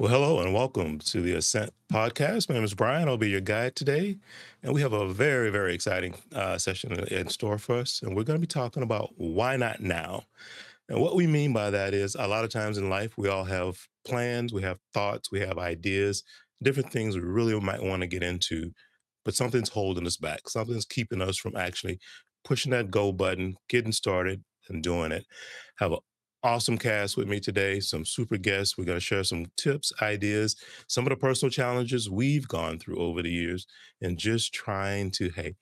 Well, 0.00 0.12
hello 0.12 0.38
and 0.38 0.54
welcome 0.54 1.00
to 1.00 1.20
the 1.20 1.32
Ascent 1.32 1.72
podcast. 1.92 2.48
My 2.48 2.54
name 2.54 2.62
is 2.62 2.72
Brian. 2.72 3.08
I'll 3.08 3.16
be 3.16 3.30
your 3.30 3.40
guide 3.40 3.74
today. 3.74 4.16
And 4.62 4.72
we 4.72 4.80
have 4.80 4.92
a 4.92 5.08
very, 5.08 5.50
very 5.50 5.74
exciting 5.74 6.14
uh, 6.32 6.56
session 6.56 6.92
in 7.06 7.28
store 7.30 7.58
for 7.58 7.78
us. 7.78 8.00
And 8.00 8.14
we're 8.14 8.22
going 8.22 8.36
to 8.36 8.40
be 8.40 8.46
talking 8.46 8.84
about 8.84 9.10
why 9.16 9.56
not 9.56 9.80
now? 9.80 10.22
And 10.88 11.00
what 11.00 11.16
we 11.16 11.26
mean 11.26 11.52
by 11.52 11.70
that 11.70 11.94
is 11.94 12.14
a 12.14 12.28
lot 12.28 12.44
of 12.44 12.50
times 12.50 12.78
in 12.78 12.88
life, 12.88 13.14
we 13.18 13.28
all 13.28 13.42
have 13.42 13.76
plans, 14.06 14.52
we 14.52 14.62
have 14.62 14.78
thoughts, 14.94 15.32
we 15.32 15.40
have 15.40 15.58
ideas, 15.58 16.22
different 16.62 16.92
things 16.92 17.16
we 17.16 17.22
really 17.22 17.58
might 17.58 17.82
want 17.82 18.02
to 18.02 18.06
get 18.06 18.22
into, 18.22 18.70
but 19.24 19.34
something's 19.34 19.68
holding 19.68 20.06
us 20.06 20.16
back. 20.16 20.48
Something's 20.48 20.84
keeping 20.84 21.20
us 21.20 21.36
from 21.36 21.56
actually 21.56 21.98
pushing 22.44 22.70
that 22.70 22.92
go 22.92 23.10
button, 23.10 23.56
getting 23.68 23.90
started, 23.90 24.44
and 24.68 24.80
doing 24.80 25.10
it. 25.10 25.26
Have 25.80 25.90
an 25.90 25.98
awesome 26.42 26.78
cast 26.78 27.16
with 27.16 27.28
me 27.28 27.40
today, 27.40 27.80
some 27.80 28.04
super 28.04 28.36
guests. 28.36 28.78
We're 28.78 28.84
going 28.84 28.98
to 28.98 29.04
share 29.04 29.24
some 29.24 29.46
tips, 29.56 29.92
ideas, 30.00 30.56
some 30.86 31.04
of 31.04 31.10
the 31.10 31.16
personal 31.16 31.50
challenges 31.50 32.08
we've 32.08 32.46
gone 32.46 32.78
through 32.78 32.98
over 32.98 33.22
the 33.22 33.30
years, 33.30 33.66
and 34.00 34.16
just 34.16 34.52
trying 34.52 35.10
to, 35.12 35.30
hey, 35.30 35.56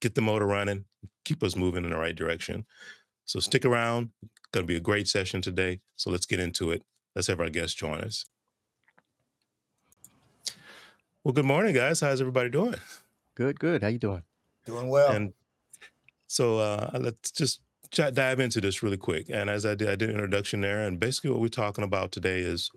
get 0.00 0.14
the 0.14 0.20
motor 0.20 0.46
running, 0.46 0.84
keep 1.24 1.42
us 1.42 1.56
moving 1.56 1.84
in 1.84 1.90
the 1.90 1.96
right 1.96 2.14
direction. 2.14 2.64
So 3.24 3.40
stick 3.40 3.64
around. 3.64 4.10
Going 4.52 4.64
to 4.64 4.72
be 4.72 4.76
a 4.76 4.80
great 4.80 5.08
session 5.08 5.42
today. 5.42 5.80
So 5.96 6.10
let's 6.10 6.26
get 6.26 6.38
into 6.38 6.70
it. 6.70 6.82
Let's 7.14 7.26
have 7.26 7.40
our 7.40 7.50
guests 7.50 7.74
join 7.74 8.00
us. 8.00 8.24
Well, 11.24 11.32
good 11.32 11.44
morning, 11.44 11.74
guys. 11.74 12.00
How's 12.00 12.20
everybody 12.20 12.50
doing? 12.50 12.76
Good, 13.34 13.58
good. 13.58 13.82
How 13.82 13.88
you 13.88 13.98
doing? 13.98 14.22
Doing 14.64 14.88
well. 14.88 15.10
And 15.10 15.32
so 16.28 16.58
uh, 16.58 16.90
let's 17.00 17.32
just 17.32 17.58
chat, 17.58 17.65
dive 17.90 18.40
into 18.40 18.60
this 18.60 18.82
really 18.82 18.96
quick. 18.96 19.28
And 19.30 19.50
as 19.50 19.66
I 19.66 19.74
did, 19.74 19.88
I 19.88 19.96
did 19.96 20.10
an 20.10 20.16
introduction 20.16 20.60
there. 20.60 20.82
And 20.82 20.98
basically, 21.00 21.30
what 21.30 21.40
we're 21.40 21.48
talking 21.48 21.84
about 21.84 22.12
today 22.12 22.40
is 22.40 22.70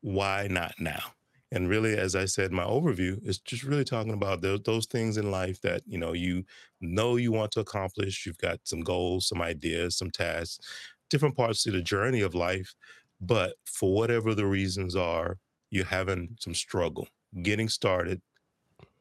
why 0.00 0.48
not 0.50 0.74
now? 0.78 1.14
And 1.50 1.68
really, 1.68 1.96
as 1.96 2.16
I 2.16 2.24
said, 2.24 2.50
my 2.50 2.64
overview 2.64 3.24
is 3.26 3.38
just 3.38 3.62
really 3.62 3.84
talking 3.84 4.14
about 4.14 4.40
those, 4.40 4.62
those 4.64 4.86
things 4.86 5.18
in 5.18 5.30
life 5.30 5.60
that 5.60 5.82
you 5.86 5.98
know 5.98 6.12
you 6.14 6.44
know 6.80 7.16
you 7.16 7.30
want 7.32 7.52
to 7.52 7.60
accomplish. 7.60 8.24
You've 8.24 8.38
got 8.38 8.60
some 8.64 8.80
goals, 8.80 9.28
some 9.28 9.42
ideas, 9.42 9.96
some 9.96 10.10
tasks, 10.10 10.66
different 11.10 11.36
parts 11.36 11.66
of 11.66 11.74
the 11.74 11.82
journey 11.82 12.22
of 12.22 12.34
life. 12.34 12.74
But 13.20 13.54
for 13.64 13.94
whatever 13.94 14.34
the 14.34 14.46
reasons 14.46 14.96
are, 14.96 15.38
you're 15.70 15.84
having 15.84 16.36
some 16.40 16.54
struggle 16.54 17.06
getting 17.42 17.68
started, 17.68 18.20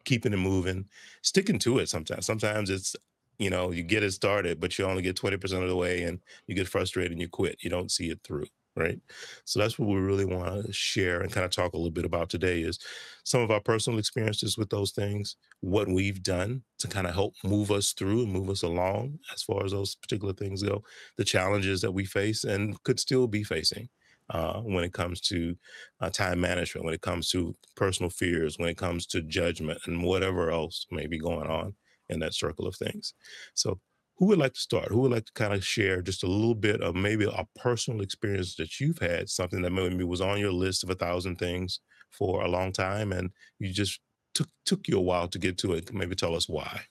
keeping 0.06 0.34
it 0.34 0.38
moving, 0.38 0.86
sticking 1.22 1.60
to 1.60 1.80
it. 1.80 1.90
Sometimes, 1.90 2.26
sometimes 2.26 2.70
it's 2.70 2.96
you 3.42 3.50
know 3.50 3.72
you 3.72 3.84
get 3.84 4.04
it 4.04 4.12
started, 4.12 4.60
but 4.60 4.78
you 4.78 4.86
only 4.86 5.02
get 5.04 5.16
twenty 5.16 5.38
percent 5.38 5.64
of 5.64 5.70
the 5.70 5.76
way, 5.76 6.04
and 6.04 6.20
you 6.48 6.56
get 6.56 6.68
frustrated 6.68 7.12
and 7.12 7.22
you 7.22 7.30
quit. 7.30 7.58
You 7.62 7.70
don't 7.70 7.92
see 7.92 8.10
it 8.10 8.20
through 8.24 8.46
right 8.78 9.02
so 9.44 9.60
that's 9.60 9.78
what 9.78 9.90
we 9.90 9.96
really 10.00 10.24
want 10.24 10.66
to 10.66 10.72
share 10.72 11.20
and 11.20 11.30
kind 11.32 11.44
of 11.44 11.52
talk 11.52 11.74
a 11.74 11.78
little 11.78 11.92
bit 11.92 12.06
about 12.06 12.30
today 12.30 12.62
is 12.62 12.80
some 13.26 13.42
of 13.42 13.52
our 13.52 13.60
personal 13.60 14.00
experiences 14.00 14.58
with 14.58 14.70
those 14.70 14.92
things 14.92 15.36
what 15.60 15.90
we've 15.90 16.24
done 16.24 16.64
to 16.80 16.88
kind 16.88 17.06
of 17.06 17.14
help 17.14 17.34
move 17.44 17.70
us 17.70 17.92
through 17.92 18.24
and 18.24 18.32
move 18.32 18.50
us 18.50 18.64
along 18.64 19.20
as 19.34 19.44
far 19.44 19.66
as 19.66 19.72
those 19.72 19.96
particular 19.96 20.34
things 20.34 20.64
go 20.64 20.82
the 21.18 21.24
challenges 21.26 21.82
that 21.82 21.92
we 21.92 22.06
face 22.06 22.44
and 22.46 22.82
could 22.84 23.00
still 23.00 23.28
be 23.28 23.44
facing 23.44 23.90
uh, 24.30 24.62
when 24.62 24.86
it 24.86 24.94
comes 24.94 25.20
to 25.20 25.56
uh, 26.00 26.10
time 26.10 26.40
management 26.40 26.86
when 26.86 26.94
it 26.94 27.02
comes 27.02 27.30
to 27.30 27.56
personal 27.76 28.10
fears 28.10 28.58
when 28.58 28.70
it 28.70 28.78
comes 28.78 29.06
to 29.06 29.22
judgment 29.22 29.80
and 29.86 30.04
whatever 30.04 30.50
else 30.50 30.86
may 30.92 31.08
be 31.08 31.20
going 31.20 31.48
on 31.50 31.76
in 32.12 32.20
that 32.20 32.34
circle 32.34 32.68
of 32.68 32.76
things 32.76 33.14
so 33.54 33.80
who 34.22 34.28
would 34.28 34.38
like 34.38 34.54
to 34.54 34.60
start? 34.60 34.90
Who 34.90 35.00
would 35.00 35.12
like 35.12 35.26
to 35.26 35.34
kind 35.34 35.52
of 35.52 35.66
share 35.66 36.04
just 36.04 36.22
a 36.22 36.28
little 36.28 36.54
bit 36.54 36.80
of 36.82 36.94
maybe 36.94 37.26
a 37.26 37.48
personal 37.56 38.02
experience 38.02 38.54
that 38.58 38.80
you've 38.80 39.00
had, 39.00 39.32
something 39.32 39.64
that 39.64 39.72
maybe 39.72 40.04
was 40.04 40.22
on 40.22 40.38
your 40.38 40.52
list 40.52 40.84
of 40.84 40.92
a 40.92 40.96
thousand 40.96 41.38
things 41.38 41.80
for 42.12 42.44
a 42.44 42.48
long 42.48 42.72
time, 42.72 43.14
and 43.14 43.32
you 43.58 43.74
just 43.74 44.00
took 44.36 44.48
took 44.64 44.88
you 44.88 45.00
a 45.00 45.02
while 45.02 45.28
to 45.28 45.40
get 45.40 45.58
to 45.58 45.74
it? 45.74 45.92
Maybe 45.92 46.14
tell 46.14 46.36
us 46.36 46.48
why. 46.48 46.82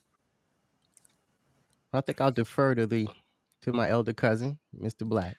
I 1.93 2.01
think 2.01 2.19
I'll 2.19 2.33
defer 2.33 2.75
to 2.75 2.85
the 2.85 3.07
to 3.61 3.71
my 3.71 3.89
elder 3.89 4.11
cousin, 4.11 4.59
Mr. 4.77 5.07
Black. 5.07 5.37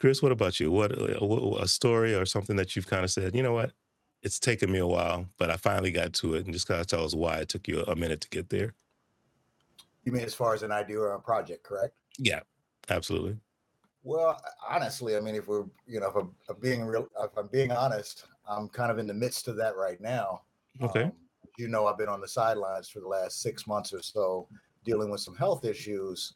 Chris, 0.00 0.20
what 0.20 0.32
about 0.32 0.58
you? 0.58 0.72
What, 0.72 0.98
uh, 0.98 1.24
what 1.24 1.62
a 1.62 1.68
story 1.68 2.12
or 2.12 2.26
something 2.26 2.56
that 2.56 2.74
you've 2.74 2.88
kind 2.88 3.04
of 3.04 3.10
said? 3.10 3.36
You 3.36 3.42
know 3.44 3.54
what? 3.54 3.70
It's 4.22 4.38
taken 4.40 4.72
me 4.72 4.78
a 4.78 4.86
while, 4.86 5.26
but 5.38 5.50
I 5.50 5.56
finally 5.56 5.92
got 5.92 6.12
to 6.14 6.34
it, 6.34 6.44
and 6.44 6.52
just 6.52 6.66
kind 6.66 6.80
of 6.80 6.86
tell 6.86 7.04
us 7.04 7.14
why 7.14 7.38
it 7.38 7.48
took 7.48 7.68
you 7.68 7.82
a 7.82 7.94
minute 7.94 8.20
to 8.22 8.28
get 8.28 8.48
there. 8.48 8.74
You 10.04 10.12
mean 10.12 10.24
as 10.24 10.34
far 10.34 10.54
as 10.54 10.62
an 10.62 10.72
idea 10.72 10.98
or 10.98 11.12
a 11.12 11.20
project, 11.20 11.62
correct? 11.62 11.94
Yeah, 12.18 12.40
absolutely. 12.88 13.36
Well, 14.02 14.40
honestly, 14.68 15.16
I 15.16 15.20
mean, 15.20 15.34
if 15.34 15.48
we're, 15.48 15.64
you 15.86 16.00
know, 16.00 16.08
if 16.08 16.16
I'm, 16.16 16.34
if 16.42 16.50
I'm 16.50 16.60
being 16.60 16.84
real, 16.84 17.08
if 17.20 17.36
I'm 17.36 17.48
being 17.48 17.72
honest, 17.72 18.26
I'm 18.48 18.68
kind 18.68 18.90
of 18.90 18.98
in 18.98 19.06
the 19.06 19.14
midst 19.14 19.48
of 19.48 19.56
that 19.56 19.76
right 19.76 20.00
now. 20.00 20.42
Okay. 20.80 21.04
Um, 21.04 21.12
you 21.58 21.68
know, 21.68 21.86
I've 21.86 21.98
been 21.98 22.08
on 22.08 22.20
the 22.20 22.28
sidelines 22.28 22.88
for 22.88 23.00
the 23.00 23.08
last 23.08 23.40
six 23.40 23.66
months 23.66 23.92
or 23.92 24.02
so, 24.02 24.48
dealing 24.84 25.10
with 25.10 25.20
some 25.20 25.34
health 25.36 25.64
issues. 25.64 26.34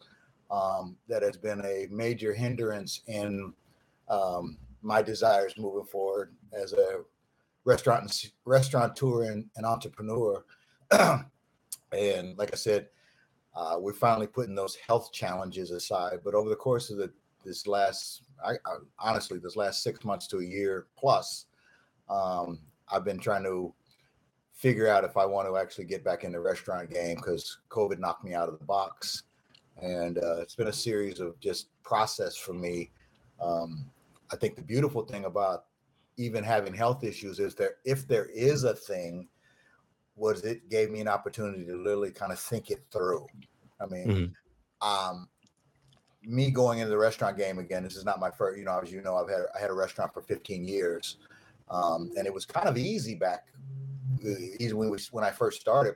Um, 0.51 0.97
that 1.07 1.23
has 1.23 1.37
been 1.37 1.65
a 1.65 1.87
major 1.93 2.35
hindrance 2.35 3.03
in 3.07 3.53
um, 4.09 4.59
my 4.83 5.01
desires 5.01 5.55
moving 5.57 5.85
forward 5.85 6.35
as 6.53 6.73
a 6.73 7.03
restaurant 7.65 8.03
and 8.03 8.33
restaurateur 8.45 9.25
and, 9.25 9.47
and 9.57 9.67
entrepreneur. 9.67 10.45
and 10.91 12.37
like 12.39 12.53
I 12.53 12.57
said, 12.57 12.89
uh, 13.55 13.77
we're 13.79 13.93
finally 13.93 14.27
putting 14.27 14.55
those 14.55 14.77
health 14.77 15.13
challenges 15.13 15.71
aside. 15.71 16.21
But 16.25 16.35
over 16.35 16.49
the 16.49 16.57
course 16.57 16.91
of 16.91 16.99
the 16.99 17.11
this 17.45 17.67
last, 17.67 18.23
I, 18.45 18.53
I 18.53 18.77
honestly, 18.99 19.39
this 19.39 19.57
last 19.57 19.83
six 19.83 20.05
months 20.05 20.27
to 20.29 20.39
a 20.39 20.45
year 20.45 20.87
plus, 20.97 21.47
um, 22.09 22.61
I've 22.89 23.05
been 23.05 23.19
trying 23.19 23.45
to 23.45 23.73
figure 24.53 24.89
out 24.89 25.05
if 25.05 25.17
I 25.17 25.25
want 25.25 25.49
to 25.49 25.57
actually 25.57 25.87
get 25.87 26.05
back 26.05 26.23
in 26.23 26.33
the 26.33 26.41
restaurant 26.41 26.91
game 26.91 27.17
because 27.17 27.59
COVID 27.71 27.99
knocked 27.99 28.25
me 28.25 28.35
out 28.35 28.49
of 28.49 28.59
the 28.59 28.65
box, 28.65 29.23
and 29.81 30.19
uh, 30.19 30.37
it's 30.41 30.55
been 30.55 30.69
a 30.69 30.73
series 30.73 31.19
of 31.19 31.39
just 31.41 31.69
process 31.83 32.37
for 32.37 32.53
me. 32.53 32.91
Um, 33.41 33.87
I 34.31 34.37
think 34.37 34.57
the 34.57 34.63
beautiful 34.63 35.03
thing 35.03 35.25
about 35.25 35.65
even 36.17 36.45
having 36.45 36.75
health 36.75 37.05
issues 37.05 37.39
is 37.39 37.55
there 37.55 37.77
if 37.85 38.07
there 38.07 38.27
is 38.27 38.65
a 38.65 38.75
thing 38.75 39.29
was 40.17 40.45
it 40.45 40.69
gave 40.69 40.91
me 40.91 41.01
an 41.01 41.09
opportunity 41.09 41.65
to 41.65 41.77
literally 41.77 42.11
kind 42.11 42.33
of 42.33 42.39
think 42.39 42.71
it 42.71 42.85
through. 42.91 43.27
I 43.81 43.87
mean, 43.87 44.09
Mhm. 44.09 44.35
um, 44.87 45.29
me 46.23 46.51
going 46.51 46.81
into 46.81 46.91
the 46.91 46.99
restaurant 46.99 47.39
game 47.39 47.59
again. 47.59 47.83
This 47.83 47.97
is 47.97 48.05
not 48.05 48.21
my 48.21 48.31
first. 48.31 48.59
You 48.59 48.65
know, 48.65 48.79
as 48.79 48.93
you 48.93 49.01
know, 49.01 49.17
I've 49.17 49.31
had 49.31 49.47
I 49.55 49.59
had 49.59 49.71
a 49.71 49.75
restaurant 49.75 50.13
for 50.13 50.21
15 50.21 50.65
years, 50.65 51.17
um, 51.71 52.13
and 52.17 52.27
it 52.27 52.35
was 52.35 52.45
kind 52.45 52.69
of 52.69 52.77
easy 52.77 53.15
back 53.15 53.47
easy 54.59 54.75
when 54.75 54.91
we, 54.91 54.99
when 55.13 55.25
I 55.25 55.31
first 55.31 55.61
started 55.61 55.95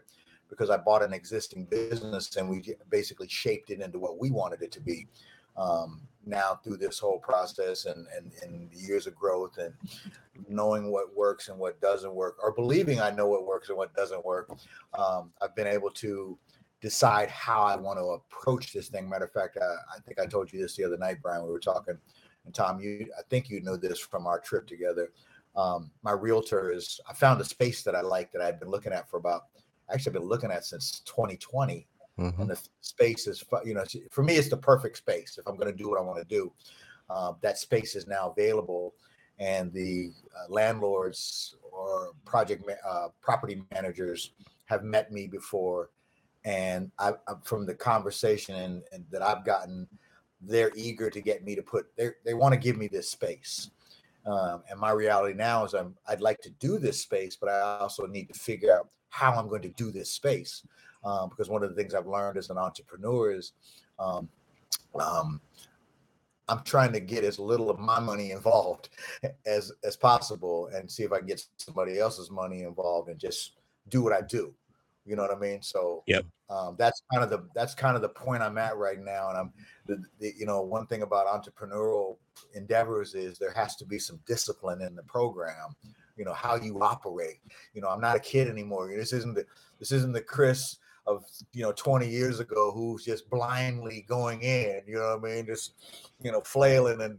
because 0.48 0.70
I 0.70 0.78
bought 0.78 1.02
an 1.02 1.12
existing 1.12 1.66
business 1.66 2.36
and 2.36 2.48
we 2.48 2.74
basically 2.88 3.28
shaped 3.28 3.70
it 3.70 3.80
into 3.80 3.98
what 3.98 4.18
we 4.18 4.30
wanted 4.30 4.62
it 4.62 4.72
to 4.72 4.80
be. 4.80 5.06
Um, 5.56 6.02
now 6.26 6.58
through 6.64 6.78
this 6.78 6.98
whole 6.98 7.18
process 7.18 7.84
and, 7.84 8.06
and 8.16 8.32
and 8.42 8.72
years 8.72 9.06
of 9.06 9.14
growth 9.14 9.58
and 9.58 9.74
knowing 10.48 10.90
what 10.90 11.14
works 11.14 11.48
and 11.48 11.58
what 11.58 11.80
doesn't 11.80 12.14
work, 12.14 12.36
or 12.42 12.52
believing 12.52 13.00
I 13.00 13.10
know 13.10 13.28
what 13.28 13.46
works 13.46 13.68
and 13.68 13.78
what 13.78 13.94
doesn't 13.94 14.24
work, 14.24 14.50
um, 14.98 15.32
I've 15.40 15.54
been 15.54 15.66
able 15.66 15.90
to 15.90 16.38
decide 16.80 17.28
how 17.30 17.62
I 17.62 17.76
want 17.76 17.98
to 17.98 18.04
approach 18.04 18.72
this 18.72 18.88
thing. 18.88 19.08
Matter 19.08 19.24
of 19.26 19.32
fact, 19.32 19.58
I, 19.60 19.64
I 19.96 20.00
think 20.04 20.18
I 20.18 20.26
told 20.26 20.52
you 20.52 20.60
this 20.60 20.76
the 20.76 20.84
other 20.84 20.98
night, 20.98 21.18
Brian. 21.22 21.44
We 21.44 21.50
were 21.50 21.60
talking, 21.60 21.98
and 22.44 22.54
Tom, 22.54 22.80
you 22.80 23.06
I 23.18 23.22
think 23.30 23.48
you 23.48 23.60
know 23.62 23.76
this 23.76 23.98
from 23.98 24.26
our 24.26 24.40
trip 24.40 24.66
together. 24.66 25.10
Um, 25.56 25.90
my 26.02 26.12
realtor 26.12 26.72
is 26.72 27.00
I 27.08 27.14
found 27.14 27.40
a 27.40 27.44
space 27.44 27.82
that 27.82 27.94
I 27.94 28.00
like 28.00 28.32
that 28.32 28.42
I've 28.42 28.58
been 28.58 28.70
looking 28.70 28.92
at 28.92 29.08
for 29.08 29.18
about 29.18 29.42
actually 29.90 30.10
I've 30.10 30.20
been 30.20 30.28
looking 30.28 30.50
at 30.50 30.64
since 30.64 31.00
2020 31.00 31.86
Mhm. 32.18 32.38
and 32.38 32.50
the 32.50 32.68
space 32.80 33.26
is 33.26 33.42
you 33.64 33.74
know 33.74 33.84
for 34.10 34.22
me 34.22 34.36
it's 34.36 34.48
the 34.48 34.56
perfect 34.56 34.96
space 34.96 35.36
if 35.36 35.46
i'm 35.48 35.56
going 35.56 35.70
to 35.70 35.76
do 35.76 35.88
what 35.88 35.98
i 35.98 36.02
want 36.02 36.18
to 36.18 36.24
do. 36.24 36.52
Uh, 37.10 37.34
that 37.42 37.58
space 37.58 37.96
is 37.96 38.06
now 38.06 38.30
available 38.30 38.94
and 39.38 39.72
the 39.72 40.12
uh, 40.34 40.46
landlords 40.48 41.56
or 41.70 42.12
project 42.24 42.64
ma- 42.66 42.88
uh, 42.90 43.08
property 43.20 43.62
managers 43.72 44.30
have 44.66 44.84
met 44.84 45.12
me 45.12 45.26
before 45.26 45.90
and 46.44 46.90
I, 46.98 47.10
I 47.28 47.34
from 47.42 47.66
the 47.66 47.74
conversation 47.74 48.54
and, 48.54 48.82
and 48.92 49.04
that 49.10 49.22
i've 49.22 49.44
gotten 49.44 49.86
they're 50.40 50.72
eager 50.74 51.10
to 51.10 51.20
get 51.20 51.44
me 51.44 51.54
to 51.54 51.62
put 51.62 51.94
they 51.96 52.10
they 52.24 52.34
want 52.34 52.52
to 52.54 52.60
give 52.60 52.76
me 52.76 52.88
this 52.88 53.10
space. 53.10 53.70
Um, 54.26 54.62
and 54.70 54.80
my 54.80 54.90
reality 54.90 55.34
now 55.34 55.64
is 55.64 55.74
I'm 55.74 55.94
I'd 56.08 56.20
like 56.20 56.40
to 56.42 56.50
do 56.50 56.78
this 56.78 57.00
space, 57.00 57.36
but 57.36 57.48
I 57.48 57.78
also 57.78 58.06
need 58.06 58.28
to 58.28 58.38
figure 58.38 58.72
out 58.74 58.88
how 59.08 59.32
I'm 59.34 59.48
going 59.48 59.62
to 59.62 59.68
do 59.70 59.90
this 59.90 60.10
space 60.10 60.62
um, 61.04 61.28
because 61.28 61.48
one 61.48 61.62
of 61.62 61.70
the 61.70 61.76
things 61.76 61.94
I've 61.94 62.06
learned 62.06 62.38
as 62.38 62.50
an 62.50 62.58
entrepreneur 62.58 63.32
is 63.32 63.52
um, 63.98 64.28
um, 64.98 65.40
I'm 66.48 66.62
trying 66.64 66.92
to 66.92 67.00
get 67.00 67.24
as 67.24 67.38
little 67.38 67.70
of 67.70 67.78
my 67.78 68.00
money 68.00 68.30
involved 68.38 68.90
as 69.46 69.72
as 69.82 69.96
possible 69.96 70.70
and 70.74 70.90
see 70.90 71.02
if 71.02 71.12
I 71.12 71.18
can 71.18 71.26
get 71.26 71.44
somebody 71.56 71.98
else's 71.98 72.30
money 72.30 72.62
involved 72.62 73.08
and 73.08 73.18
just 73.18 73.52
do 73.88 74.02
what 74.02 74.12
I 74.12 74.22
do. 74.22 74.54
You 75.06 75.16
know 75.16 75.22
what 75.22 75.36
I 75.36 75.38
mean? 75.38 75.60
So 75.60 76.02
Yep. 76.06 76.24
um, 76.48 76.76
that's 76.78 77.02
kind 77.12 77.22
of 77.22 77.30
the 77.30 77.46
that's 77.54 77.74
kind 77.74 77.96
of 77.96 78.02
the 78.02 78.08
point 78.08 78.42
I'm 78.42 78.56
at 78.56 78.76
right 78.76 78.98
now. 79.00 79.28
And 79.28 79.38
I'm 79.38 79.52
the, 79.86 80.02
the 80.18 80.32
you 80.38 80.46
know 80.46 80.62
one 80.62 80.86
thing 80.86 81.02
about 81.02 81.26
entrepreneurial 81.26 82.16
endeavors 82.54 83.14
is 83.14 83.38
there 83.38 83.52
has 83.52 83.76
to 83.76 83.84
be 83.84 83.98
some 83.98 84.18
discipline 84.26 84.80
in 84.80 84.94
the 84.94 85.02
program 85.02 85.76
you 86.16 86.24
know 86.24 86.32
how 86.32 86.56
you 86.56 86.80
operate 86.80 87.40
you 87.74 87.80
know 87.80 87.88
i'm 87.88 88.00
not 88.00 88.16
a 88.16 88.20
kid 88.20 88.48
anymore 88.48 88.92
this 88.94 89.12
isn't 89.12 89.34
the 89.34 89.44
this 89.78 89.92
isn't 89.92 90.12
the 90.12 90.20
chris 90.20 90.78
of 91.06 91.24
you 91.52 91.62
know 91.62 91.72
20 91.72 92.08
years 92.08 92.40
ago 92.40 92.72
who's 92.72 93.04
just 93.04 93.28
blindly 93.28 94.04
going 94.08 94.40
in 94.42 94.80
you 94.86 94.94
know 94.94 95.16
what 95.20 95.30
i 95.30 95.34
mean 95.34 95.46
just 95.46 95.74
you 96.22 96.32
know 96.32 96.40
flailing 96.40 97.00
and 97.02 97.18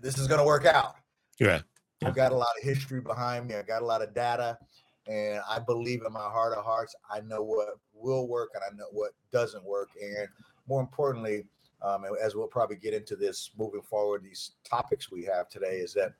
this 0.00 0.18
is 0.18 0.28
going 0.28 0.38
to 0.38 0.46
work 0.46 0.64
out 0.64 0.94
yeah 1.40 1.60
i've 2.04 2.14
got 2.14 2.32
a 2.32 2.36
lot 2.36 2.48
of 2.58 2.64
history 2.64 3.00
behind 3.00 3.46
me 3.48 3.54
i 3.54 3.62
got 3.62 3.82
a 3.82 3.84
lot 3.84 4.02
of 4.02 4.14
data 4.14 4.56
and 5.08 5.40
i 5.48 5.58
believe 5.58 6.02
in 6.06 6.12
my 6.12 6.20
heart 6.20 6.56
of 6.56 6.64
hearts 6.64 6.94
i 7.10 7.20
know 7.20 7.42
what 7.42 7.68
will 7.92 8.28
work 8.28 8.50
and 8.54 8.62
i 8.64 8.76
know 8.76 8.86
what 8.92 9.10
doesn't 9.32 9.64
work 9.64 9.88
and 10.00 10.28
more 10.68 10.80
importantly 10.80 11.44
um, 11.80 12.02
as 12.20 12.34
we'll 12.34 12.48
probably 12.48 12.74
get 12.74 12.92
into 12.92 13.14
this 13.14 13.52
moving 13.56 13.82
forward 13.82 14.22
these 14.24 14.52
topics 14.68 15.12
we 15.12 15.24
have 15.24 15.48
today 15.48 15.76
is 15.76 15.94
that 15.94 16.12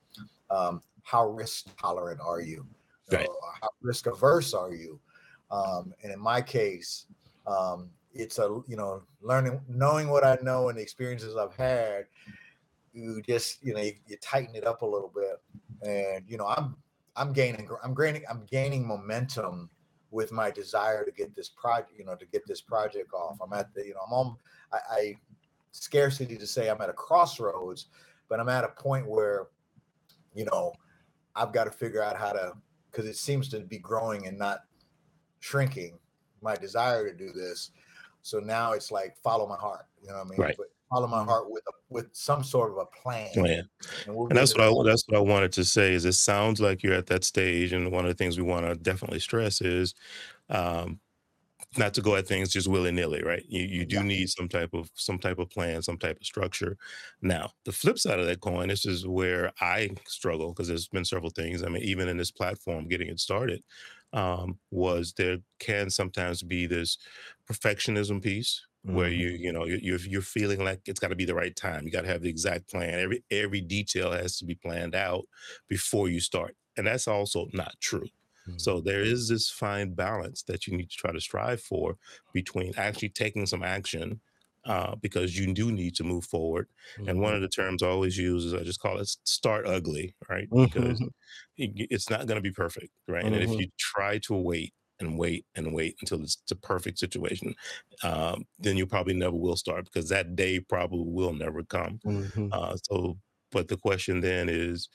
um, 0.50 0.82
how 1.08 1.28
risk 1.28 1.66
tolerant 1.80 2.20
are 2.20 2.40
you? 2.40 2.66
Right. 3.10 3.26
Uh, 3.26 3.58
how 3.62 3.70
risk 3.80 4.06
averse 4.06 4.52
are 4.52 4.74
you? 4.74 5.00
Um, 5.50 5.92
and 6.02 6.12
in 6.12 6.20
my 6.20 6.40
case, 6.40 7.06
um, 7.46 7.90
it's 8.12 8.38
a 8.38 8.60
you 8.66 8.76
know 8.76 9.02
learning, 9.22 9.60
knowing 9.68 10.08
what 10.08 10.24
I 10.24 10.38
know 10.42 10.68
and 10.68 10.78
the 10.78 10.82
experiences 10.82 11.36
I've 11.36 11.54
had. 11.54 12.06
You 12.92 13.22
just 13.22 13.62
you 13.62 13.74
know 13.74 13.80
you, 13.80 13.92
you 14.06 14.16
tighten 14.20 14.54
it 14.54 14.66
up 14.66 14.82
a 14.82 14.86
little 14.86 15.12
bit, 15.14 15.40
and 15.88 16.24
you 16.28 16.36
know 16.36 16.46
I'm 16.46 16.76
I'm 17.16 17.32
gaining 17.32 17.68
I'm 17.82 17.94
gaining 17.94 18.24
I'm 18.28 18.44
gaining 18.50 18.86
momentum 18.86 19.70
with 20.10 20.32
my 20.32 20.50
desire 20.50 21.04
to 21.04 21.12
get 21.12 21.36
this 21.36 21.50
project 21.50 21.92
you 21.98 22.04
know 22.04 22.16
to 22.16 22.26
get 22.26 22.46
this 22.46 22.60
project 22.60 23.12
off. 23.12 23.38
I'm 23.42 23.52
at 23.52 23.72
the 23.74 23.86
you 23.86 23.94
know 23.94 24.00
I'm 24.06 24.12
on 24.12 24.36
I, 24.72 24.78
I 24.90 25.14
scarcity 25.72 26.36
to 26.36 26.46
say 26.46 26.68
I'm 26.68 26.80
at 26.80 26.88
a 26.88 26.94
crossroads, 26.94 27.86
but 28.28 28.40
I'm 28.40 28.48
at 28.48 28.64
a 28.64 28.68
point 28.68 29.06
where 29.06 29.48
you 30.34 30.44
know 30.44 30.72
I've 31.36 31.52
got 31.52 31.64
to 31.64 31.70
figure 31.70 32.02
out 32.02 32.16
how 32.16 32.32
to 32.32 32.54
because 32.90 33.06
it 33.06 33.16
seems 33.16 33.48
to 33.50 33.60
be 33.60 33.78
growing 33.78 34.26
and 34.26 34.38
not 34.38 34.60
shrinking. 35.40 35.98
My 36.40 36.54
desire 36.54 37.10
to 37.10 37.16
do 37.16 37.32
this, 37.32 37.72
so 38.22 38.38
now 38.38 38.72
it's 38.72 38.92
like 38.92 39.16
follow 39.16 39.46
my 39.48 39.56
heart. 39.56 39.86
You 40.02 40.08
know 40.08 40.18
what 40.18 40.26
I 40.26 40.30
mean? 40.30 40.38
Right. 40.38 40.56
But 40.56 40.68
follow 40.88 41.06
my 41.08 41.18
Mm-hmm. 41.18 41.28
heart 41.28 41.50
with 41.50 41.64
a, 41.68 41.72
with 41.90 42.08
some 42.14 42.44
sort 42.44 42.70
of 42.70 42.78
a 42.78 42.86
plan. 42.86 43.28
Plan. 43.34 43.68
And, 44.06 44.14
we'll 44.14 44.28
And 44.28 44.38
that's 44.38 44.54
what 44.54 44.62
I 44.62 44.84
that's 44.84 45.04
what 45.08 45.16
I 45.18 45.20
wanted 45.20 45.52
to 45.54 45.64
say 45.64 45.92
is 45.94 46.04
it 46.04 46.12
sounds 46.12 46.60
like 46.60 46.82
you're 46.82 46.94
at 46.94 47.06
that 47.08 47.24
stage, 47.24 47.72
and 47.72 47.90
one 47.90 48.04
of 48.04 48.08
the 48.08 48.14
things 48.14 48.36
we 48.38 48.44
want 48.44 48.66
to 48.66 48.74
definitely 48.76 49.20
stress 49.20 49.60
is 49.60 49.94
um, 50.48 51.00
not 51.76 51.94
to 51.94 52.02
go 52.02 52.16
at 52.16 52.26
things 52.26 52.50
just 52.50 52.68
willy 52.68 52.92
nilly, 52.92 53.22
right? 53.22 53.44
You 53.48 53.62
you 53.62 53.84
do 53.86 53.96
Yeah. 53.96 54.02
need 54.02 54.30
some 54.30 54.48
type 54.48 54.74
of 54.74 54.90
some 54.94 55.18
type 55.18 55.38
of 55.38 55.50
plan, 55.50 55.82
some 55.82 55.98
type 55.98 56.18
of 56.20 56.26
structure. 56.26 56.78
Now, 57.22 57.52
the 57.64 57.72
flip 57.72 57.98
side 57.98 58.20
of 58.20 58.26
that 58.26 58.40
coin, 58.40 58.68
this 58.68 58.86
is 58.86 59.06
where 59.06 59.52
I 59.60 59.90
struggle 60.06 60.48
because 60.50 60.68
there's 60.68 60.88
been 60.88 61.04
several 61.04 61.30
things. 61.30 61.62
I 61.62 61.68
mean, 61.68 61.82
even 61.82 62.08
in 62.08 62.16
this 62.16 62.30
platform, 62.30 62.88
getting 62.88 63.08
it 63.08 63.20
started, 63.20 63.62
um, 64.12 64.58
was 64.70 65.14
there 65.14 65.38
can 65.58 65.90
sometimes 65.90 66.42
be 66.42 66.66
this 66.66 66.98
perfectionism 67.50 68.22
piece 68.22 68.66
where 68.82 69.10
Mhm. 69.10 69.10
you 69.10 69.28
you 69.30 69.52
know 69.52 69.64
you're 69.64 69.98
you're 70.00 70.22
feeling 70.22 70.64
like 70.64 70.80
it's 70.86 71.00
got 71.00 71.08
to 71.08 71.16
be 71.16 71.24
the 71.26 71.34
right 71.34 71.54
time. 71.56 71.84
You 71.84 71.90
got 71.92 72.02
to 72.02 72.08
have 72.08 72.22
the 72.22 72.30
exact 72.30 72.68
plan. 72.70 72.94
Every 72.98 73.24
every 73.30 73.60
detail 73.60 74.12
has 74.12 74.38
to 74.38 74.44
be 74.44 74.54
planned 74.54 74.94
out 74.94 75.26
before 75.68 76.08
you 76.08 76.20
start, 76.20 76.56
and 76.76 76.86
that's 76.86 77.08
also 77.08 77.48
not 77.52 77.74
true. 77.80 78.08
Mhm. 78.46 78.58
So 78.58 78.80
there 78.80 79.02
is 79.02 79.28
this 79.28 79.50
fine 79.50 79.94
balance 79.94 80.42
that 80.44 80.66
you 80.66 80.76
need 80.76 80.90
to 80.90 80.96
try 80.96 81.12
to 81.12 81.20
strive 81.20 81.60
for 81.62 81.96
between 82.32 82.74
actually 82.76 83.10
taking 83.10 83.46
some 83.46 83.62
action 83.62 84.20
uh, 84.64 84.96
because 84.96 85.36
you 85.38 85.52
do 85.54 85.72
need 85.72 85.94
to 85.96 86.04
move 86.04 86.24
forward. 86.24 86.68
And 87.06 87.20
one 87.20 87.34
of 87.34 87.40
the 87.42 87.48
terms 87.48 87.82
I 87.82 87.88
always 87.88 88.16
use 88.18 88.44
is 88.44 88.54
I 88.54 88.62
just 88.64 88.80
call 88.80 88.98
it 88.98 89.08
start 89.24 89.66
ugly, 89.66 90.14
right? 90.28 90.48
Because 90.60 91.00
Mhm. 91.00 91.08
it- 91.56 91.88
it's 91.90 92.10
not 92.10 92.26
going 92.26 92.36
to 92.36 92.42
be 92.42 92.52
perfect, 92.52 92.92
right? 93.08 93.26
And 93.26 93.34
if 93.36 93.56
Mhm. 93.56 93.58
you 93.58 93.68
try 93.78 94.18
to 94.20 94.34
wait 94.34 94.74
and 95.00 95.18
wait 95.18 95.46
and 95.54 95.74
wait 95.74 95.96
until 96.00 96.22
it's 96.22 96.36
the 96.48 96.56
perfect 96.56 96.98
situation, 96.98 97.54
um, 98.02 98.46
then 98.58 98.76
you 98.76 98.86
probably 98.86 99.14
never 99.14 99.36
will 99.36 99.56
start 99.56 99.84
because 99.84 100.08
that 100.08 100.36
day 100.36 100.60
probably 100.60 101.04
will 101.12 101.32
never 101.32 101.62
come. 101.64 102.00
Mhm. 102.04 102.52
Uh, 102.52 102.76
so, 102.84 103.18
but 103.52 103.68
the 103.68 103.76
question 103.76 104.20
then 104.20 104.48
is, 104.48 104.88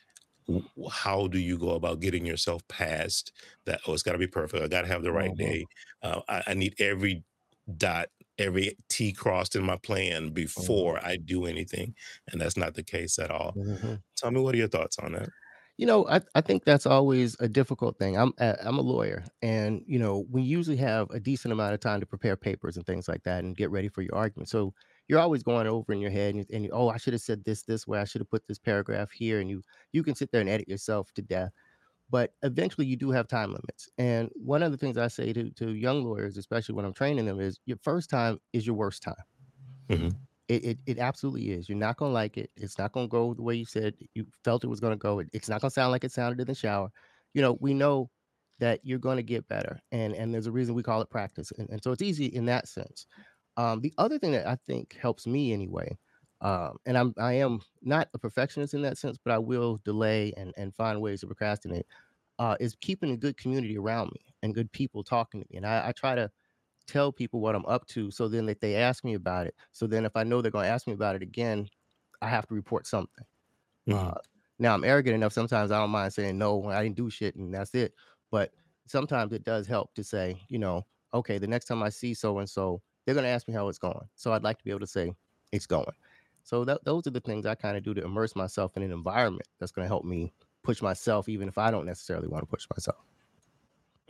how 0.92 1.28
do 1.28 1.40
you 1.40 1.58
go 1.58 1.72
about 1.72 2.02
getting 2.02 2.26
yourself 2.26 2.68
past 2.68 3.32
that? 3.66 3.82
Oh, 3.88 3.94
it's 3.94 4.04
got 4.04 4.12
to 4.14 4.18
be 4.18 4.28
perfect. 4.28 4.64
I 4.64 4.68
got 4.68 4.82
to 4.82 4.88
have 4.88 5.04
the 5.04 5.12
right 5.14 5.34
Mhm. 5.34 5.34
day. 5.36 5.68
Uh, 6.02 6.22
I, 6.28 6.44
I 6.48 6.54
need 6.54 6.76
every 6.80 7.24
dot, 7.78 8.10
every 8.38 8.78
T 8.90 9.14
crossed 9.14 9.56
in 9.56 9.64
my 9.64 9.78
plan 9.78 10.32
Mm-hmm. 10.58 10.74
before 10.74 11.00
I 11.06 11.18
do 11.18 11.46
anything, 11.46 11.96
and 12.32 12.42
that's 12.42 12.58
not 12.58 12.76
the 12.76 12.84
case 12.84 13.20
at 13.20 13.32
all. 13.32 13.58
Mhm. 13.58 14.04
Tell 14.18 14.32
me, 14.32 14.42
what 14.42 14.56
are 14.56 14.60
your 14.60 14.68
thoughts 14.70 15.00
on 15.00 15.14
that? 15.14 15.30
You 15.78 15.88
know, 15.88 16.08
I, 16.08 16.22
I 16.36 16.42
think 16.42 16.66
that's 16.66 16.86
always 16.86 17.36
a 17.40 17.48
difficult 17.50 17.98
thing. 17.98 18.16
I'm 18.16 18.32
I'm 18.38 18.78
a 18.78 18.82
lawyer, 18.82 19.26
and 19.42 19.82
you 19.88 19.98
know, 19.98 20.26
we 20.30 20.44
usually 20.44 20.78
have 20.78 21.10
a 21.10 21.20
decent 21.20 21.52
amount 21.52 21.74
of 21.74 21.80
time 21.80 22.00
to 22.00 22.06
prepare 22.06 22.38
papers 22.38 22.78
and 22.78 22.86
things 22.86 23.08
like 23.08 23.24
that, 23.24 23.44
and 23.44 23.58
get 23.58 23.72
ready 23.72 23.88
for 23.90 24.04
your 24.04 24.14
argument. 24.16 24.50
So 24.50 24.74
you're 25.08 25.20
always 25.20 25.42
going 25.42 25.66
over 25.66 25.92
in 25.92 26.00
your 26.00 26.12
head, 26.12 26.36
and, 26.36 26.46
and 26.54 26.64
you, 26.66 26.70
oh, 26.72 26.90
I 26.90 26.98
should 26.98 27.14
have 27.14 27.24
said 27.24 27.44
this 27.44 27.64
this 27.64 27.88
way. 27.88 27.98
I 28.00 28.04
should 28.06 28.22
have 28.22 28.30
put 28.30 28.46
this 28.48 28.60
paragraph 28.60 29.10
here, 29.12 29.40
and 29.40 29.50
you 29.50 29.64
you 29.94 30.04
can 30.04 30.14
sit 30.14 30.32
there 30.32 30.42
and 30.42 30.50
edit 30.50 30.68
yourself 30.68 31.12
to 31.16 31.24
death. 31.24 31.52
But 32.14 32.36
eventually, 32.44 32.88
you 32.88 32.98
do 32.98 33.12
have 33.12 33.28
time 33.28 33.52
limits. 33.52 33.90
And 34.00 34.32
one 34.36 34.64
of 34.64 34.72
the 34.72 34.80
things 34.80 34.98
I 34.98 35.10
say 35.10 35.34
to 35.34 35.52
to 35.52 35.72
young 35.76 36.06
lawyers, 36.06 36.38
especially 36.38 36.76
when 36.76 36.86
I'm 36.86 36.94
training 36.96 37.26
them, 37.28 37.42
is 37.42 37.60
your 37.68 37.80
first 37.84 38.10
time 38.12 38.40
is 38.54 38.68
your 38.68 38.78
worst 38.78 39.04
time. 39.04 39.26
Mhm. 39.90 40.26
It, 40.50 40.66
it 40.66 40.80
it 40.86 41.00
absolutely 41.00 41.52
is. 41.52 41.70
You're 41.70 41.78
not 41.78 41.98
gonna 41.98 42.14
like 42.14 42.38
it. 42.38 42.52
It's 42.58 42.78
not 42.78 42.92
gonna 42.92 43.08
go 43.08 43.34
the 43.34 43.42
way 43.42 43.56
you 43.56 43.66
said 43.66 43.96
you 44.14 44.28
felt 44.44 44.64
it 44.64 44.68
was 44.68 44.82
gonna 44.82 44.98
go. 44.98 45.20
It- 45.20 45.30
it's 45.34 45.48
not 45.50 45.62
gonna 45.62 45.72
sound 45.72 45.92
like 45.92 46.04
it 46.04 46.12
sounded 46.12 46.42
in 46.42 46.48
the 46.48 46.56
shower. 46.56 46.92
You 47.34 47.42
know, 47.42 47.54
we 47.62 47.74
know 47.74 48.12
that 48.60 48.82
you're 48.84 49.00
gonna 49.00 49.24
get 49.24 49.48
better, 49.48 49.80
and 49.92 50.14
and 50.16 50.34
there's 50.34 50.48
a 50.48 50.52
reason 50.52 50.76
we 50.76 50.84
call 50.84 51.02
it 51.02 51.10
practice, 51.10 51.52
and, 51.58 51.70
and 51.70 51.82
so 51.84 51.92
it's 51.94 52.02
easy 52.02 52.26
in 52.26 52.46
that 52.46 52.68
sense. 52.68 53.08
Um, 53.58 53.80
the 53.82 53.94
other 53.98 54.20
thing 54.20 54.32
that 54.34 54.46
I 54.48 54.58
think 54.68 54.96
helps 54.98 55.26
me 55.28 55.54
anyway, 55.54 55.98
um, 56.42 56.78
and 56.86 56.98
I'm 56.98 57.14
I 57.18 57.34
am 57.36 57.62
not 57.82 58.10
a 58.14 58.20
perfectionist 58.20 58.74
in 58.74 58.82
that 58.84 58.98
sense, 58.98 59.18
but 59.24 59.32
I 59.34 59.38
will 59.40 59.78
delay 59.86 60.34
and 60.36 60.54
and 60.58 60.76
find 60.76 61.02
ways 61.02 61.22
to 61.22 61.28
procrastinate. 61.28 61.86
Uh, 62.40 62.58
is 62.60 62.76
keeping 62.82 63.12
a 63.12 63.18
good 63.18 63.38
community 63.38 63.78
around 63.78 64.12
me 64.14 64.26
and 64.42 64.56
good 64.56 64.72
people 64.72 65.04
talking 65.04 65.42
to 65.42 65.48
me, 65.52 65.58
and 65.58 65.66
I, 65.68 65.90
I 65.90 65.92
try 65.92 66.16
to 66.16 66.32
tell 66.88 67.12
people 67.12 67.42
what 67.42 67.56
I'm 67.56 67.66
up 67.68 67.88
to 67.88 68.12
so 68.12 68.28
then 68.28 68.48
that 68.48 68.62
they 68.62 68.76
ask 68.76 69.04
me 69.04 69.14
about 69.16 69.48
it. 69.48 69.56
So 69.74 69.88
then 69.88 70.06
if 70.06 70.16
I 70.16 70.24
know 70.24 70.42
they're 70.42 70.52
going 70.52 70.66
to 70.66 70.72
ask 70.72 70.88
me 70.88 70.94
about 70.94 71.16
it 71.16 71.24
again, 71.24 71.68
I 72.22 72.30
have 72.30 72.48
to 72.48 72.56
report 72.56 72.88
something. 72.88 73.26
Mhm. 73.88 74.14
Uh, 74.14 74.22
now 74.60 74.74
I'm 74.74 74.84
arrogant 74.84 75.16
enough. 75.16 75.34
Sometimes 75.34 75.72
I 75.72 75.80
don't 75.80 75.90
mind 75.90 76.14
saying 76.14 76.38
no, 76.38 76.66
I 76.70 76.84
didn't 76.84 76.98
do 76.98 77.10
shit, 77.10 77.36
and 77.36 77.54
that's 77.54 77.76
it. 77.76 77.94
But 78.32 78.54
sometimes 78.88 79.34
it 79.34 79.44
does 79.44 79.68
help 79.68 79.94
to 79.96 80.04
say, 80.04 80.42
you 80.50 80.60
know, 80.60 80.84
okay, 81.14 81.38
the 81.38 81.48
next 81.48 81.66
time 81.66 81.84
I 81.84 81.90
see 81.90 82.14
so 82.14 82.40
and 82.40 82.50
so, 82.50 82.82
they're 83.06 83.16
going 83.16 83.26
to 83.26 83.30
ask 83.30 83.48
me 83.48 83.54
how 83.54 83.68
it's 83.68 83.78
going. 83.80 84.08
So 84.16 84.34
I'd 84.34 84.44
like 84.44 84.58
to 84.60 84.64
be 84.64 84.72
able 84.72 84.80
to 84.82 84.88
say 84.88 85.14
it's 85.52 85.68
going. 85.68 85.94
So 86.44 86.66
that, 86.66 86.84
those 86.86 87.08
are 87.08 87.12
the 87.12 87.22
things 87.22 87.46
I 87.46 87.56
kind 87.56 87.78
of 87.78 87.84
do 87.84 87.94
to 87.94 88.04
immerse 88.04 88.36
myself 88.36 88.76
in 88.78 88.84
an 88.84 88.92
environment 88.92 89.48
that's 89.60 89.72
going 89.72 89.86
to 89.86 89.90
help 89.90 90.06
me 90.06 90.34
push 90.64 90.82
myself, 90.82 91.30
even 91.30 91.48
if 91.48 91.58
I 91.58 91.72
don't 91.72 91.86
necessarily 91.86 92.28
want 92.28 92.44
to 92.44 92.48
push 92.48 92.68
myself. 92.76 93.06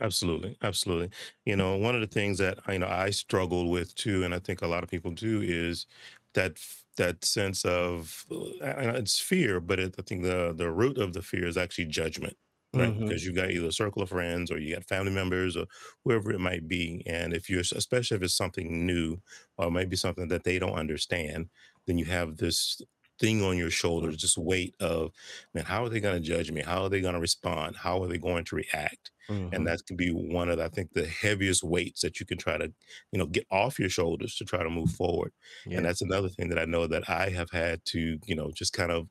Absolutely, 0.00 0.56
absolutely. 0.60 1.10
You 1.44 1.54
know, 1.54 1.76
one 1.76 1.94
of 1.94 2.00
the 2.00 2.06
things 2.08 2.38
that 2.38 2.58
you 2.68 2.80
know 2.80 2.88
I 2.88 3.10
struggled 3.10 3.70
with 3.70 3.94
too, 3.94 4.24
and 4.24 4.34
I 4.34 4.40
think 4.40 4.60
a 4.60 4.66
lot 4.66 4.82
of 4.82 4.90
people 4.90 5.12
do, 5.12 5.40
is 5.40 5.86
that 6.34 6.58
that 6.96 7.24
sense 7.24 7.64
of 7.64 8.26
uh, 8.30 8.94
it's 8.96 9.20
fear, 9.20 9.60
but 9.60 9.78
it, 9.78 9.94
I 9.98 10.02
think 10.02 10.22
the 10.24 10.52
the 10.52 10.70
root 10.70 10.98
of 10.98 11.12
the 11.12 11.22
fear 11.22 11.46
is 11.46 11.56
actually 11.56 11.84
judgment, 11.86 12.36
right? 12.74 12.92
Mhm. 12.92 13.04
Because 13.04 13.24
you 13.24 13.32
got 13.32 13.52
either 13.52 13.68
a 13.68 13.72
circle 13.72 14.02
of 14.02 14.08
friends 14.08 14.50
or 14.50 14.58
you 14.58 14.74
got 14.74 14.84
family 14.84 15.12
members 15.12 15.56
or 15.56 15.66
whoever 16.02 16.32
it 16.32 16.40
might 16.40 16.66
be, 16.66 17.04
and 17.06 17.32
if 17.32 17.48
you're 17.48 17.60
especially 17.60 18.16
if 18.16 18.22
it's 18.24 18.34
something 18.36 18.84
new 18.84 19.18
or 19.58 19.70
maybe 19.70 19.94
something 19.94 20.26
that 20.26 20.42
they 20.42 20.58
don't 20.58 20.72
understand, 20.74 21.50
then 21.86 21.98
you 21.98 22.04
have 22.06 22.38
this 22.38 22.82
thing 23.18 23.42
on 23.42 23.56
your 23.56 23.70
shoulders, 23.70 24.20
this 24.22 24.36
weight 24.38 24.74
of, 24.80 25.12
man, 25.54 25.64
how 25.64 25.84
are 25.84 25.88
they 25.88 26.00
going 26.00 26.20
to 26.20 26.26
judge 26.28 26.50
me? 26.50 26.62
How 26.62 26.82
are 26.82 26.88
they 26.88 27.00
going 27.00 27.14
to 27.14 27.20
respond? 27.20 27.76
How 27.76 28.02
are 28.02 28.08
they 28.08 28.18
going 28.18 28.44
to 28.46 28.56
react? 28.56 29.10
and 29.52 29.66
Mhm. 29.66 29.66
that 29.66 29.86
can 29.86 29.96
be 29.96 30.10
one 30.10 30.50
of 30.50 30.58
I 30.58 30.68
think 30.68 30.92
the 30.92 31.06
heaviest 31.06 31.62
weights 31.64 32.02
that 32.02 32.20
you 32.20 32.26
can 32.26 32.36
try 32.38 32.58
to 32.58 32.72
you 33.10 33.18
know 33.18 33.26
get 33.26 33.46
off 33.50 33.78
your 33.78 33.88
shoulders 33.88 34.36
to 34.36 34.44
try 34.44 34.62
to 34.62 34.68
move 34.68 34.90
forward 34.90 35.32
Yeah. 35.64 35.78
and 35.78 35.84
that's 35.86 36.02
another 36.02 36.28
thing 36.28 36.50
that 36.50 36.58
I 36.58 36.66
know 36.66 36.86
that 36.86 37.08
I 37.08 37.30
have 37.30 37.50
had 37.50 37.84
to 37.86 38.18
you 38.26 38.34
know 38.34 38.50
just 38.52 38.72
kind 38.74 38.92
of 38.92 39.08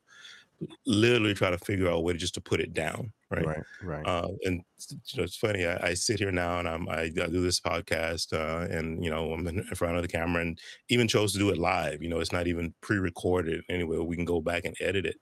literally 0.85 1.33
try 1.33 1.49
to 1.49 1.57
figure 1.57 1.87
out 1.87 1.95
a 1.97 1.99
way 2.01 2.13
to 2.13 2.19
just 2.19 2.35
to 2.35 2.41
put 2.41 2.59
it 2.61 2.73
down 2.73 3.13
right, 3.35 3.45
Right. 3.45 3.63
Right. 3.81 4.07
Uh, 4.07 4.29
and 4.45 4.61
you 4.89 5.17
know, 5.17 5.23
it's 5.23 5.35
funny. 5.35 5.65
I, 5.65 5.89
I 5.89 5.93
sit 5.93 6.19
here 6.19 6.31
now 6.31 6.59
and 6.59 6.67
I'm, 6.67 6.89
I, 6.89 7.03
I 7.03 7.09
do 7.09 7.41
this 7.41 7.59
podcast, 7.59 8.33
uh, 8.33 8.67
and 8.71 9.03
you 9.03 9.09
know, 9.09 9.33
I'm 9.33 9.47
in, 9.47 9.63
front 9.75 9.95
of 9.95 10.01
the 10.01 10.07
camera, 10.07 10.41
and 10.41 10.59
even 10.89 11.07
chose 11.07 11.33
to 11.33 11.39
do 11.39 11.49
it 11.49 11.57
live. 11.57 12.01
You 12.01 12.09
know, 12.09 12.19
it's 12.19 12.31
not 12.31 12.47
even 12.47 12.73
pre-recorded 12.81 13.63
anyway. 13.69 13.97
We 13.97 14.15
can 14.15 14.25
go 14.25 14.41
back 14.41 14.65
and 14.65 14.75
edit 14.79 15.05
it. 15.05 15.17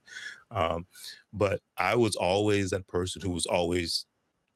Um, 0.50 0.88
but 1.34 1.62
I 1.78 1.96
was 1.96 2.16
always 2.16 2.72
that 2.72 2.88
person 2.88 3.22
who 3.22 3.32
was 3.32 3.46
always 3.46 4.06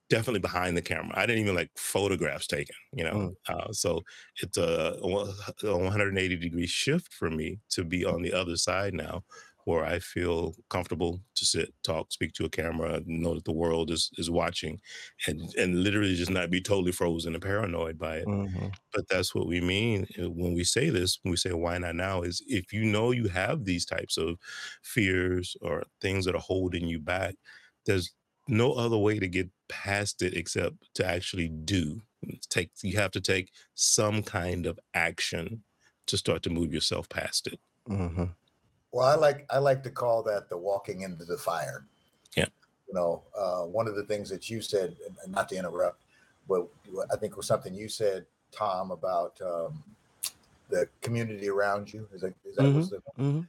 definitely 0.09 0.39
behind 0.39 0.77
the 0.77 0.81
camera. 0.81 1.13
I 1.15 1.25
didn't 1.25 1.41
even 1.43 1.55
like 1.55 1.71
photographs 1.75 2.47
taken, 2.47 2.75
you 2.93 3.03
know. 3.03 3.33
Uh, 3.47 3.71
so 3.71 4.03
it's 4.41 4.57
a, 4.57 4.97
a 5.01 5.77
180 5.77 6.35
degree 6.37 6.67
shift 6.67 7.13
for 7.13 7.29
me 7.29 7.59
to 7.71 7.83
be 7.83 8.05
on 8.05 8.21
the 8.21 8.33
other 8.33 8.55
side 8.55 8.93
now, 8.93 9.23
where 9.65 9.83
I 9.85 9.99
feel 9.99 10.55
comfortable 10.69 11.21
to 11.35 11.45
sit, 11.45 11.73
talk, 11.83 12.11
speak 12.13 12.33
to 12.35 12.45
a 12.45 12.49
camera, 12.49 13.01
know 13.05 13.35
that 13.35 13.45
the 13.45 13.51
world 13.53 13.91
is 13.91 14.11
is 14.17 14.29
watching, 14.29 14.81
and 15.27 15.53
and 15.55 15.83
literally 15.83 16.15
just 16.15 16.31
not 16.31 16.49
be 16.51 16.61
totally 16.61 16.91
frozen 16.93 17.33
and 17.35 17.43
paranoid 17.43 17.97
by 17.97 18.17
it. 18.17 18.29
hmm 18.29 18.77
But 18.93 19.07
that's 19.09 19.35
what 19.35 19.47
we 19.47 19.61
mean 19.61 20.07
uh, 20.21 20.29
when 20.31 20.53
we 20.53 20.63
say 20.63 20.89
this. 20.89 21.19
When 21.23 21.31
we 21.31 21.37
say 21.37 21.51
why 21.53 21.77
not 21.77 21.95
now, 21.95 22.21
is 22.21 22.41
if 22.47 22.71
you 22.73 22.85
know 22.85 23.11
you 23.11 23.27
have 23.27 23.65
these 23.65 23.85
types 23.85 24.17
of 24.17 24.37
fears 24.83 25.55
or 25.61 25.83
things 26.01 26.25
that 26.25 26.35
are 26.35 26.41
holding 26.41 26.87
you 26.87 26.99
back, 26.99 27.35
there's 27.85 28.13
no 28.47 28.73
other 28.73 28.97
way 28.97 29.19
to 29.19 29.27
get 29.27 29.49
past 29.69 30.21
it 30.21 30.35
except 30.35 30.75
to 30.95 31.05
actually 31.05 31.49
do. 31.49 32.01
Take 32.49 32.71
you 32.83 32.97
have 32.97 33.11
to 33.11 33.21
take 33.21 33.51
some 33.75 34.23
kind 34.23 34.65
of 34.65 34.79
action 34.93 35.63
to 36.07 36.17
start 36.17 36.43
to 36.43 36.49
move 36.49 36.73
yourself 36.73 37.09
past 37.09 37.47
it. 37.47 37.59
hmm 37.87 38.35
Well, 38.95 39.05
I 39.05 39.15
like 39.15 39.45
I 39.49 39.57
like 39.57 39.83
to 39.83 39.89
call 39.89 40.23
that 40.23 40.47
the 40.47 40.57
walking 40.57 41.01
into 41.01 41.25
the 41.25 41.37
fire. 41.37 41.85
Yeah. 42.37 42.45
You 42.87 42.93
know, 42.93 43.23
uh, 43.37 43.63
one 43.63 43.89
of 43.89 43.95
the 43.97 44.05
things 44.05 44.29
that 44.29 44.49
you 44.49 44.61
said, 44.61 44.95
not 45.27 45.49
to 45.49 45.57
interrupt, 45.57 46.01
but 46.47 46.65
I 47.11 47.17
think 47.17 47.33
it 47.33 47.37
was 47.37 47.45
something 47.45 47.75
you 47.75 47.89
said, 47.89 48.25
Tom, 48.53 48.91
about 48.91 49.37
um, 49.45 49.83
the 50.69 50.87
community 51.01 51.49
around 51.49 51.91
you. 51.91 52.07
Is 52.13 52.21
that 52.21 52.33
is 52.45 52.55
that 52.55 52.73
was 52.73 52.89
the 52.89 53.01
hmm 53.17 53.41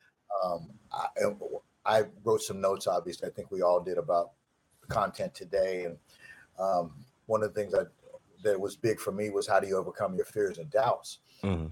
um, 0.43 0.69
I, 0.93 1.07
I 1.87 2.03
wrote 2.25 2.43
some 2.43 2.61
notes. 2.61 2.88
Obviously, 2.88 3.29
I 3.29 3.31
think 3.31 3.53
we 3.53 3.62
all 3.62 3.79
did 3.79 3.99
about 3.99 4.33
the 4.81 4.88
content 4.88 5.33
today, 5.33 5.85
and 5.85 5.97
um, 6.59 6.93
one 7.26 7.45
of 7.45 7.55
the 7.55 7.61
things 7.61 7.73
that 7.73 7.87
that 8.43 8.61
was 8.61 8.75
big 8.75 8.99
for 8.99 9.12
me 9.12 9.31
was 9.31 9.47
how 9.47 9.61
do 9.61 9.69
you 9.69 9.76
overcome 9.76 10.17
your 10.17 10.25
fears 10.25 10.59
and 10.59 10.71
doubts 10.73 11.19
hmm 11.41 11.67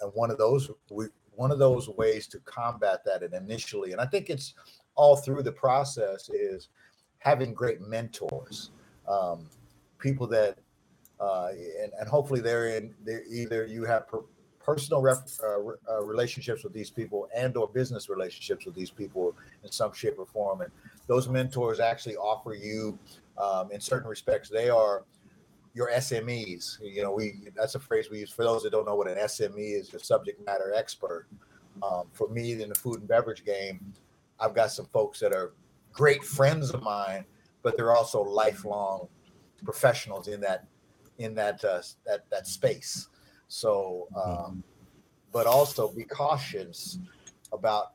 and 0.00 0.12
one 0.14 0.30
of 0.30 0.38
those 0.38 0.70
we 0.90 1.06
one 1.36 1.50
of 1.52 1.58
those 1.58 1.88
ways 1.90 2.26
to 2.26 2.38
combat 2.40 3.04
that 3.04 3.22
and 3.22 3.34
initially 3.34 3.92
and 3.92 4.00
i 4.00 4.06
think 4.06 4.30
it's 4.30 4.54
all 4.94 5.16
through 5.16 5.42
the 5.42 5.52
process 5.52 6.28
is 6.30 6.68
having 7.18 7.54
great 7.54 7.80
mentors 7.80 8.70
um, 9.08 9.48
people 9.98 10.26
that 10.26 10.58
uh, 11.20 11.48
and, 11.82 11.92
and 11.98 12.08
hopefully 12.08 12.40
they're 12.40 12.76
in 12.76 12.94
they're 13.04 13.24
either 13.26 13.64
you 13.66 13.84
have 13.84 14.06
per, 14.08 14.20
personal 14.62 15.00
rep, 15.00 15.18
uh, 15.42 15.58
uh, 15.88 16.02
relationships 16.02 16.64
with 16.64 16.72
these 16.72 16.90
people 16.90 17.28
and 17.34 17.56
or 17.56 17.68
business 17.68 18.08
relationships 18.08 18.66
with 18.66 18.74
these 18.74 18.90
people 18.90 19.34
in 19.62 19.70
some 19.70 19.92
shape 19.92 20.18
or 20.18 20.26
form 20.26 20.60
and 20.60 20.70
those 21.06 21.28
mentors 21.28 21.78
actually 21.78 22.16
offer 22.16 22.52
you 22.54 22.98
um, 23.38 23.70
in 23.70 23.80
certain 23.80 24.08
respects 24.08 24.48
they 24.48 24.68
are 24.68 25.04
your 25.76 25.90
SMEs. 25.90 26.78
You 26.80 27.02
know, 27.02 27.12
we 27.12 27.50
that's 27.54 27.74
a 27.74 27.78
phrase 27.78 28.08
we 28.10 28.20
use 28.20 28.30
for 28.30 28.44
those 28.44 28.62
that 28.62 28.70
don't 28.70 28.86
know 28.86 28.96
what 28.96 29.08
an 29.08 29.18
SME 29.18 29.78
is, 29.78 29.92
your 29.92 30.00
subject 30.00 30.44
matter 30.46 30.72
expert. 30.74 31.28
Um, 31.82 32.04
for 32.14 32.28
me 32.28 32.52
in 32.52 32.70
the 32.70 32.74
food 32.74 33.00
and 33.00 33.06
beverage 33.06 33.44
game, 33.44 33.92
I've 34.40 34.54
got 34.54 34.72
some 34.72 34.86
folks 34.86 35.20
that 35.20 35.34
are 35.34 35.52
great 35.92 36.24
friends 36.24 36.70
of 36.70 36.82
mine, 36.82 37.26
but 37.62 37.76
they're 37.76 37.94
also 37.94 38.22
lifelong 38.22 39.08
professionals 39.64 40.28
in 40.28 40.40
that 40.40 40.66
in 41.18 41.34
that 41.34 41.62
uh, 41.62 41.82
that 42.06 42.24
that 42.30 42.46
space. 42.46 43.08
So, 43.48 44.08
um, 44.16 44.64
but 45.30 45.46
also 45.46 45.92
be 45.92 46.04
cautious 46.04 46.98
about 47.52 47.92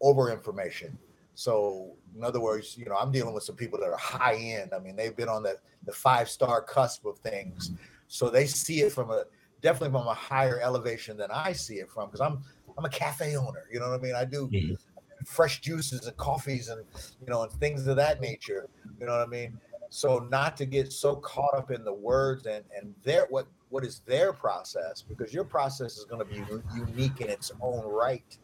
over 0.00 0.32
information. 0.32 0.98
So, 1.34 1.96
in 2.14 2.22
other 2.24 2.40
words, 2.40 2.76
you 2.76 2.84
know, 2.86 2.96
I'm 2.96 3.10
dealing 3.10 3.34
with 3.34 3.42
some 3.44 3.56
people 3.56 3.78
that 3.80 3.86
are 3.86 3.96
high 3.96 4.34
end. 4.36 4.72
I 4.74 4.78
mean, 4.78 4.96
they've 4.96 5.16
been 5.16 5.28
on 5.28 5.42
the 5.42 5.58
the 5.84 5.92
five 5.92 6.28
star 6.28 6.62
cusp 6.62 7.04
of 7.06 7.18
things, 7.18 7.72
so 8.08 8.28
they 8.30 8.46
see 8.46 8.82
it 8.82 8.92
from 8.92 9.10
a 9.10 9.24
definitely 9.60 9.96
from 9.98 10.06
a 10.08 10.14
higher 10.14 10.60
elevation 10.60 11.16
than 11.16 11.30
I 11.30 11.52
see 11.52 11.76
it 11.76 11.90
from 11.90 12.06
because 12.06 12.20
I'm 12.20 12.42
I'm 12.76 12.84
a 12.84 12.90
cafe 12.90 13.36
owner. 13.36 13.64
You 13.70 13.80
know 13.80 13.90
what 13.90 14.00
I 14.00 14.02
mean? 14.02 14.14
I 14.14 14.24
do 14.24 14.52
Mhm. 14.52 14.76
fresh 15.24 15.60
juices 15.60 16.06
and 16.06 16.16
coffees 16.16 16.68
and 16.68 16.84
you 17.20 17.26
know 17.28 17.42
and 17.42 17.52
things 17.52 17.86
of 17.86 17.96
that 17.96 18.20
nature. 18.20 18.68
You 19.00 19.06
know 19.06 19.12
what 19.18 19.26
I 19.26 19.30
mean? 19.30 19.60
So 19.88 20.18
not 20.18 20.56
to 20.58 20.66
get 20.66 20.92
so 20.92 21.16
caught 21.16 21.54
up 21.54 21.70
in 21.70 21.84
the 21.84 21.92
words 21.92 22.46
and 22.46 22.64
and 22.76 22.94
their 23.02 23.26
what 23.30 23.46
what 23.68 23.84
is 23.84 24.00
their 24.00 24.32
process 24.32 25.02
because 25.02 25.32
your 25.32 25.44
process 25.44 25.96
is 25.96 26.04
going 26.04 26.18
to 26.20 26.24
be 26.26 26.46
unique 26.70 27.20
in 27.20 27.28
its 27.30 27.50
own 27.60 27.84
right. 27.86 28.38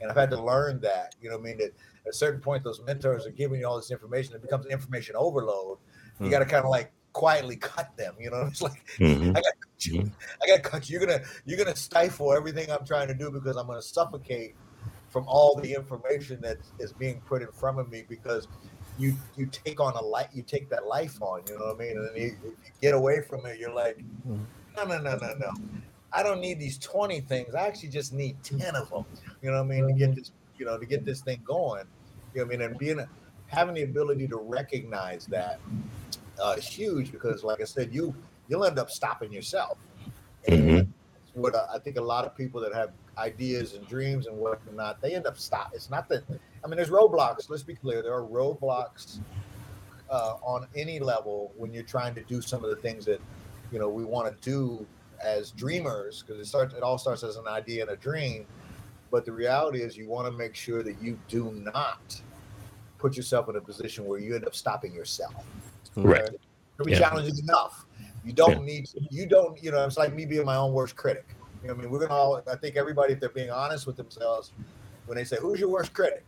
And 0.00 0.10
I've 0.10 0.16
had 0.16 0.30
to 0.30 0.40
learn 0.42 0.80
that. 0.80 1.14
You 1.20 1.30
know 1.30 1.36
what 1.36 1.42
I 1.42 1.48
mean? 1.48 1.58
That 1.58 1.72
at 2.06 2.10
a 2.10 2.12
certain 2.12 2.40
point, 2.40 2.64
those 2.64 2.80
mentors 2.82 3.26
are 3.26 3.30
giving 3.30 3.60
you 3.60 3.66
all 3.66 3.76
this 3.76 3.90
information. 3.90 4.34
It 4.34 4.42
becomes 4.42 4.66
information 4.66 5.16
overload. 5.16 5.78
You 6.20 6.26
Hmm. 6.26 6.30
got 6.30 6.38
to 6.40 6.44
kind 6.44 6.64
of 6.64 6.70
like 6.70 6.92
quietly 7.12 7.56
cut 7.56 7.96
them. 7.96 8.14
You 8.18 8.30
know, 8.30 8.42
it's 8.46 8.62
like 8.62 8.84
Mhm. 8.98 9.30
I 9.30 9.40
got 9.40 9.42
to 9.42 9.58
cut 9.60 9.86
you. 9.86 10.00
Mhm. 10.02 10.12
I 10.42 10.46
got 10.46 10.56
to 10.56 10.62
cut 10.62 10.88
you. 10.88 10.98
You're 10.98 11.06
gonna 11.06 11.24
you're 11.44 11.58
gonna 11.58 11.76
stifle 11.76 12.32
everything 12.32 12.70
I'm 12.70 12.84
trying 12.84 13.08
to 13.08 13.14
do 13.14 13.30
because 13.30 13.56
I'm 13.56 13.66
gonna 13.66 13.82
suffocate 13.82 14.54
from 15.08 15.24
all 15.28 15.56
the 15.56 15.72
information 15.72 16.40
that 16.42 16.58
is 16.78 16.92
being 16.92 17.20
put 17.22 17.40
in 17.42 17.48
front 17.52 17.78
of 17.78 17.90
me 17.90 18.04
because 18.08 18.48
you 18.98 19.14
you 19.36 19.46
take 19.46 19.78
on 19.80 19.94
a 19.94 20.00
light 20.00 20.28
you 20.32 20.42
take 20.42 20.68
that 20.70 20.86
life 20.86 21.20
on 21.20 21.42
you 21.46 21.58
know 21.58 21.66
what 21.66 21.74
i 21.76 21.78
mean 21.78 21.96
and 21.98 22.08
then 22.08 22.16
you, 22.16 22.28
if 22.28 22.42
you 22.44 22.72
get 22.80 22.94
away 22.94 23.20
from 23.20 23.44
it 23.44 23.58
you're 23.58 23.72
like 23.74 23.98
Mhm. 24.26 24.44
no 24.76 24.84
no 24.84 24.98
no 25.00 25.16
no 25.16 25.34
no 25.38 25.50
i 26.16 26.22
don't 26.22 26.40
need 26.40 26.58
these 26.58 26.78
20 26.78 27.20
things 27.20 27.54
i 27.54 27.66
actually 27.66 27.88
just 27.88 28.12
need 28.12 28.36
10 28.42 28.74
of 28.74 28.88
them 28.90 29.04
you 29.42 29.50
know 29.50 29.58
what 29.62 29.64
i 29.72 29.80
mean 29.80 29.86
to 29.86 29.92
get 29.92 30.14
this 30.14 30.32
you 30.58 30.64
know 30.66 30.78
to 30.78 30.86
get 30.86 31.04
this 31.04 31.20
thing 31.20 31.40
going 31.44 31.84
you 32.34 32.40
know 32.40 32.46
what 32.46 32.54
i 32.54 32.58
mean 32.58 32.66
and 32.68 32.78
being 32.78 32.98
a, 32.98 33.08
having 33.46 33.74
the 33.74 33.82
ability 33.82 34.26
to 34.26 34.36
recognize 34.36 35.26
that 35.26 35.60
uh, 36.42 36.54
is 36.58 36.66
huge 36.66 37.12
because 37.12 37.44
like 37.44 37.60
i 37.60 37.64
said 37.64 37.94
you 37.94 38.14
you'll 38.48 38.64
end 38.64 38.78
up 38.78 38.90
stopping 38.90 39.32
yourself 39.32 39.78
Mhm. 40.48 40.86
what 41.34 41.54
uh, 41.54 41.66
I 41.74 41.78
think 41.80 41.96
a 41.96 42.00
lot 42.00 42.24
of 42.24 42.36
people 42.36 42.60
that 42.60 42.72
have 42.72 42.90
ideas 43.18 43.74
and 43.74 43.86
dreams 43.86 44.26
and 44.26 44.36
whatnot, 44.38 45.00
they 45.00 45.14
end 45.14 45.26
up 45.26 45.36
stop. 45.38 45.70
It's 45.74 45.90
not 45.90 46.08
that. 46.08 46.22
I 46.64 46.68
mean, 46.68 46.76
there's 46.76 46.88
roadblocks. 46.90 47.50
Let's 47.50 47.62
be 47.62 47.74
clear. 47.74 48.02
There 48.02 48.14
are 48.14 48.22
roadblocks 48.22 49.18
uh, 50.08 50.34
on 50.42 50.66
any 50.76 50.98
level 51.00 51.52
when 51.56 51.72
you're 51.72 51.82
trying 51.82 52.14
to 52.14 52.22
do 52.22 52.40
some 52.40 52.64
of 52.64 52.70
the 52.70 52.76
things 52.76 53.04
that 53.06 53.20
you 53.72 53.78
know 53.78 53.88
we 53.88 54.04
want 54.04 54.32
to 54.34 54.48
do 54.48 54.86
as 55.22 55.50
dreamers, 55.50 56.22
because 56.22 56.40
it 56.40 56.46
starts. 56.46 56.74
It 56.74 56.82
all 56.82 56.98
starts 56.98 57.22
as 57.22 57.36
an 57.36 57.46
idea 57.46 57.82
and 57.82 57.90
a 57.90 57.96
dream, 57.96 58.46
but 59.10 59.24
the 59.24 59.32
reality 59.32 59.82
is 59.82 59.96
you 59.96 60.08
want 60.08 60.30
to 60.30 60.36
make 60.36 60.54
sure 60.54 60.82
that 60.82 61.00
you 61.00 61.18
do 61.28 61.52
not 61.52 62.20
put 62.98 63.16
yourself 63.16 63.48
in 63.48 63.56
a 63.56 63.60
position 63.60 64.04
where 64.04 64.18
you 64.18 64.34
end 64.34 64.46
up 64.46 64.54
stopping 64.54 64.94
yourself. 64.94 65.44
Right. 65.94 66.22
Okay? 66.22 66.36
It'll 66.74 66.86
be 66.86 66.92
Yeah. 66.92 66.98
challenging 67.00 67.38
enough. 67.38 67.86
You 68.24 68.32
don't 68.32 68.64
need. 68.64 68.86
to, 68.86 69.00
You 69.10 69.26
don't. 69.26 69.62
You 69.62 69.70
know, 69.70 69.84
it's 69.84 69.96
like 69.96 70.14
me 70.14 70.26
being 70.26 70.44
my 70.44 70.56
own 70.56 70.72
worst 70.72 70.96
critic. 70.96 71.36
You 71.62 71.68
know, 71.68 71.74
I 71.74 71.76
mean, 71.76 71.90
we're 71.90 72.00
gonna 72.00 72.14
all. 72.14 72.42
I 72.50 72.56
think 72.56 72.76
everybody, 72.76 73.12
if 73.12 73.20
they're 73.20 73.28
being 73.30 73.50
honest 73.50 73.86
with 73.86 73.96
themselves, 73.96 74.52
when 75.06 75.16
they 75.16 75.24
say, 75.24 75.36
"Who's 75.40 75.60
your 75.60 75.68
worst 75.68 75.92
critic?" 75.92 76.24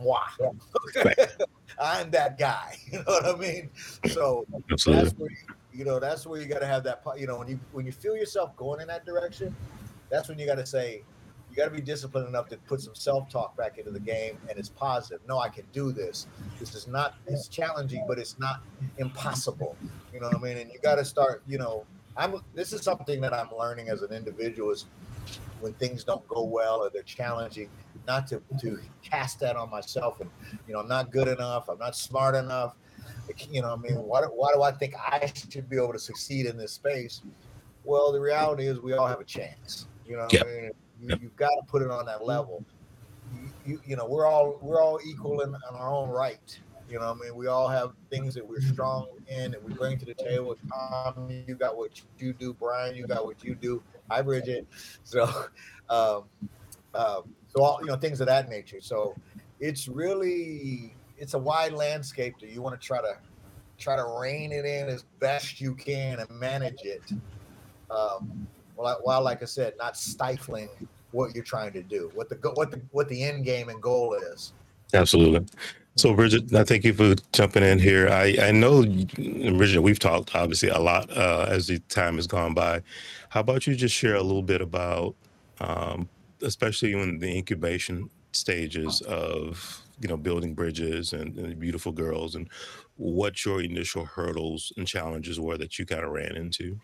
Moi. 0.00 0.18
I'm 1.78 2.10
that 2.10 2.38
guy. 2.38 2.76
You 2.92 2.98
know 2.98 3.04
what 3.06 3.26
I 3.26 3.36
mean? 3.36 3.70
So 4.12 4.46
Absolutely. 4.70 5.04
that's 5.04 5.18
where 5.18 5.30
you, 5.30 5.36
you 5.78 5.84
know 5.84 6.00
that's 6.00 6.26
where 6.26 6.40
you 6.40 6.46
got 6.46 6.58
to 6.58 6.66
have 6.66 6.82
that. 6.84 7.02
You 7.16 7.28
know, 7.28 7.38
when 7.38 7.46
you 7.46 7.60
when 7.70 7.86
you 7.86 7.92
feel 7.92 8.16
yourself 8.16 8.54
going 8.56 8.80
in 8.80 8.88
that 8.88 9.06
direction, 9.06 9.54
that's 10.10 10.28
when 10.28 10.36
you 10.36 10.44
got 10.44 10.56
to 10.56 10.66
say, 10.66 11.04
you 11.48 11.56
got 11.56 11.66
to 11.66 11.70
be 11.70 11.80
disciplined 11.80 12.26
enough 12.26 12.48
to 12.48 12.56
put 12.56 12.80
some 12.80 12.96
self 12.96 13.30
talk 13.30 13.56
back 13.56 13.78
into 13.78 13.92
the 13.92 14.00
game, 14.00 14.36
and 14.50 14.58
it's 14.58 14.68
positive. 14.68 15.20
No, 15.28 15.38
I 15.38 15.48
can 15.48 15.64
do 15.72 15.92
this. 15.92 16.26
This 16.58 16.74
is 16.74 16.88
not. 16.88 17.14
It's 17.28 17.46
challenging, 17.46 18.04
but 18.08 18.18
it's 18.18 18.40
not 18.40 18.60
impossible. 18.98 19.76
You 20.12 20.18
know 20.18 20.26
what 20.26 20.38
I 20.38 20.40
mean? 20.40 20.56
And 20.58 20.72
you 20.72 20.80
got 20.80 20.96
to 20.96 21.04
start. 21.04 21.44
You 21.46 21.58
know, 21.58 21.86
I'm. 22.16 22.42
This 22.54 22.72
is 22.72 22.82
something 22.82 23.20
that 23.20 23.32
I'm 23.32 23.50
learning 23.56 23.88
as 23.88 24.02
an 24.02 24.12
individual. 24.12 24.72
Is 24.72 24.86
when 25.60 25.74
things 25.74 26.02
don't 26.02 26.26
go 26.26 26.42
well 26.42 26.80
or 26.82 26.90
they're 26.90 27.02
challenging, 27.04 27.70
not 28.04 28.26
to 28.26 28.42
to 28.60 28.80
cast 29.00 29.38
that 29.40 29.54
on 29.54 29.70
myself 29.70 30.20
and 30.20 30.30
you 30.66 30.74
know 30.74 30.80
I'm 30.80 30.88
not 30.88 31.12
good 31.12 31.28
enough. 31.28 31.68
I'm 31.68 31.78
not 31.78 31.94
smart 31.94 32.34
enough. 32.34 32.74
You 33.50 33.62
know, 33.62 33.68
what 33.76 33.78
I 33.78 33.82
mean, 33.94 34.02
why, 34.02 34.20
do- 34.22 34.28
why 34.28 34.52
do 34.54 34.62
I 34.62 34.72
think 34.72 34.94
I 34.96 35.30
should 35.50 35.68
be 35.68 35.76
able 35.76 35.92
to 35.92 35.98
succeed 35.98 36.46
in 36.46 36.56
this 36.56 36.72
space? 36.72 37.22
Well, 37.84 38.12
the 38.12 38.20
reality 38.20 38.66
is 38.66 38.80
we 38.80 38.92
all 38.94 39.06
have 39.06 39.20
a 39.20 39.24
chance. 39.24 39.86
You 40.06 40.16
know, 40.16 40.26
Yep. 40.30 40.42
I 40.42 40.46
mean, 40.46 40.64
you, 41.00 41.08
Yep. 41.10 41.22
you've 41.22 41.36
got 41.36 41.50
to 41.50 41.62
put 41.68 41.82
it 41.82 41.90
on 41.90 42.06
that 42.06 42.24
level. 42.24 42.64
You, 43.34 43.50
you, 43.66 43.80
you 43.84 43.96
know, 43.96 44.06
we're 44.06 44.26
all 44.26 44.58
we're 44.62 44.80
all 44.82 44.98
equal 45.06 45.40
in, 45.42 45.50
in 45.50 45.76
our 45.76 45.90
own 45.90 46.08
right. 46.08 46.58
You 46.88 46.98
know, 46.98 47.10
I 47.10 47.14
mean, 47.22 47.36
we 47.36 47.46
all 47.48 47.68
have 47.68 47.92
things 48.10 48.34
that 48.34 48.46
we're 48.46 48.62
strong 48.62 49.08
in 49.26 49.50
that 49.50 49.62
we 49.62 49.74
bring 49.74 49.98
to 49.98 50.06
the 50.06 50.14
table. 50.14 50.56
Tom, 50.72 51.28
you 51.46 51.54
got 51.54 51.76
what 51.76 52.00
you 52.18 52.32
do. 52.32 52.54
Brian, 52.54 52.96
you 52.96 53.06
got 53.06 53.26
what 53.26 53.44
you 53.44 53.54
do. 53.54 53.82
Hi, 54.10 54.22
Bridget. 54.22 54.66
So, 55.04 55.24
um, 55.90 56.24
um, 56.94 57.34
so 57.48 57.62
all 57.62 57.78
you 57.82 57.86
know, 57.88 57.96
things 57.96 58.20
of 58.22 58.26
that 58.28 58.48
nature. 58.48 58.80
So, 58.80 59.14
it's 59.60 59.88
really 59.88 60.94
it's 61.18 61.34
a 61.34 61.38
wide 61.38 61.72
landscape 61.72 62.34
that 62.40 62.50
you 62.50 62.62
want 62.62 62.80
to 62.80 62.86
try 62.86 63.00
to 63.00 63.16
try 63.78 63.96
to 63.96 64.04
rein 64.20 64.52
it 64.52 64.64
in 64.64 64.88
as 64.88 65.04
best 65.20 65.60
you 65.60 65.74
can 65.74 66.18
and 66.18 66.30
manage 66.30 66.82
it. 66.82 67.02
Um, 67.90 68.46
while, 68.74 68.98
while, 69.02 69.22
like 69.22 69.42
I 69.42 69.46
said, 69.46 69.74
not 69.78 69.96
stifling 69.96 70.68
what 71.12 71.34
you're 71.34 71.44
trying 71.44 71.72
to 71.72 71.82
do, 71.82 72.10
what 72.14 72.28
the 72.28 72.36
what 72.54 72.70
the 72.70 72.80
what 72.90 73.08
the 73.08 73.22
end 73.22 73.44
game 73.44 73.68
and 73.68 73.80
goal 73.80 74.14
is. 74.14 74.52
Absolutely. 74.94 75.46
So, 75.96 76.14
Bridget, 76.14 76.54
I 76.54 76.62
thank 76.62 76.84
you 76.84 76.94
for 76.94 77.16
jumping 77.32 77.64
in 77.64 77.80
here. 77.80 78.08
I, 78.08 78.36
I 78.40 78.50
know, 78.52 78.82
Bridget, 78.84 79.80
we've 79.80 79.98
talked 79.98 80.32
obviously 80.34 80.68
a 80.68 80.78
lot 80.78 81.10
uh, 81.10 81.46
as 81.48 81.66
the 81.66 81.80
time 81.88 82.16
has 82.16 82.28
gone 82.28 82.54
by. 82.54 82.82
How 83.30 83.40
about 83.40 83.66
you 83.66 83.74
just 83.74 83.96
share 83.96 84.14
a 84.14 84.22
little 84.22 84.44
bit 84.44 84.60
about, 84.60 85.16
um, 85.60 86.08
especially 86.40 86.92
in 86.92 87.18
the 87.18 87.36
incubation 87.36 88.08
stages 88.30 89.00
of 89.02 89.82
you 90.00 90.08
know 90.08 90.16
building 90.16 90.54
bridges 90.54 91.12
and, 91.12 91.36
and 91.36 91.58
beautiful 91.58 91.92
girls 91.92 92.34
and 92.34 92.48
what 92.96 93.44
your 93.44 93.62
initial 93.62 94.04
hurdles 94.04 94.72
and 94.76 94.86
challenges 94.86 95.40
were 95.40 95.56
that 95.58 95.78
you 95.78 95.86
kind 95.86 96.04
of 96.04 96.10
ran 96.10 96.36
into? 96.36 96.78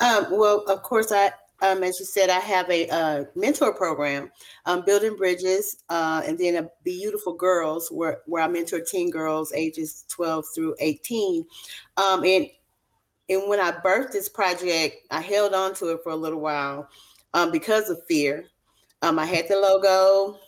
Um, 0.00 0.26
well 0.30 0.64
of 0.68 0.82
course 0.82 1.10
i 1.12 1.30
um, 1.60 1.82
as 1.82 1.98
you 1.98 2.06
said 2.06 2.30
i 2.30 2.38
have 2.38 2.70
a 2.70 2.88
uh, 2.88 3.24
mentor 3.34 3.74
program 3.74 4.30
um, 4.66 4.84
building 4.84 5.16
bridges 5.16 5.82
uh, 5.88 6.22
and 6.24 6.38
then 6.38 6.56
a 6.56 6.70
beautiful 6.84 7.34
girls 7.34 7.88
where, 7.90 8.20
where 8.26 8.42
i 8.42 8.48
mentor 8.48 8.80
teen 8.80 9.10
girls 9.10 9.52
ages 9.52 10.04
12 10.08 10.44
through 10.54 10.76
18 10.78 11.44
um, 11.96 12.24
and 12.24 12.46
and 13.28 13.48
when 13.48 13.58
i 13.58 13.72
birthed 13.72 14.12
this 14.12 14.28
project 14.28 14.96
i 15.10 15.20
held 15.20 15.52
on 15.52 15.74
to 15.74 15.88
it 15.88 16.00
for 16.04 16.12
a 16.12 16.16
little 16.16 16.40
while 16.40 16.88
um, 17.34 17.50
because 17.50 17.90
of 17.90 18.04
fear. 18.06 18.46
Um, 19.02 19.18
i 19.18 19.26
had 19.26 19.48
the 19.48 19.56
logo 19.56 20.38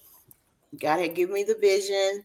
God 0.78 1.00
had 1.00 1.14
given 1.14 1.34
me 1.34 1.44
the 1.44 1.56
vision. 1.60 2.24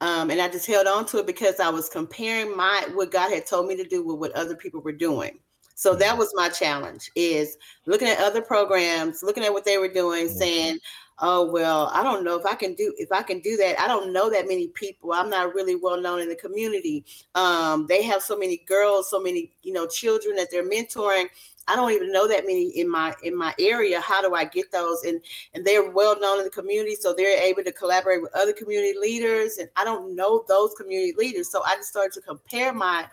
Um, 0.00 0.30
and 0.30 0.40
I 0.40 0.48
just 0.48 0.66
held 0.66 0.86
on 0.86 1.06
to 1.06 1.18
it 1.18 1.26
because 1.26 1.58
I 1.58 1.70
was 1.70 1.88
comparing 1.88 2.54
my 2.54 2.86
what 2.94 3.10
God 3.10 3.32
had 3.32 3.46
told 3.46 3.66
me 3.66 3.76
to 3.76 3.84
do 3.84 4.04
with 4.04 4.18
what 4.18 4.32
other 4.32 4.54
people 4.54 4.80
were 4.80 4.92
doing. 4.92 5.38
So 5.74 5.94
that 5.96 6.16
was 6.16 6.32
my 6.34 6.48
challenge 6.48 7.10
is 7.14 7.56
looking 7.86 8.08
at 8.08 8.18
other 8.18 8.40
programs, 8.40 9.22
looking 9.22 9.44
at 9.44 9.52
what 9.52 9.64
they 9.66 9.76
were 9.76 9.92
doing, 9.92 10.28
saying, 10.28 10.78
"Oh 11.18 11.50
well, 11.50 11.90
I 11.92 12.02
don't 12.02 12.24
know 12.24 12.38
if 12.38 12.46
I 12.46 12.54
can 12.54 12.74
do 12.74 12.94
if 12.98 13.12
I 13.12 13.22
can 13.22 13.40
do 13.40 13.56
that. 13.58 13.78
I 13.78 13.86
don't 13.86 14.12
know 14.12 14.30
that 14.30 14.48
many 14.48 14.68
people. 14.68 15.12
I'm 15.12 15.28
not 15.28 15.54
really 15.54 15.76
well 15.76 16.00
known 16.00 16.20
in 16.20 16.30
the 16.30 16.36
community. 16.36 17.04
Um, 17.34 17.86
they 17.88 18.02
have 18.02 18.22
so 18.22 18.38
many 18.38 18.64
girls, 18.66 19.10
so 19.10 19.20
many 19.20 19.52
you 19.62 19.72
know 19.74 19.86
children 19.86 20.36
that 20.36 20.50
they're 20.50 20.68
mentoring. 20.68 21.26
I 21.68 21.76
don't 21.76 21.90
even 21.92 22.12
know 22.12 22.28
that 22.28 22.46
many 22.46 22.68
in 22.68 22.88
my 22.88 23.14
in 23.22 23.36
my 23.36 23.54
area. 23.58 24.00
How 24.00 24.22
do 24.22 24.34
I 24.34 24.44
get 24.44 24.70
those? 24.70 25.02
And 25.04 25.20
and 25.54 25.64
they're 25.64 25.90
well 25.90 26.18
known 26.20 26.38
in 26.38 26.44
the 26.44 26.50
community, 26.50 26.94
so 26.94 27.12
they're 27.12 27.42
able 27.42 27.64
to 27.64 27.72
collaborate 27.72 28.22
with 28.22 28.34
other 28.34 28.52
community 28.52 28.98
leaders. 28.98 29.58
And 29.58 29.68
I 29.76 29.84
don't 29.84 30.14
know 30.14 30.44
those 30.48 30.74
community 30.74 31.14
leaders, 31.16 31.50
so 31.50 31.62
I 31.64 31.76
just 31.76 31.88
started 31.88 32.12
to 32.14 32.20
compare 32.20 32.72
my 32.72 33.06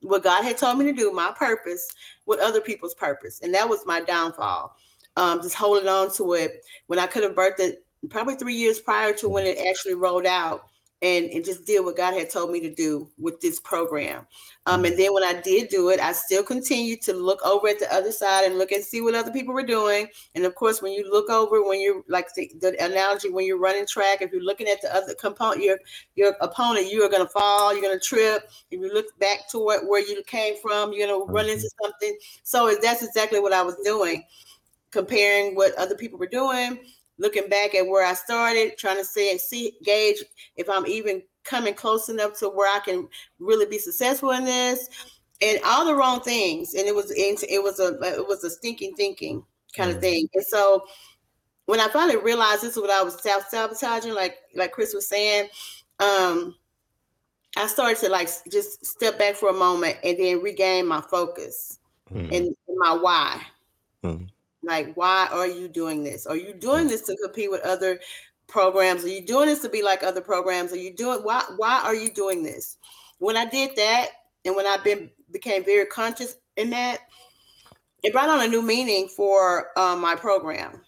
what 0.00 0.22
God 0.22 0.44
had 0.44 0.58
told 0.58 0.78
me 0.78 0.84
to 0.84 0.92
do, 0.92 1.10
my 1.10 1.32
purpose, 1.36 1.88
with 2.26 2.38
other 2.38 2.60
people's 2.60 2.94
purpose, 2.94 3.40
and 3.42 3.52
that 3.54 3.68
was 3.68 3.80
my 3.86 4.00
downfall. 4.00 4.76
Um, 5.16 5.40
just 5.40 5.54
holding 5.54 5.88
on 5.88 6.12
to 6.16 6.34
it 6.34 6.62
when 6.88 6.98
I 6.98 7.06
could 7.06 7.22
have 7.22 7.34
birthed 7.34 7.58
it 7.60 7.86
probably 8.10 8.36
three 8.36 8.54
years 8.54 8.78
prior 8.78 9.14
to 9.14 9.28
when 9.28 9.46
it 9.46 9.58
actually 9.66 9.94
rolled 9.94 10.26
out 10.26 10.66
and, 11.02 11.26
and 11.26 11.44
just 11.44 11.66
did 11.66 11.84
what 11.84 11.96
God 11.96 12.14
had 12.14 12.30
told 12.30 12.50
me 12.50 12.60
to 12.60 12.74
do 12.74 13.10
with 13.18 13.40
this 13.40 13.60
program. 13.60 14.26
Um, 14.64 14.84
and 14.84 14.94
mm-hmm. 14.94 15.02
then 15.02 15.14
when 15.14 15.24
I 15.24 15.40
did 15.42 15.68
do 15.68 15.90
it, 15.90 16.00
I 16.00 16.12
still 16.12 16.42
continued 16.42 17.02
to 17.02 17.12
look 17.12 17.44
over 17.44 17.68
at 17.68 17.78
the 17.78 17.92
other 17.92 18.10
side 18.10 18.44
and 18.44 18.56
look 18.56 18.72
and 18.72 18.82
see 18.82 19.02
what 19.02 19.14
other 19.14 19.30
people 19.30 19.52
were 19.52 19.62
doing. 19.62 20.08
And 20.34 20.44
of 20.46 20.54
course, 20.54 20.80
when 20.80 20.92
you 20.92 21.10
look 21.10 21.28
over, 21.28 21.62
when 21.62 21.80
you're 21.80 22.02
like 22.08 22.32
the, 22.34 22.50
the 22.60 22.82
analogy, 22.82 23.28
when 23.28 23.46
you're 23.46 23.58
running 23.58 23.86
track, 23.86 24.22
if 24.22 24.32
you're 24.32 24.42
looking 24.42 24.68
at 24.68 24.80
the 24.80 24.94
other 24.94 25.14
component, 25.14 25.62
your 25.62 25.78
your 26.14 26.34
opponent, 26.40 26.90
you 26.90 27.02
are 27.02 27.10
going 27.10 27.24
to 27.24 27.32
fall, 27.32 27.72
you're 27.72 27.82
going 27.82 27.98
to 27.98 28.04
trip. 28.04 28.50
If 28.70 28.80
you 28.80 28.92
look 28.92 29.06
back 29.18 29.48
to 29.50 29.58
what 29.58 29.86
where 29.86 30.00
you 30.00 30.22
came 30.26 30.54
from, 30.62 30.92
you're 30.92 31.06
going 31.06 31.26
to 31.26 31.32
run 31.32 31.46
into 31.46 31.66
mm-hmm. 31.66 31.84
something. 31.84 32.18
So 32.42 32.74
that's 32.80 33.02
exactly 33.02 33.40
what 33.40 33.52
I 33.52 33.62
was 33.62 33.76
doing, 33.84 34.24
comparing 34.90 35.54
what 35.54 35.74
other 35.74 35.94
people 35.94 36.18
were 36.18 36.26
doing 36.26 36.80
looking 37.18 37.48
back 37.48 37.74
at 37.74 37.86
where 37.86 38.04
I 38.04 38.14
started, 38.14 38.76
trying 38.76 38.98
to 38.98 39.04
see 39.04 39.30
and 39.30 39.40
see 39.40 39.72
gauge 39.84 40.22
if 40.56 40.68
I'm 40.68 40.86
even 40.86 41.22
coming 41.44 41.74
close 41.74 42.08
enough 42.08 42.38
to 42.38 42.48
where 42.48 42.74
I 42.74 42.80
can 42.80 43.08
really 43.38 43.66
be 43.66 43.78
successful 43.78 44.30
in 44.32 44.44
this, 44.44 44.88
and 45.40 45.58
all 45.64 45.84
the 45.84 45.94
wrong 45.94 46.20
things. 46.20 46.74
And 46.74 46.86
it 46.86 46.94
was 46.94 47.10
it 47.12 47.62
was 47.62 47.80
a 47.80 47.98
it 48.18 48.26
was 48.26 48.44
a 48.44 48.50
stinking 48.50 48.94
thinking 48.94 49.44
kind 49.74 49.90
of 49.90 49.98
mm. 49.98 50.02
thing. 50.02 50.28
And 50.34 50.44
so 50.44 50.84
when 51.66 51.80
I 51.80 51.88
finally 51.88 52.16
realized 52.16 52.62
this 52.62 52.76
is 52.76 52.82
what 52.82 52.90
I 52.90 53.02
was 53.02 53.20
self 53.22 53.48
sabotaging, 53.48 54.14
like 54.14 54.38
like 54.54 54.72
Chris 54.72 54.94
was 54.94 55.08
saying, 55.08 55.48
um, 56.00 56.54
I 57.56 57.66
started 57.66 57.98
to 57.98 58.08
like 58.08 58.28
just 58.50 58.84
step 58.84 59.18
back 59.18 59.34
for 59.34 59.48
a 59.48 59.54
moment 59.54 59.96
and 60.04 60.18
then 60.18 60.42
regain 60.42 60.86
my 60.86 61.00
focus 61.00 61.78
mm. 62.12 62.34
and 62.34 62.54
my 62.76 62.92
why. 62.92 63.40
Mm. 64.04 64.28
Like, 64.66 64.94
why 64.96 65.28
are 65.30 65.46
you 65.46 65.68
doing 65.68 66.02
this? 66.02 66.26
Are 66.26 66.36
you 66.36 66.52
doing 66.52 66.88
this 66.88 67.02
to 67.02 67.16
compete 67.22 67.50
with 67.50 67.62
other 67.62 68.00
programs? 68.48 69.04
Are 69.04 69.08
you 69.08 69.24
doing 69.24 69.46
this 69.46 69.60
to 69.60 69.68
be 69.68 69.82
like 69.82 70.02
other 70.02 70.20
programs? 70.20 70.72
Are 70.72 70.78
you 70.78 70.92
doing 70.92 71.20
why 71.20 71.44
why 71.56 71.80
are 71.84 71.94
you 71.94 72.10
doing 72.10 72.42
this? 72.42 72.76
When 73.18 73.36
I 73.36 73.46
did 73.46 73.76
that, 73.76 74.08
and 74.44 74.56
when 74.56 74.66
I 74.66 74.76
been 74.78 75.10
became 75.30 75.64
very 75.64 75.86
conscious 75.86 76.36
in 76.56 76.70
that, 76.70 76.98
it 78.02 78.12
brought 78.12 78.28
on 78.28 78.44
a 78.44 78.48
new 78.48 78.62
meaning 78.62 79.08
for 79.08 79.68
um, 79.78 80.00
my 80.00 80.16
program, 80.16 80.82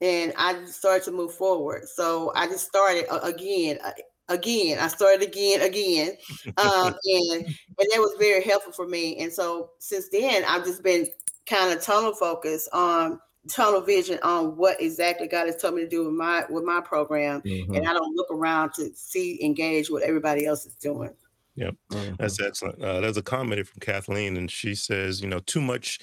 and 0.00 0.32
I 0.36 0.64
started 0.64 1.04
to 1.04 1.12
move 1.12 1.34
forward. 1.34 1.84
So 1.88 2.32
I 2.34 2.46
just 2.46 2.66
started 2.66 3.06
uh, 3.10 3.20
again, 3.22 3.78
uh, 3.84 3.92
again. 4.28 4.78
I 4.78 4.88
started 4.88 5.22
again, 5.22 5.60
again, 5.60 6.16
um, 6.56 6.94
and 7.04 7.44
and 7.44 7.88
that 7.92 7.98
was 7.98 8.16
very 8.18 8.42
helpful 8.42 8.72
for 8.72 8.88
me. 8.88 9.18
And 9.18 9.32
so 9.32 9.70
since 9.80 10.08
then, 10.08 10.44
I've 10.46 10.64
just 10.64 10.82
been 10.82 11.06
kind 11.48 11.72
of 11.72 11.82
tunnel 11.82 12.12
focus 12.14 12.68
on 12.72 13.20
tunnel 13.48 13.80
vision 13.80 14.18
on 14.22 14.56
what 14.56 14.80
exactly 14.80 15.26
God 15.26 15.46
has 15.46 15.56
told 15.56 15.74
me 15.74 15.82
to 15.82 15.88
do 15.88 16.04
with 16.04 16.14
my 16.14 16.44
with 16.50 16.64
my 16.64 16.80
program, 16.80 17.40
mm-hmm. 17.42 17.74
and 17.74 17.88
I 17.88 17.92
don't 17.92 18.14
look 18.14 18.30
around 18.30 18.74
to 18.74 18.90
see 18.94 19.42
engage 19.42 19.90
what 19.90 20.02
everybody 20.02 20.46
else 20.46 20.66
is 20.66 20.74
doing. 20.74 21.14
Yep, 21.56 21.74
mm-hmm. 21.90 22.14
that's 22.18 22.40
excellent. 22.40 22.82
Uh, 22.82 23.00
there's 23.00 23.16
a 23.16 23.22
comment 23.22 23.66
from 23.66 23.80
Kathleen, 23.80 24.36
and 24.36 24.50
she 24.50 24.74
says, 24.74 25.20
you 25.20 25.28
know, 25.28 25.40
too 25.40 25.60
much 25.60 25.98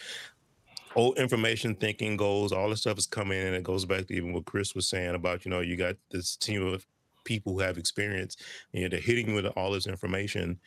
old 0.96 1.18
information 1.18 1.76
thinking 1.76 2.18
goals, 2.18 2.52
all 2.52 2.70
this 2.70 2.82
stuff 2.82 2.98
is 2.98 3.06
coming 3.06 3.40
in, 3.40 3.48
and 3.48 3.56
it 3.56 3.64
goes 3.64 3.86
back 3.86 4.08
to 4.08 4.14
even 4.14 4.34
what 4.34 4.46
Chris 4.46 4.76
was 4.76 4.88
saying 4.88 5.16
about, 5.16 5.46
you 5.46 5.52
know, 5.52 5.60
you 5.60 5.76
got 5.78 5.96
this 6.12 6.36
team 6.36 6.66
of 6.66 6.86
people 7.26 7.54
who 7.54 7.60
have 7.60 7.78
experience 7.78 8.38
and 8.72 8.82
you 8.82 8.88
know, 8.88 8.92
they're 8.92 9.02
hitting 9.02 9.34
with 9.34 9.46
all 9.46 9.72
this 9.72 9.88
information. 9.88 10.58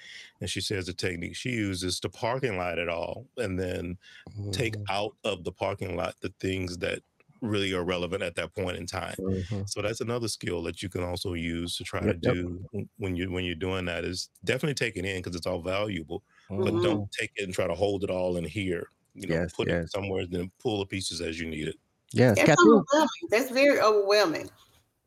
And 0.41 0.51
she 0.51 0.61
says 0.61 0.87
the 0.87 0.93
technique 0.93 1.37
she 1.37 1.51
uses 1.51 2.01
the 2.01 2.11
parking 2.11 2.59
lot 2.59 2.79
at 2.79 2.89
all 2.89 3.27
and 3.39 3.59
then 3.59 3.97
mm-hmm. 4.31 4.51
take 4.51 4.77
out 4.91 5.15
of 5.25 5.45
the 5.45 5.53
parking 5.53 5.97
lot 5.97 6.17
the 6.21 6.33
things 6.41 6.77
that 6.79 7.01
really 7.41 7.73
are 7.73 7.85
relevant 7.85 8.23
at 8.23 8.35
that 8.37 8.55
point 8.55 8.77
in 8.77 8.87
time. 8.87 9.15
Mm-hmm. 9.19 9.63
So 9.67 9.83
that's 9.83 10.01
another 10.01 10.29
skill 10.29 10.63
that 10.65 10.83
you 10.83 10.89
can 10.89 11.03
also 11.03 11.35
use 11.35 11.77
to 11.77 11.85
try 11.85 12.05
yep, 12.05 12.21
to 12.21 12.35
do 12.35 12.65
yep. 12.73 12.87
when 12.99 13.17
you 13.17 13.31
when 13.31 13.45
you're 13.45 13.55
doing 13.55 13.85
that 13.87 14.05
is 14.05 14.31
definitely 14.45 14.75
take 14.75 14.97
it 14.97 15.05
in 15.05 15.19
because 15.19 15.37
it's 15.37 15.47
all 15.47 15.63
valuable, 15.63 16.23
mm-hmm. 16.51 16.65
but 16.65 16.83
don't 16.83 17.11
take 17.13 17.31
it 17.37 17.45
and 17.45 17.55
try 17.55 17.67
to 17.67 17.75
hold 17.75 18.05
it 18.05 18.11
all 18.11 18.37
in 18.37 18.45
here. 18.45 18.89
You 19.15 19.29
know, 19.29 19.35
yes, 19.35 19.53
put 19.53 19.69
yes. 19.69 19.85
it 19.85 19.91
somewhere, 19.93 20.23
and 20.23 20.33
then 20.33 20.51
pull 20.61 20.79
the 20.79 20.87
pieces 20.87 21.21
as 21.21 21.41
you 21.41 21.47
need 21.47 21.69
it. 21.69 21.77
Yes, 22.13 22.37
that's, 22.37 22.61
overwhelming. 22.63 23.09
that's 23.31 23.51
very 23.51 23.81
overwhelming. 23.81 24.51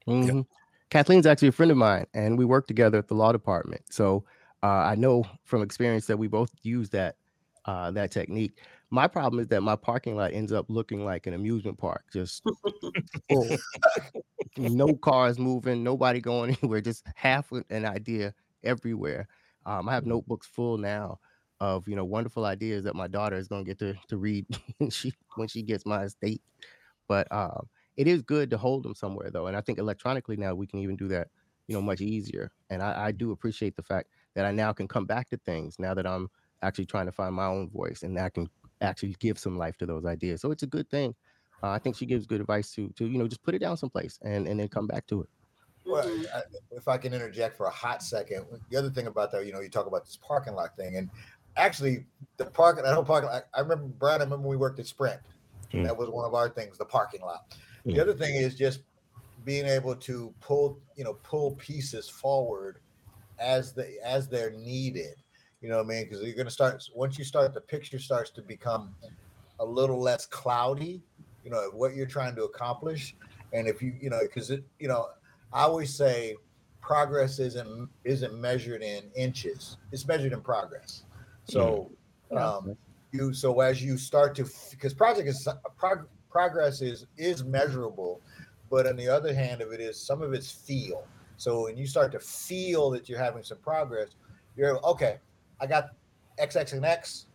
Mm-hmm. 0.08 0.42
Kathleen's 0.92 1.26
actually 1.26 1.48
a 1.48 1.54
friend 1.54 1.72
of 1.72 1.78
mine, 1.78 2.06
and 2.14 2.38
we 2.38 2.44
work 2.44 2.68
together 2.68 2.98
at 2.98 3.08
the 3.08 3.16
law 3.16 3.32
department. 3.32 3.82
So 3.90 4.26
uh, 4.62 4.68
I 4.68 4.96
know 4.96 5.24
from 5.46 5.62
experience 5.62 6.06
that 6.08 6.18
we 6.18 6.28
both 6.28 6.52
use 6.64 6.90
that 6.90 7.16
uh, 7.66 7.92
that 7.92 8.12
technique. 8.12 8.60
My 8.90 9.08
problem 9.08 9.40
is 9.40 9.48
that 9.48 9.62
my 9.62 9.78
parking 9.78 10.18
lot 10.18 10.34
ends 10.34 10.52
up 10.52 10.66
looking 10.68 11.06
like 11.06 11.28
an 11.28 11.34
amusement 11.34 11.78
park, 11.78 12.04
just 12.12 12.44
full. 13.30 13.58
no 14.58 14.94
cars 14.96 15.40
moving, 15.40 15.82
nobody 15.82 16.20
going 16.20 16.58
anywhere, 16.62 16.82
just 16.82 17.06
half 17.16 17.52
an 17.70 17.86
idea 17.86 18.34
everywhere. 18.66 19.30
Um, 19.66 19.88
I 19.88 19.94
have 19.94 20.04
mm-hmm. 20.04 20.12
notebooks 20.12 20.48
full 20.48 20.78
now 20.78 21.20
of 21.62 21.88
you 21.88 21.96
know 21.96 22.04
wonderful 22.04 22.44
ideas 22.44 22.84
that 22.84 22.96
my 22.96 23.08
daughter 23.08 23.38
is 23.38 23.48
going 23.48 23.64
to 23.64 23.70
get 23.70 23.80
to 23.80 23.94
to 24.10 24.18
read 24.18 24.46
when 24.80 24.90
she 24.90 25.14
when 25.36 25.48
she 25.48 25.62
gets 25.62 25.86
my 25.86 26.04
estate. 26.04 26.42
But 27.08 27.32
um, 27.32 27.70
it 28.02 28.08
is 28.08 28.24
good 28.24 28.50
to 28.50 28.58
hold 28.58 28.82
them 28.82 28.96
somewhere 28.96 29.30
though, 29.30 29.46
and 29.46 29.56
I 29.56 29.62
think 29.62 29.78
electronically 29.78 30.36
now 30.36 30.56
we 30.56 30.66
can 30.66 30.80
even 30.80 30.96
do 30.96 31.08
that, 31.10 31.28
you 31.68 31.76
know, 31.76 31.84
much 31.84 32.02
easier. 32.02 32.52
And 32.72 32.82
I, 32.82 33.06
I 33.06 33.12
do 33.12 33.30
appreciate 33.30 33.76
the 33.76 33.84
fact 33.84 34.10
that 34.34 34.44
I 34.44 34.52
now 34.52 34.74
can 34.74 34.88
come 34.88 35.06
back 35.06 35.30
to 35.30 35.38
things 35.38 35.76
now 35.78 35.94
that 35.94 36.08
I'm 36.08 36.28
actually 36.64 36.88
trying 36.88 37.06
to 37.06 37.12
find 37.12 37.36
my 37.36 37.46
own 37.46 37.70
voice 37.70 38.02
and 38.02 38.18
I 38.18 38.30
can 38.30 38.50
actually 38.82 39.16
give 39.20 39.38
some 39.38 39.56
life 39.56 39.78
to 39.78 39.86
those 39.86 40.04
ideas. 40.04 40.42
So 40.42 40.50
it's 40.50 40.64
a 40.64 40.68
good 40.68 40.90
thing. 40.90 41.14
Uh, 41.62 41.70
I 41.70 41.78
think 41.78 41.96
she 41.96 42.08
gives 42.08 42.26
good 42.26 42.42
advice 42.42 42.72
to 42.72 42.90
to 42.96 43.06
you 43.06 43.20
know 43.20 43.28
just 43.28 43.44
put 43.44 43.54
it 43.54 43.60
down 43.60 43.78
someplace 43.78 44.18
and 44.24 44.48
and 44.48 44.60
then 44.60 44.68
come 44.68 44.88
back 44.88 45.06
to 45.08 45.22
it. 45.22 45.30
Well, 45.86 46.10
I, 46.34 46.42
if 46.72 46.88
I 46.88 46.98
can 46.98 47.14
interject 47.14 47.56
for 47.56 47.68
a 47.68 47.72
hot 47.72 48.02
second, 48.02 48.46
the 48.72 48.78
other 48.78 48.90
thing 48.90 49.06
about 49.06 49.32
that, 49.32 49.46
you 49.46 49.54
know, 49.54 49.60
you 49.60 49.70
talk 49.70 49.86
about 49.86 50.06
this 50.06 50.18
parking 50.18 50.56
lot 50.56 50.76
thing, 50.76 50.98
and 50.98 51.08
actually 51.56 52.06
the 52.38 52.46
parking, 52.46 52.84
I 52.84 52.96
don't 52.96 53.06
parking. 53.06 53.30
I, 53.30 53.42
I 53.54 53.62
remember 53.62 53.86
Brad. 53.86 54.22
I 54.22 54.24
remember 54.24 54.48
we 54.48 54.58
worked 54.58 54.80
at 54.80 54.88
Sprint. 54.88 55.20
Mm. 55.72 55.84
That 55.86 55.96
was 55.96 56.10
one 56.10 56.26
of 56.26 56.34
our 56.34 56.50
things, 56.50 56.80
the 56.80 56.86
parking 56.86 57.22
lot. 57.22 57.56
The 57.86 58.00
other 58.02 58.14
thing 58.14 58.36
is 58.36 58.56
just 58.56 58.82
being 59.44 59.66
able 59.66 59.96
to 59.96 60.34
pull, 60.40 60.80
you 60.96 61.04
know, 61.04 61.16
pull 61.24 61.52
pieces 61.56 62.08
forward 62.10 62.80
as 63.40 63.74
they 63.74 63.98
as 64.04 64.28
they're 64.28 64.52
needed. 64.52 65.16
You 65.62 65.70
know 65.70 65.78
what 65.78 65.86
I 65.86 65.90
mean? 65.90 66.04
Because 66.06 66.22
you're 66.24 66.36
going 66.36 66.46
to 66.46 66.52
start 66.52 66.84
once 66.96 67.18
you 67.18 67.26
start, 67.26 67.54
the 67.54 67.62
picture 67.62 68.00
starts 68.00 68.30
to 68.32 68.42
become 68.42 68.96
a 69.60 69.66
little 69.66 70.00
less 70.00 70.26
cloudy. 70.26 71.02
You 71.44 71.52
know 71.52 71.70
what 71.74 71.96
you're 71.96 72.08
trying 72.08 72.36
to 72.36 72.44
accomplish, 72.44 73.16
and 73.54 73.68
if 73.68 73.82
you, 73.82 73.94
you 74.00 74.10
know, 74.10 74.20
because 74.22 74.52
it, 74.52 74.64
you 74.80 74.88
know, 74.88 75.08
I 75.52 75.64
always 75.64 75.96
say 75.96 76.36
progress 76.82 77.40
isn't 77.40 77.90
isn't 78.04 78.40
measured 78.40 78.84
in 78.84 79.04
inches; 79.16 79.78
it's 79.92 80.08
measured 80.08 80.34
in 80.34 80.42
progress. 80.42 81.04
So, 81.46 81.92
um, 82.36 82.78
you 83.12 83.34
so 83.34 83.60
as 83.60 83.84
you 83.84 83.98
start 83.98 84.36
to 84.36 84.48
because 84.70 84.94
project 84.94 85.28
is 85.28 85.48
prog, 85.78 86.08
progress 86.32 86.82
is 86.82 87.06
is 87.18 87.44
measurable 87.44 88.22
but 88.72 88.88
on 88.88 88.96
the 88.96 89.08
other 89.08 89.34
hand 89.36 89.62
of 89.62 89.74
it 89.74 89.82
is 89.82 90.00
some 90.00 90.24
of 90.24 90.34
it's 90.34 90.50
feel. 90.50 91.06
So 91.36 91.66
when 91.66 91.78
you 91.78 91.86
start 91.86 92.12
to 92.14 92.20
feel 92.20 92.90
that 92.92 93.10
you're 93.10 93.20
having 93.20 93.44
some 93.44 93.58
progress, 93.58 94.16
you're 94.56 94.84
okay. 94.86 95.20
I 95.60 95.68
got 95.68 95.90
X, 96.40 96.56
X, 96.56 96.72
and 96.72 96.86
X 96.86 97.26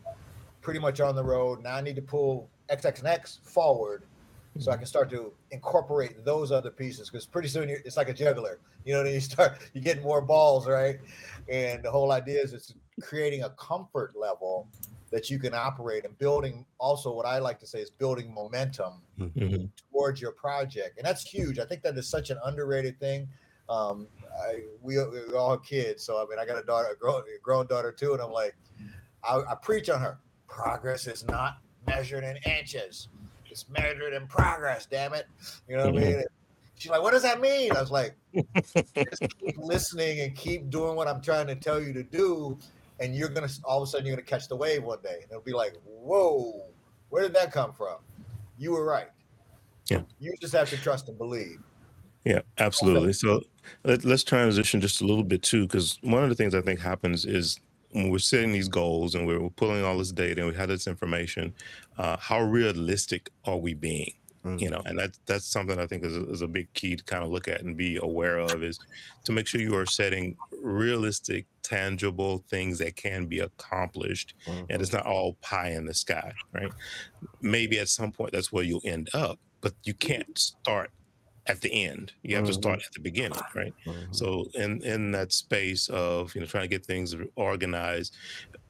pretty 0.63 0.81
much 0.81 1.01
on 1.01 1.15
the 1.15 1.23
road. 1.23 1.63
Now 1.63 1.77
I 1.77 1.83
need 1.83 1.97
to 1.97 2.03
pull 2.03 2.49
X, 2.71 2.87
X, 2.87 3.01
and 3.01 3.09
X 3.09 3.39
forward 3.45 4.05
so 4.59 4.71
I 4.71 4.75
mm-hmm. 4.75 4.81
can 4.81 4.87
start 4.87 5.11
to 5.11 5.31
incorporate 5.51 6.25
those 6.25 6.51
other 6.51 6.71
pieces 6.71 7.11
because 7.11 7.27
pretty 7.27 7.49
soon 7.49 7.69
it's 7.69 7.99
like 7.99 8.09
a 8.09 8.15
juggler. 8.15 8.59
You 8.87 8.95
know, 8.95 9.05
then 9.05 9.13
you 9.13 9.21
start 9.21 9.59
you 9.75 9.83
get 9.83 10.03
more 10.03 10.23
balls, 10.23 10.67
right? 10.67 10.99
And 11.51 11.83
the 11.83 11.91
whole 11.91 12.13
idea 12.13 12.41
is 12.41 12.55
it's 12.55 12.73
creating 13.03 13.43
a 13.43 13.51
comfort 13.51 14.15
level 14.19 14.67
that 15.11 15.31
you 15.31 15.39
can 15.39 15.55
operate 15.55 16.05
and 16.05 16.17
building 16.19 16.67
also 16.79 17.13
what 17.13 17.27
I 17.27 17.39
like 17.39 17.59
to 17.61 17.67
say 17.67 17.81
is 17.81 17.91
building 17.91 18.33
momentum 18.33 18.95
mm-hmm. 19.19 19.67
towards 19.93 20.21
your 20.21 20.33
project. 20.33 20.99
And 20.99 21.07
that's 21.07 21.23
huge. 21.23 21.59
I 21.59 21.65
think 21.65 21.83
that 21.83 21.97
is 21.97 22.09
such 22.09 22.31
an 22.31 22.39
underrated 22.45 22.99
thing. 22.99 23.29
Um, 23.69 24.09
I, 24.41 24.63
we, 24.83 24.97
we 24.97 25.35
all 25.35 25.53
have 25.53 25.63
kids. 25.63 26.05
So, 26.05 26.19
I 26.19 26.27
mean, 26.29 26.39
I 26.39 26.47
got 26.47 26.59
a 26.59 26.67
daughter, 26.67 26.89
a 26.93 26.97
grown, 26.97 27.23
a 27.23 27.41
grown 27.43 27.67
daughter 27.67 27.93
too. 27.93 28.13
And 28.13 28.23
I'm 28.23 28.33
like, 28.33 28.57
I, 29.25 29.41
I 29.51 29.55
preach 29.55 29.89
on 29.91 30.01
her. 30.01 30.19
Progress 30.49 31.07
is 31.07 31.27
not 31.27 31.59
measured 31.87 32.25
in 32.25 32.37
inches. 32.51 33.09
It's 33.51 33.69
measured 33.69 34.13
in 34.13 34.27
progress, 34.27 34.87
damn 34.87 35.15
it. 35.15 35.27
You 35.69 35.77
know 35.77 35.87
what 35.87 35.95
mm-hmm. 35.95 36.05
I 36.05 36.17
mean? 36.17 36.25
She's 36.77 36.91
like, 36.91 37.03
what 37.03 37.13
does 37.13 37.23
that 37.23 37.41
mean? 37.41 37.73
I 37.73 37.81
was 37.81 37.91
like, 37.91 38.15
just 38.95 39.23
keep 39.41 39.57
listening 39.57 40.21
and 40.21 40.37
keep 40.37 40.69
doing 40.69 40.95
what 40.95 41.09
I'm 41.09 41.23
trying 41.23 41.47
to 41.47 41.55
tell 41.55 41.81
you 41.81 41.95
to 41.95 42.03
do. 42.03 42.59
And 43.01 43.15
you're 43.15 43.29
gonna 43.29 43.49
all 43.65 43.83
of 43.83 43.89
a 43.89 43.91
sudden 43.91 44.07
you're 44.07 44.17
gonna 44.17 44.27
catch 44.27 44.49
the 44.49 44.57
wave 44.57 44.83
one 44.83 44.99
day. 45.03 45.19
And 45.23 45.31
it'll 45.31 45.43
be 45.43 45.53
like, 45.53 45.75
whoa, 45.85 46.65
where 47.11 47.23
did 47.23 47.35
that 47.35 47.53
come 47.53 47.73
from? 47.73 47.97
You 48.59 48.73
were 48.73 48.85
right. 48.85 49.09
Yeah. 49.91 50.03
You 50.19 50.35
just 50.41 50.55
have 50.55 50.71
to 50.71 50.77
trust 50.77 51.09
and 51.09 51.19
believe. 51.19 51.59
Yeah, 52.25 52.41
absolutely. 52.59 53.13
So 53.13 53.43
let, 53.85 54.05
us 54.05 54.25
transition 54.25 54.81
just 54.81 55.01
a 55.01 55.07
little 55.07 55.23
bit 55.23 55.43
too, 55.43 55.63
because 55.63 55.97
one 56.03 56.25
of 56.25 56.29
the 56.29 56.35
things 56.35 56.57
I 56.57 56.61
think 56.61 56.81
happens 56.81 57.25
is 57.25 57.61
when 57.93 58.11
we're 58.11 58.19
setting 58.19 58.53
these 58.53 58.69
goals 58.69 59.15
and 59.15 59.27
we're, 59.27 59.49
pulling 59.51 59.85
all 59.85 59.97
this 59.97 60.11
data 60.11 60.43
and 60.43 60.51
we 60.51 60.57
have 60.57 60.69
this 60.69 60.89
information, 60.89 61.55
uh, 61.99 62.17
how 62.19 62.43
realistic 62.43 63.31
are 63.45 63.57
we 63.57 63.75
being? 63.75 64.13
Mm-hmm. 64.47 64.63
You 64.63 64.71
know, 64.71 64.83
and 64.85 64.99
that's 64.99 65.19
that's 65.27 65.47
something 65.47 65.79
I 65.79 65.87
think 65.87 66.05
is 66.05 66.17
a, 66.17 66.31
is 66.31 66.43
a 66.43 66.47
big 66.47 66.73
key 66.73 66.95
to 66.95 67.03
kind 67.03 67.25
of 67.25 67.31
look 67.31 67.49
at 67.49 67.63
and 67.63 67.77
be 67.77 67.99
aware 68.01 68.39
of 68.39 68.63
is 68.63 68.79
to 69.25 69.33
make 69.33 69.47
sure 69.49 69.61
you 69.61 69.77
are 69.77 69.87
setting 69.87 70.37
realistic, 70.63 71.47
tangible 71.63 72.45
things 72.49 72.79
that 72.79 72.95
can 72.95 73.27
be 73.27 73.41
accomplished, 73.41 74.35
mm-hmm. 74.47 74.65
and 74.71 74.81
it's 74.81 74.93
not 74.93 75.05
all 75.05 75.35
pie 75.43 75.71
in 75.71 75.85
the 75.85 75.95
sky, 75.95 76.33
right? 76.53 76.71
Maybe 77.41 77.81
at 77.81 77.89
some 77.89 78.13
point 78.13 78.33
that's 78.33 78.53
where 78.53 78.63
you'll 78.63 78.83
end 78.85 79.11
up, 79.15 79.41
but 79.61 79.75
you 79.83 79.95
can't 79.95 80.39
start 80.39 80.91
at 81.49 81.61
the 81.61 81.73
end. 81.85 82.13
You 82.23 82.37
have 82.37 82.45
mm-hmm. 82.45 82.53
to 82.53 82.55
start 82.55 82.83
at 82.85 82.93
the 82.93 83.01
beginning, 83.01 83.41
right? 83.55 83.75
Mm-hmm. 83.85 84.13
So 84.13 84.45
in 84.55 84.81
in 84.83 85.11
that 85.13 85.33
space 85.33 85.89
of 85.89 86.35
you 86.35 86.41
know 86.41 86.47
trying 86.47 86.65
to 86.65 86.69
get 86.69 86.87
things 86.87 87.17
organized, 87.35 88.15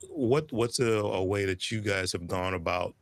what 0.09 0.51
what's 0.53 0.81
a, 0.81 0.93
a, 0.93 1.23
way 1.23 1.45
that 1.45 1.71
you 1.71 1.81
guys 1.81 2.13
have 2.13 2.27
gone 2.27 2.55
about 2.55 2.95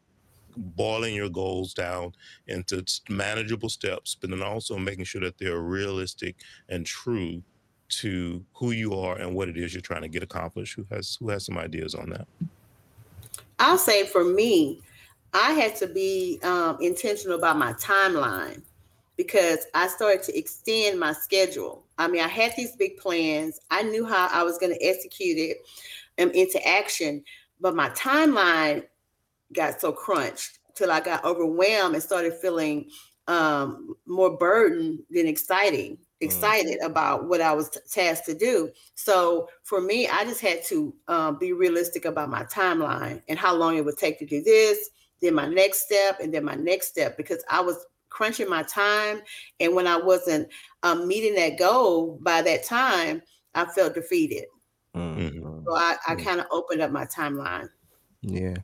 boiling 0.56 1.14
your 1.14 1.28
goals 1.28 1.74
down 1.74 2.12
into 2.46 2.84
manageable 3.08 3.68
steps, 3.68 4.16
but 4.20 4.30
then 4.30 4.42
also 4.42 4.78
making 4.78 5.04
sure 5.04 5.20
that 5.20 5.38
they're 5.38 5.60
realistic 5.60 6.36
and 6.68 6.84
true 6.84 7.42
to 7.88 8.44
who 8.54 8.72
you 8.72 8.94
are 8.94 9.16
and 9.16 9.34
what 9.34 9.48
it 9.48 9.56
is 9.56 9.74
you're 9.74 9.80
trying 9.80 10.02
to 10.02 10.08
get 10.08 10.22
accomplished. 10.22 10.74
Who 10.74 10.86
has 10.90 11.16
who 11.20 11.28
has 11.28 11.44
some 11.46 11.58
ideas 11.58 11.94
on 11.94 12.10
that? 12.10 12.26
I'll 13.58 13.78
say 13.78 14.06
for 14.06 14.24
me, 14.24 14.80
I 15.32 15.52
had 15.52 15.76
to 15.76 15.86
be 15.86 16.40
um, 16.42 16.78
intentional 16.80 17.38
about 17.38 17.58
my 17.58 17.72
timeline 17.74 18.62
because 19.16 19.66
I 19.74 19.86
started 19.88 20.22
to 20.24 20.38
extend 20.38 20.98
my 20.98 21.12
schedule. 21.12 21.84
I 21.98 22.08
mean, 22.08 22.22
I 22.22 22.28
had 22.28 22.54
these 22.56 22.74
big 22.76 22.96
plans. 22.96 23.60
I 23.70 23.82
knew 23.82 24.04
how 24.04 24.28
I 24.32 24.42
was 24.42 24.58
going 24.58 24.72
to 24.72 24.84
execute 24.84 25.38
it 25.38 25.58
um, 26.20 26.30
into 26.30 26.64
action, 26.66 27.22
but 27.60 27.76
my 27.76 27.90
timeline 27.90 28.84
got 29.52 29.80
so 29.80 29.92
crunched 29.92 30.58
till 30.74 30.90
I 30.90 31.00
got 31.00 31.24
overwhelmed 31.24 31.94
and 31.94 32.02
started 32.02 32.34
feeling 32.34 32.90
um, 33.26 33.94
more 34.06 34.36
burdened 34.36 35.00
than 35.10 35.26
exciting, 35.26 35.98
excited 36.20 36.78
mm. 36.80 36.86
about 36.86 37.28
what 37.28 37.40
I 37.40 37.52
was 37.52 37.70
t- 37.70 37.80
tasked 37.90 38.26
to 38.26 38.34
do. 38.34 38.70
So 38.94 39.48
for 39.62 39.80
me, 39.80 40.08
I 40.08 40.24
just 40.24 40.40
had 40.40 40.64
to 40.66 40.94
um, 41.08 41.38
be 41.38 41.52
realistic 41.52 42.04
about 42.04 42.28
my 42.28 42.44
timeline 42.44 43.22
and 43.28 43.38
how 43.38 43.54
long 43.54 43.76
it 43.76 43.84
would 43.84 43.96
take 43.96 44.18
to 44.18 44.26
do 44.26 44.42
this, 44.42 44.90
then 45.22 45.34
my 45.34 45.46
next 45.46 45.82
step, 45.82 46.20
and 46.20 46.34
then 46.34 46.44
my 46.44 46.54
next 46.54 46.88
step 46.88 47.16
because 47.16 47.42
I 47.48 47.60
was 47.60 47.86
crunching 48.10 48.48
my 48.48 48.62
time. 48.62 49.22
And 49.60 49.74
when 49.74 49.86
I 49.86 49.96
wasn't 49.96 50.48
um, 50.82 51.08
meeting 51.08 51.34
that 51.36 51.58
goal 51.58 52.18
by 52.22 52.42
that 52.42 52.64
time, 52.64 53.22
I 53.54 53.64
felt 53.66 53.94
defeated. 53.94 54.44
Mm-hmm. 54.94 55.64
So 55.66 55.74
I, 55.74 55.96
I 56.06 56.14
kind 56.14 56.40
of 56.40 56.46
opened 56.50 56.82
up 56.82 56.90
my 56.90 57.06
timeline. 57.06 57.68
Yeah. 58.20 58.54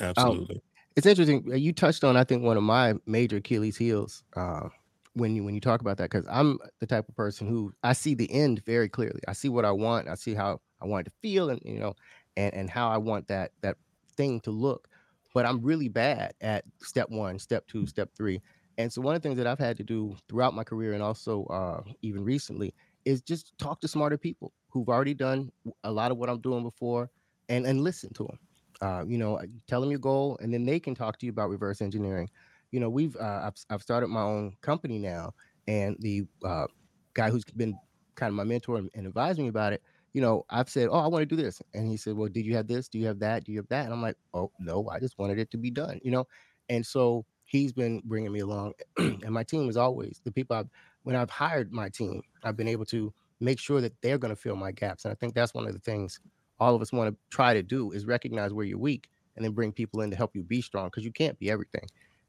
Absolutely. 0.00 0.46
Um, 0.48 0.60
it's 0.96 1.06
interesting. 1.06 1.44
Uh, 1.50 1.56
you 1.56 1.72
touched 1.72 2.04
on, 2.04 2.16
I 2.16 2.24
think, 2.24 2.42
one 2.42 2.56
of 2.56 2.62
my 2.62 2.94
major 3.06 3.38
Achilles 3.38 3.76
heels 3.76 4.22
uh, 4.36 4.68
when 5.14 5.34
you 5.36 5.44
when 5.44 5.54
you 5.54 5.60
talk 5.60 5.80
about 5.80 5.96
that, 5.98 6.10
because 6.10 6.26
I'm 6.30 6.58
the 6.80 6.86
type 6.86 7.08
of 7.08 7.16
person 7.16 7.48
who 7.48 7.72
I 7.82 7.92
see 7.92 8.14
the 8.14 8.30
end 8.32 8.64
very 8.64 8.88
clearly. 8.88 9.20
I 9.28 9.32
see 9.32 9.48
what 9.48 9.64
I 9.64 9.72
want. 9.72 10.08
I 10.08 10.14
see 10.14 10.34
how 10.34 10.60
I 10.80 10.86
want 10.86 11.06
it 11.06 11.10
to 11.10 11.16
feel, 11.22 11.50
and 11.50 11.60
you 11.64 11.78
know, 11.78 11.94
and 12.36 12.54
and 12.54 12.70
how 12.70 12.88
I 12.88 12.98
want 12.98 13.28
that 13.28 13.52
that 13.62 13.76
thing 14.16 14.40
to 14.42 14.50
look. 14.50 14.88
But 15.34 15.46
I'm 15.46 15.62
really 15.62 15.88
bad 15.88 16.34
at 16.40 16.64
step 16.80 17.08
one, 17.10 17.38
step 17.40 17.66
two, 17.66 17.86
step 17.86 18.10
three. 18.16 18.40
And 18.78 18.92
so 18.92 19.00
one 19.02 19.14
of 19.14 19.22
the 19.22 19.28
things 19.28 19.36
that 19.38 19.46
I've 19.46 19.58
had 19.58 19.76
to 19.78 19.84
do 19.84 20.16
throughout 20.28 20.54
my 20.54 20.64
career 20.64 20.92
and 20.94 21.02
also 21.02 21.44
uh, 21.46 21.82
even 22.02 22.24
recently 22.24 22.74
is 23.04 23.20
just 23.20 23.56
talk 23.58 23.80
to 23.80 23.88
smarter 23.88 24.18
people 24.18 24.52
who've 24.68 24.88
already 24.88 25.14
done 25.14 25.50
a 25.84 25.92
lot 25.92 26.10
of 26.10 26.18
what 26.18 26.28
I'm 26.28 26.40
doing 26.40 26.62
before 26.62 27.10
and 27.48 27.66
and 27.66 27.82
listen 27.82 28.12
to 28.14 28.24
them. 28.24 28.38
Uh, 28.80 29.04
you 29.06 29.18
know, 29.18 29.40
tell 29.66 29.80
them 29.80 29.90
your 29.90 30.00
goal, 30.00 30.38
and 30.42 30.52
then 30.52 30.64
they 30.64 30.80
can 30.80 30.94
talk 30.94 31.18
to 31.18 31.26
you 31.26 31.30
about 31.30 31.50
reverse 31.50 31.80
engineering. 31.80 32.28
You 32.70 32.80
know, 32.80 32.90
we've 32.90 33.16
uh, 33.16 33.42
I've, 33.44 33.54
I've 33.70 33.82
started 33.82 34.08
my 34.08 34.22
own 34.22 34.56
company 34.60 34.98
now, 34.98 35.32
and 35.66 35.96
the 36.00 36.24
uh, 36.44 36.66
guy 37.14 37.30
who's 37.30 37.44
been 37.44 37.78
kind 38.16 38.28
of 38.28 38.34
my 38.34 38.44
mentor 38.44 38.76
and, 38.76 38.90
and 38.94 39.06
advised 39.06 39.38
me 39.38 39.48
about 39.48 39.72
it. 39.72 39.82
You 40.12 40.20
know, 40.20 40.44
I've 40.50 40.68
said, 40.68 40.88
"Oh, 40.90 40.98
I 40.98 41.06
want 41.08 41.22
to 41.22 41.26
do 41.26 41.40
this," 41.40 41.60
and 41.72 41.88
he 41.88 41.96
said, 41.96 42.14
"Well, 42.16 42.28
did 42.28 42.44
you 42.46 42.54
have 42.56 42.66
this? 42.68 42.88
Do 42.88 42.98
you 42.98 43.06
have 43.06 43.18
that? 43.20 43.44
Do 43.44 43.52
you 43.52 43.58
have 43.58 43.68
that?" 43.68 43.84
And 43.84 43.92
I'm 43.94 44.02
like, 44.02 44.16
"Oh, 44.32 44.50
no, 44.58 44.88
I 44.88 45.00
just 45.00 45.18
wanted 45.18 45.38
it 45.38 45.50
to 45.52 45.56
be 45.58 45.70
done." 45.70 46.00
You 46.02 46.10
know, 46.12 46.26
and 46.68 46.84
so 46.84 47.26
he's 47.44 47.72
been 47.72 48.00
bringing 48.04 48.32
me 48.32 48.40
along 48.40 48.72
and 48.96 49.30
my 49.30 49.44
team 49.44 49.68
is 49.68 49.76
always 49.76 50.20
the 50.24 50.32
people 50.32 50.56
I've 50.56 50.68
when 51.02 51.14
I've 51.14 51.28
hired 51.28 51.70
my 51.72 51.90
team 51.90 52.22
I've 52.42 52.56
been 52.56 52.68
able 52.68 52.86
to 52.86 53.12
make 53.38 53.58
sure 53.58 53.82
that 53.82 54.00
they're 54.00 54.16
going 54.16 54.34
to 54.34 54.40
fill 54.40 54.56
my 54.56 54.72
gaps 54.72 55.04
and 55.04 55.12
I 55.12 55.14
think 55.14 55.34
that's 55.34 55.52
one 55.52 55.66
of 55.66 55.74
the 55.74 55.78
things 55.78 56.20
all 56.64 56.74
of 56.74 56.82
us 56.82 56.92
want 56.92 57.10
to 57.10 57.16
try 57.30 57.52
to 57.54 57.62
do 57.62 57.92
is 57.92 58.06
recognize 58.06 58.52
where 58.52 58.64
you're 58.64 58.78
weak 58.78 59.08
and 59.36 59.44
then 59.44 59.52
bring 59.52 59.72
people 59.72 60.00
in 60.00 60.10
to 60.10 60.16
help 60.16 60.34
you 60.34 60.42
be 60.42 60.62
strong 60.62 60.86
because 60.86 61.04
you 61.04 61.12
can't 61.12 61.38
be 61.38 61.50
everything 61.50 61.86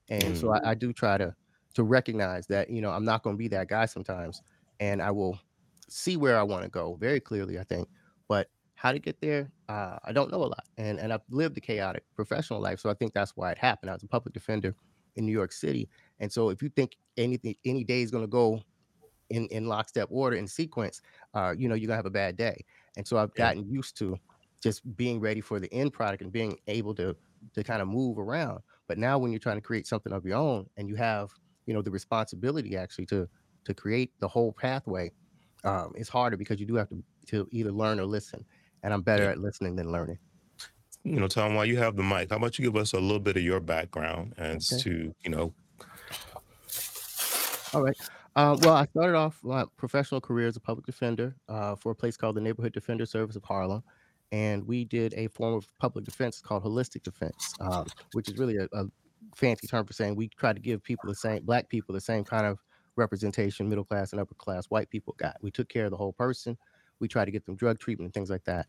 and 0.09 0.23
mm. 0.23 0.37
so 0.37 0.53
I, 0.53 0.71
I 0.71 0.73
do 0.75 0.91
try 0.93 1.17
to 1.17 1.33
to 1.75 1.83
recognize 1.83 2.47
that 2.47 2.69
you 2.69 2.81
know 2.81 2.91
I'm 2.91 3.05
not 3.05 3.23
going 3.23 3.35
to 3.35 3.37
be 3.37 3.47
that 3.49 3.67
guy 3.67 3.85
sometimes 3.85 4.41
and 4.79 5.01
I 5.01 5.11
will 5.11 5.39
see 5.87 6.17
where 6.17 6.37
I 6.37 6.43
want 6.43 6.63
to 6.63 6.69
go 6.69 6.95
very 6.99 7.19
clearly 7.19 7.59
I 7.59 7.63
think 7.63 7.87
but 8.27 8.49
how 8.73 8.91
to 8.91 8.99
get 8.99 9.21
there 9.21 9.51
uh, 9.69 9.97
I 10.03 10.11
don't 10.11 10.31
know 10.31 10.43
a 10.43 10.51
lot 10.55 10.65
and 10.77 10.99
and 10.99 11.13
I've 11.13 11.21
lived 11.29 11.57
a 11.57 11.61
chaotic 11.61 12.03
professional 12.15 12.59
life 12.59 12.79
so 12.79 12.89
I 12.89 12.93
think 12.93 13.13
that's 13.13 13.37
why 13.37 13.51
it 13.51 13.57
happened 13.57 13.89
I 13.89 13.93
was 13.93 14.03
a 14.03 14.07
public 14.07 14.33
defender 14.33 14.75
in 15.15 15.25
New 15.25 15.31
York 15.31 15.51
City. 15.51 15.89
And 16.19 16.31
so 16.31 16.49
if 16.49 16.61
you 16.61 16.69
think 16.69 16.97
anything 17.17 17.55
any 17.65 17.83
day 17.83 18.01
is 18.01 18.11
going 18.11 18.23
to 18.23 18.29
go 18.29 18.61
in 19.29 19.47
in 19.47 19.67
lockstep 19.67 20.07
order 20.11 20.35
in 20.35 20.47
sequence, 20.47 21.01
uh, 21.33 21.53
you 21.57 21.67
know, 21.67 21.75
you're 21.75 21.87
gonna 21.87 21.97
have 21.97 22.05
a 22.05 22.11
bad 22.11 22.37
day. 22.37 22.63
And 22.97 23.07
so 23.07 23.17
I've 23.17 23.33
gotten 23.35 23.69
used 23.69 23.97
to 23.99 24.17
just 24.61 24.81
being 24.95 25.19
ready 25.19 25.41
for 25.41 25.59
the 25.59 25.71
end 25.73 25.93
product 25.93 26.21
and 26.21 26.31
being 26.31 26.57
able 26.67 26.95
to 26.95 27.15
to 27.53 27.63
kind 27.63 27.81
of 27.81 27.87
move 27.87 28.17
around. 28.17 28.59
But 28.87 28.97
now 28.97 29.17
when 29.17 29.31
you're 29.31 29.39
trying 29.39 29.57
to 29.57 29.61
create 29.61 29.85
something 29.87 30.13
of 30.13 30.25
your 30.25 30.37
own 30.37 30.67
and 30.77 30.87
you 30.87 30.95
have, 30.95 31.31
you 31.65 31.73
know, 31.73 31.81
the 31.81 31.91
responsibility 31.91 32.75
actually 32.77 33.05
to 33.07 33.27
to 33.65 33.73
create 33.73 34.11
the 34.19 34.27
whole 34.27 34.53
pathway, 34.53 35.11
um, 35.63 35.93
it's 35.95 36.09
harder 36.09 36.37
because 36.37 36.59
you 36.59 36.65
do 36.65 36.75
have 36.75 36.89
to 36.89 37.03
to 37.27 37.47
either 37.51 37.71
learn 37.71 37.99
or 37.99 38.05
listen. 38.05 38.45
And 38.83 38.93
I'm 38.93 39.01
better 39.01 39.23
at 39.23 39.39
listening 39.39 39.75
than 39.75 39.91
learning 39.91 40.19
you 41.05 41.19
know, 41.19 41.27
Tom, 41.27 41.53
while 41.53 41.65
you 41.65 41.77
have 41.77 41.95
the 41.95 42.03
mic, 42.03 42.31
how 42.31 42.37
about 42.37 42.57
you 42.57 42.65
give 42.65 42.75
us 42.75 42.93
a 42.93 42.99
little 42.99 43.19
bit 43.19 43.37
of 43.37 43.43
your 43.43 43.59
background 43.59 44.33
as 44.37 44.73
okay. 44.73 44.81
to, 44.81 45.15
you 45.23 45.29
know. 45.29 45.53
All 47.73 47.83
right. 47.83 47.95
Uh, 48.35 48.57
well, 48.61 48.75
I 48.75 48.85
started 48.85 49.15
off 49.15 49.39
my 49.43 49.63
professional 49.77 50.19
career 50.19 50.47
as 50.47 50.57
a 50.57 50.59
public 50.59 50.85
defender 50.85 51.35
uh, 51.47 51.75
for 51.75 51.93
a 51.93 51.95
place 51.95 52.17
called 52.17 52.35
the 52.35 52.41
Neighborhood 52.41 52.73
Defender 52.73 53.05
Service 53.05 53.35
of 53.37 53.43
Harlem. 53.45 53.81
And 54.31 54.67
we 54.67 54.83
did 54.83 55.13
a 55.13 55.27
form 55.27 55.53
of 55.53 55.67
public 55.79 56.03
defense 56.03 56.41
called 56.41 56.63
holistic 56.63 57.03
defense, 57.03 57.53
um, 57.61 57.85
which 58.11 58.27
is 58.27 58.37
really 58.37 58.57
a, 58.57 58.67
a, 58.73 58.85
fancy 59.35 59.67
term 59.67 59.85
for 59.85 59.91
saying 59.93 60.15
we 60.15 60.27
try 60.29 60.53
to 60.53 60.59
give 60.59 60.83
people 60.83 61.09
the 61.09 61.15
same, 61.15 61.43
black 61.43 61.67
people, 61.67 61.93
the 61.93 61.99
same 61.99 62.23
kind 62.23 62.45
of 62.45 62.59
representation 62.95 63.67
middle 63.67 63.83
class 63.83 64.11
and 64.11 64.21
upper 64.21 64.35
class 64.35 64.65
white 64.65 64.89
people 64.89 65.15
got. 65.17 65.35
We 65.41 65.51
took 65.51 65.67
care 65.67 65.85
of 65.85 65.91
the 65.91 65.97
whole 65.97 66.13
person. 66.13 66.57
We 66.99 67.07
try 67.07 67.25
to 67.25 67.31
get 67.31 67.45
them 67.45 67.55
drug 67.55 67.79
treatment 67.79 68.07
and 68.07 68.13
things 68.13 68.29
like 68.29 68.43
that 68.45 68.67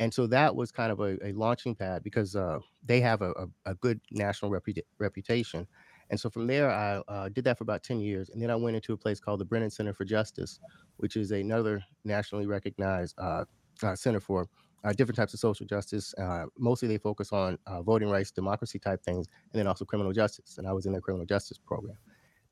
and 0.00 0.12
so 0.12 0.26
that 0.26 0.54
was 0.54 0.72
kind 0.72 0.90
of 0.90 1.00
a, 1.00 1.16
a 1.24 1.32
launching 1.32 1.74
pad 1.74 2.02
because 2.02 2.34
uh, 2.34 2.58
they 2.84 3.00
have 3.00 3.22
a, 3.22 3.30
a, 3.30 3.70
a, 3.70 3.74
good 3.76 4.00
national 4.10 4.50
repu- 4.50 4.82
reputation 4.98 5.66
And 6.10 6.18
so 6.18 6.30
from 6.30 6.46
there, 6.46 6.70
I 6.70 7.02
uh, 7.08 7.28
did 7.28 7.44
that 7.44 7.58
for 7.58 7.64
about 7.64 7.82
10 7.82 8.00
years. 8.00 8.30
And 8.30 8.42
then 8.42 8.50
I 8.50 8.56
went 8.56 8.76
into 8.76 8.92
a 8.92 8.96
place 8.96 9.20
called 9.20 9.40
the 9.40 9.44
Brennan 9.44 9.70
Center 9.70 9.92
for 9.92 10.04
Justice, 10.04 10.60
which 10.98 11.16
is 11.16 11.30
another 11.30 11.82
nationally 12.04 12.46
recognized 12.46 13.14
uh, 13.18 13.44
uh, 13.82 13.94
center 13.96 14.20
for 14.20 14.46
uh, 14.84 14.92
different 14.92 15.16
types 15.16 15.32
of 15.34 15.40
social 15.40 15.66
justice. 15.66 16.14
Uh, 16.14 16.44
mostly 16.58 16.86
they 16.86 16.98
focus 16.98 17.32
on 17.32 17.58
uh, 17.66 17.82
voting 17.82 18.10
rights, 18.10 18.30
democracy 18.30 18.78
type 18.78 19.02
things, 19.02 19.26
and 19.52 19.58
then 19.58 19.66
also 19.66 19.84
criminal 19.84 20.12
justice. 20.12 20.58
And 20.58 20.66
I 20.66 20.72
was 20.72 20.86
in 20.86 20.92
their 20.92 21.00
criminal 21.00 21.26
justice 21.26 21.58
program. 21.58 21.96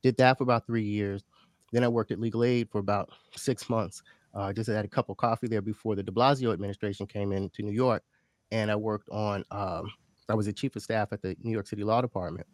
Did 0.02 0.16
that 0.16 0.38
for 0.38 0.44
about 0.44 0.66
three 0.66 0.84
years. 0.84 1.22
Then 1.72 1.84
I 1.84 1.88
worked 1.88 2.10
at 2.10 2.18
Legal 2.18 2.44
Aid 2.44 2.68
for 2.70 2.78
about 2.78 3.10
six 3.36 3.70
months. 3.70 4.02
Just 4.54 4.68
had 4.68 4.84
a 4.84 4.88
cup 4.88 5.10
of 5.10 5.16
coffee 5.18 5.46
there 5.46 5.62
before 5.62 5.94
the 5.94 6.02
de 6.02 6.10
Blasio 6.10 6.52
administration 6.52 7.06
came 7.06 7.32
into 7.32 7.62
New 7.62 7.72
York. 7.72 8.02
And 8.50 8.70
I 8.70 8.76
worked 8.76 9.08
on, 9.10 9.44
um, 9.50 9.90
I 10.28 10.34
was 10.34 10.46
the 10.46 10.52
chief 10.52 10.76
of 10.76 10.82
staff 10.82 11.12
at 11.12 11.22
the 11.22 11.36
New 11.42 11.52
York 11.52 11.66
City 11.66 11.84
Law 11.84 12.00
Department. 12.00 12.46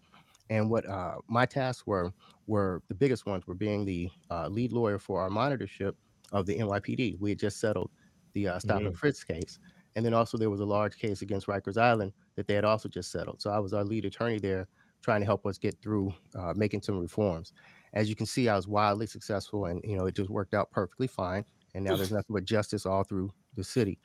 And 0.51 0.71
what 0.71 0.89
uh, 0.89 1.17
my 1.29 1.47
tasks 1.47 1.87
were, 1.87 2.13
were 2.47 2.83
the 2.89 2.95
biggest 2.95 3.27
ones 3.27 3.47
were 3.47 3.55
being 3.55 3.85
the 3.85 4.11
uh, 4.31 4.49
lead 4.49 4.73
lawyer 4.73 4.99
for 4.99 5.21
our 5.21 5.29
monitorship 5.29 5.95
of 6.33 6.47
the 6.47 6.59
NYPD. 6.59 7.19
We 7.21 7.31
had 7.31 7.39
just 7.39 7.61
settled 7.61 7.91
the 8.33 8.49
uh, 8.49 8.59
Stop 8.59 8.79
mm-hmm. 8.79 8.89
and 8.89 8.99
Frisk 8.99 9.27
case. 9.29 9.59
And 9.97 10.05
then 10.05 10.15
also 10.15 10.39
there 10.39 10.51
was 10.51 10.61
a 10.61 10.65
large 10.65 10.97
case 10.97 11.23
against 11.23 11.47
Rikers 11.47 11.77
Island 11.77 12.13
that 12.37 12.47
they 12.47 12.55
had 12.55 12.65
also 12.65 12.89
just 12.89 13.11
settled. 13.11 13.43
So 13.43 13.51
I 13.51 13.59
was 13.59 13.73
our 13.73 13.85
lead 13.85 14.05
attorney 14.05 14.39
there 14.39 14.69
trying 15.03 15.21
to 15.21 15.27
help 15.27 15.47
us 15.47 15.59
get 15.59 15.81
through 15.83 16.13
uh, 16.35 16.53
making 16.57 16.83
some 16.83 16.99
reforms. 16.99 17.53
As 17.95 18.09
you 18.09 18.17
can 18.17 18.27
see, 18.27 18.49
I 18.49 18.57
was 18.57 18.69
wildly 18.69 19.07
successful 19.07 19.67
and, 19.67 19.81
you 19.85 19.97
know, 19.97 20.07
it 20.07 20.15
just 20.15 20.31
worked 20.31 20.55
out 20.55 20.71
perfectly 20.71 21.07
fine. 21.07 21.45
And 21.75 21.85
now 21.85 21.97
there's 21.97 22.13
nothing 22.13 22.35
but 22.35 22.45
justice 22.45 22.87
all 22.87 23.05
through 23.05 23.33
the 23.57 23.65
city. 23.65 23.99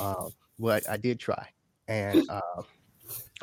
Uh, 0.00 0.30
but 0.58 0.88
I 0.88 0.96
did 0.96 1.18
try. 1.18 1.48
And 1.88 2.28
uh, 2.30 2.62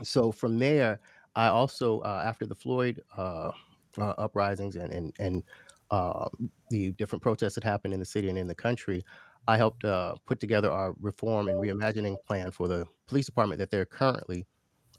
so 0.03 0.31
from 0.31 0.57
there, 0.57 0.99
I 1.35 1.47
also, 1.47 1.99
uh, 1.99 2.23
after 2.25 2.45
the 2.45 2.55
Floyd 2.55 3.01
uh, 3.17 3.51
uh, 3.97 4.13
uprisings 4.17 4.75
and, 4.75 4.91
and, 4.91 5.13
and 5.19 5.43
uh, 5.89 6.27
the 6.69 6.91
different 6.93 7.21
protests 7.21 7.55
that 7.55 7.63
happened 7.63 7.93
in 7.93 7.99
the 7.99 8.05
city 8.05 8.29
and 8.29 8.37
in 8.37 8.47
the 8.47 8.55
country, 8.55 9.03
I 9.47 9.57
helped 9.57 9.83
uh, 9.85 10.15
put 10.25 10.39
together 10.39 10.71
our 10.71 10.93
reform 11.01 11.47
and 11.47 11.57
reimagining 11.57 12.17
plan 12.25 12.51
for 12.51 12.67
the 12.67 12.85
police 13.07 13.25
department 13.25 13.59
that 13.59 13.71
they're 13.71 13.85
currently, 13.85 14.45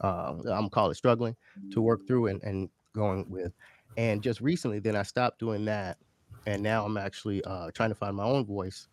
uh, 0.01 0.35
I'm 0.51 0.69
call 0.69 0.91
it 0.91 0.97
struggling 0.97 1.37
to 1.71 1.81
work 1.81 2.07
through 2.07 2.27
and, 2.27 2.43
and 2.43 2.69
going 2.95 3.27
with. 3.29 3.53
And 3.97 4.23
just 4.23 4.41
recently, 4.41 4.79
then 4.79 4.97
I 4.97 5.03
stopped 5.03 5.39
doing 5.39 5.65
that. 5.67 5.99
And 6.47 6.63
now 6.63 6.85
I'm 6.85 6.97
actually 6.97 7.41
trying 7.73 7.91
to 7.91 7.95
find 7.95 8.17
my 8.17 8.25
own 8.25 8.45
voice 8.45 8.89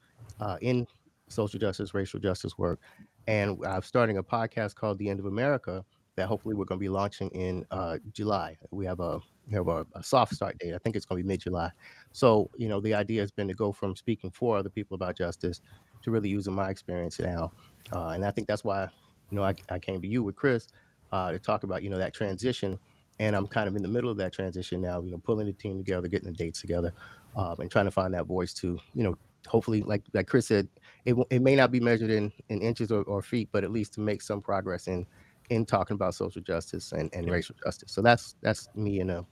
in 0.62 0.86
social 1.30 1.60
justice, 1.60 1.94
racial 1.94 2.20
justice 2.20 2.58
work. 2.58 2.80
And 3.28 3.58
I'm 3.66 3.82
starting 3.82 4.18
a 4.18 4.24
podcast 4.24 4.76
called 4.76 5.00
The 5.00 5.10
End 5.10 5.20
of 5.20 5.26
America 5.26 5.84
that 6.20 6.28
hopefully 6.28 6.56
we're 6.56 6.66
going 6.66 6.80
to 6.80 6.84
be 6.84 6.90
launching 6.90 7.30
in 7.30 7.66
uh, 7.72 7.98
July. 8.12 8.58
We 8.72 8.86
have 8.86 9.00
a 9.00 9.20
we 9.48 9.56
have 9.56 9.68
a, 9.68 9.86
a 9.96 10.04
soft 10.04 10.36
start 10.36 10.58
date. 10.60 10.76
I 10.76 10.78
think 10.78 10.96
it's 10.96 11.06
going 11.06 11.20
to 11.20 11.24
be 11.24 11.28
mid 11.28 11.42
July. 11.42 11.72
So 12.12 12.50
you 12.58 12.68
know, 12.68 12.80
the 12.80 12.94
idea 12.94 13.22
has 13.22 13.32
been 13.32 13.48
to 13.48 13.54
go 13.54 13.72
from 13.72 13.96
speaking 13.96 14.30
for 14.32 14.58
other 14.58 14.70
people 14.70 14.96
about 14.96 15.18
justice 15.18 15.62
to 16.04 16.12
really 16.12 16.30
using 16.30 16.54
my 16.54 16.70
experience 16.70 17.20
now, 17.20 17.52
uh, 17.94 18.10
and 18.10 18.26
I 18.26 18.32
think 18.32 18.48
that's 18.48 18.64
why 18.64 18.88
you 19.32 19.38
know 19.38 19.44
I, 19.44 19.56
I 19.70 19.80
came 19.80 20.02
to 20.02 20.08
you 20.08 20.24
with 20.24 20.36
Chris 20.36 20.68
uh, 21.12 21.32
to 21.32 21.40
talk 21.40 21.64
about 21.64 21.84
you 21.84 21.90
know 21.90 21.98
that 21.98 22.14
transition. 22.14 22.78
And 23.22 23.36
I'm 23.36 23.48
kind 23.48 23.68
of 23.68 23.76
in 23.76 23.82
the 23.82 23.90
middle 23.90 24.10
of 24.10 24.16
that 24.16 24.32
transition 24.32 24.80
now, 24.80 25.02
you 25.02 25.12
know, 25.12 25.18
pulling 25.18 25.46
the 25.46 25.52
team 25.52 25.78
together, 25.78 26.08
getting 26.08 26.32
the 26.32 26.38
dates 26.38 26.62
together, 26.62 26.94
um, 27.36 27.58
and 27.60 27.70
trying 27.70 27.84
to 27.84 27.92
find 27.92 28.14
that 28.14 28.28
voice 28.28 28.54
to, 28.54 28.80
you 28.94 29.04
know, 29.04 29.18
hopefully, 29.46 29.82
like 29.82 30.04
like 30.14 30.28
Chris 30.28 30.48
said, 30.48 30.68
it, 31.06 31.16
it 31.30 31.42
may 31.42 31.56
not 31.56 31.72
be 31.72 31.80
measured 31.80 32.12
in, 32.12 32.32
in 32.50 32.62
inches 32.62 32.92
or, 32.92 33.04
or 33.04 33.22
feet, 33.22 33.50
but 33.52 33.64
at 33.64 33.72
least 33.72 33.94
to 33.96 34.02
make 34.02 34.22
some 34.22 34.42
progress 34.42 34.88
in 34.88 35.06
in 35.50 35.66
talking 35.66 35.96
about 35.96 36.16
social 36.16 36.42
justice 36.42 36.92
and, 36.92 37.10
and 37.14 37.30
racial 37.30 37.56
justice. 37.64 37.92
So 37.92 38.02
that's 38.02 38.36
that's 38.42 38.70
me 38.76 39.00
in 39.00 39.10
a 39.10 39.26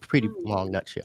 pretty 0.00 0.28
mm. 0.28 0.34
long 0.44 0.70
nutshell. 0.70 1.04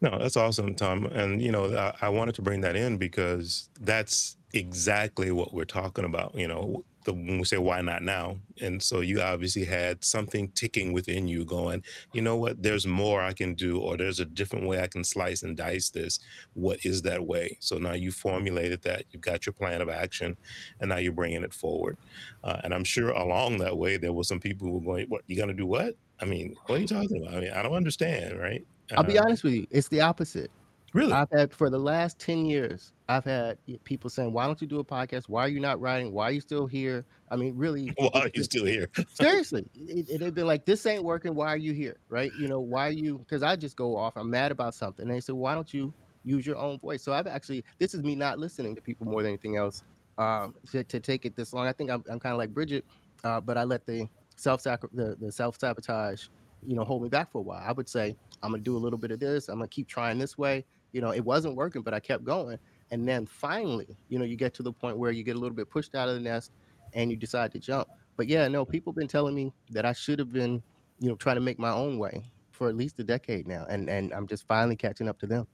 No, 0.00 0.18
that's 0.18 0.36
awesome, 0.36 0.74
Tom. 0.74 1.06
And 1.06 1.40
you 1.40 1.50
know, 1.52 1.74
I, 1.76 2.06
I 2.06 2.08
wanted 2.08 2.34
to 2.36 2.42
bring 2.42 2.60
that 2.62 2.76
in 2.76 2.98
because 2.98 3.68
that's 3.80 4.36
exactly 4.52 5.30
what 5.30 5.54
we're 5.54 5.64
talking 5.64 6.04
about. 6.04 6.34
You 6.34 6.48
know, 6.48 6.84
the, 7.04 7.12
when 7.12 7.38
we 7.38 7.44
say 7.44 7.58
why 7.58 7.80
not 7.80 8.02
now? 8.02 8.36
And 8.60 8.82
so 8.82 9.00
you 9.00 9.20
obviously 9.20 9.64
had 9.64 10.04
something 10.04 10.48
ticking 10.50 10.92
within 10.92 11.26
you 11.26 11.44
going 11.44 11.82
you 12.12 12.22
know 12.22 12.36
what? 12.36 12.62
There's 12.62 12.86
more 12.86 13.20
i 13.22 13.32
can 13.32 13.54
do 13.54 13.78
or 13.78 13.96
there's 13.96 14.20
a 14.20 14.24
different 14.24 14.66
way 14.66 14.80
i 14.82 14.86
can 14.86 15.04
slice 15.04 15.42
and 15.42 15.56
dice 15.56 15.90
this. 15.90 16.20
What 16.54 16.84
is 16.84 17.02
that 17.02 17.24
way? 17.26 17.56
So 17.60 17.78
now 17.78 17.92
you 17.92 18.10
formulated 18.10 18.82
that. 18.82 19.04
You've 19.10 19.22
got 19.22 19.46
your 19.46 19.52
plan 19.52 19.80
of 19.80 19.88
action 19.88 20.36
and 20.80 20.88
now 20.88 20.96
you're 20.96 21.12
bringing 21.12 21.42
it 21.42 21.54
forward. 21.54 21.96
Uh, 22.42 22.60
and 22.64 22.74
i'm 22.74 22.84
sure 22.84 23.10
along 23.10 23.58
that 23.58 23.76
way 23.76 23.96
there 23.96 24.12
were 24.12 24.24
some 24.24 24.40
people 24.40 24.66
who 24.66 24.74
were 24.74 24.80
going 24.80 25.06
what 25.08 25.22
you 25.26 25.36
gonna 25.36 25.54
do 25.54 25.66
what? 25.66 25.94
I 26.20 26.24
mean 26.24 26.54
what 26.66 26.78
are 26.78 26.82
you 26.82 26.86
talking 26.86 27.22
about? 27.22 27.34
I 27.34 27.40
mean 27.40 27.52
i 27.52 27.62
don't 27.62 27.74
understand 27.74 28.38
right? 28.38 28.64
I'll 28.96 29.04
be 29.04 29.18
uh, 29.18 29.24
honest 29.24 29.44
with 29.44 29.54
you 29.54 29.66
it's 29.70 29.88
the 29.88 30.00
opposite 30.00 30.50
Really? 30.92 31.12
I've 31.12 31.30
had 31.30 31.52
for 31.52 31.70
the 31.70 31.78
last 31.78 32.18
10 32.18 32.46
years, 32.46 32.92
I've 33.08 33.24
had 33.24 33.58
people 33.84 34.10
saying, 34.10 34.32
Why 34.32 34.46
don't 34.46 34.60
you 34.60 34.66
do 34.66 34.80
a 34.80 34.84
podcast? 34.84 35.28
Why 35.28 35.44
are 35.44 35.48
you 35.48 35.60
not 35.60 35.80
writing? 35.80 36.12
Why 36.12 36.24
are 36.24 36.32
you 36.32 36.40
still 36.40 36.66
here? 36.66 37.04
I 37.30 37.36
mean, 37.36 37.56
really, 37.56 37.88
why 37.96 38.10
are 38.14 38.30
you 38.34 38.42
still 38.42 38.64
here? 38.64 38.88
seriously. 39.14 39.66
It, 39.74 40.08
it, 40.10 40.18
they've 40.18 40.34
been 40.34 40.48
like, 40.48 40.64
This 40.64 40.84
ain't 40.86 41.04
working. 41.04 41.34
Why 41.34 41.48
are 41.48 41.56
you 41.56 41.72
here? 41.72 41.98
Right? 42.08 42.32
You 42.38 42.48
know, 42.48 42.60
why 42.60 42.88
are 42.88 42.92
you? 42.92 43.18
Because 43.18 43.42
I 43.42 43.54
just 43.54 43.76
go 43.76 43.96
off, 43.96 44.16
I'm 44.16 44.30
mad 44.30 44.50
about 44.50 44.74
something. 44.74 45.04
And 45.04 45.14
they 45.14 45.20
said, 45.20 45.36
Why 45.36 45.54
don't 45.54 45.72
you 45.72 45.94
use 46.24 46.44
your 46.44 46.56
own 46.56 46.78
voice? 46.80 47.02
So 47.02 47.12
I've 47.12 47.28
actually, 47.28 47.64
this 47.78 47.94
is 47.94 48.02
me 48.02 48.16
not 48.16 48.38
listening 48.38 48.74
to 48.74 48.82
people 48.82 49.06
more 49.06 49.22
than 49.22 49.30
anything 49.30 49.56
else 49.56 49.84
um, 50.18 50.54
to, 50.72 50.82
to 50.82 50.98
take 50.98 51.24
it 51.24 51.36
this 51.36 51.52
long. 51.52 51.68
I 51.68 51.72
think 51.72 51.90
I'm, 51.90 52.04
I'm 52.10 52.18
kind 52.18 52.32
of 52.32 52.38
like 52.38 52.50
Bridget, 52.50 52.84
uh, 53.22 53.40
but 53.40 53.56
I 53.56 53.62
let 53.62 53.86
the 53.86 54.08
self 54.34 54.64
the, 54.64 55.16
the 55.20 55.30
self 55.30 55.56
sabotage, 55.60 56.26
you 56.66 56.74
know, 56.74 56.82
hold 56.82 57.04
me 57.04 57.08
back 57.08 57.30
for 57.30 57.38
a 57.38 57.42
while. 57.42 57.62
I 57.64 57.70
would 57.70 57.88
say, 57.88 58.16
I'm 58.42 58.50
going 58.50 58.60
to 58.60 58.64
do 58.64 58.76
a 58.76 58.78
little 58.78 58.98
bit 58.98 59.12
of 59.12 59.20
this. 59.20 59.48
I'm 59.48 59.58
going 59.58 59.68
to 59.68 59.74
keep 59.74 59.86
trying 59.86 60.18
this 60.18 60.36
way 60.36 60.64
you 60.92 61.00
know, 61.00 61.12
it 61.12 61.24
wasn't 61.24 61.56
working, 61.56 61.82
but 61.82 61.94
I 61.94 62.00
kept 62.00 62.24
going. 62.24 62.58
And 62.90 63.06
then 63.06 63.26
finally, 63.26 63.96
you 64.08 64.18
know, 64.18 64.24
you 64.24 64.36
get 64.36 64.54
to 64.54 64.62
the 64.62 64.72
point 64.72 64.98
where 64.98 65.12
you 65.12 65.22
get 65.22 65.36
a 65.36 65.38
little 65.38 65.54
bit 65.54 65.70
pushed 65.70 65.94
out 65.94 66.08
of 66.08 66.14
the 66.14 66.20
nest 66.20 66.52
and 66.92 67.10
you 67.10 67.16
decide 67.16 67.52
to 67.52 67.58
jump. 67.58 67.88
But 68.16 68.26
yeah, 68.26 68.48
no, 68.48 68.64
people 68.64 68.92
been 68.92 69.08
telling 69.08 69.34
me 69.34 69.52
that 69.70 69.86
I 69.86 69.92
should 69.92 70.18
have 70.18 70.32
been, 70.32 70.62
you 70.98 71.08
know, 71.08 71.14
trying 71.16 71.36
to 71.36 71.40
make 71.40 71.58
my 71.58 71.70
own 71.70 71.98
way 71.98 72.22
for 72.50 72.68
at 72.68 72.76
least 72.76 72.98
a 72.98 73.04
decade 73.04 73.46
now. 73.46 73.64
And 73.68 73.88
and 73.88 74.12
I'm 74.12 74.26
just 74.26 74.46
finally 74.46 74.76
catching 74.76 75.08
up 75.08 75.18
to 75.20 75.26
them. 75.26 75.46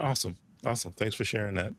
Awesome. 0.00 0.36
Awesome. 0.66 0.92
Thanks 0.92 1.14
for 1.14 1.24
sharing 1.24 1.54
that. 1.54 1.72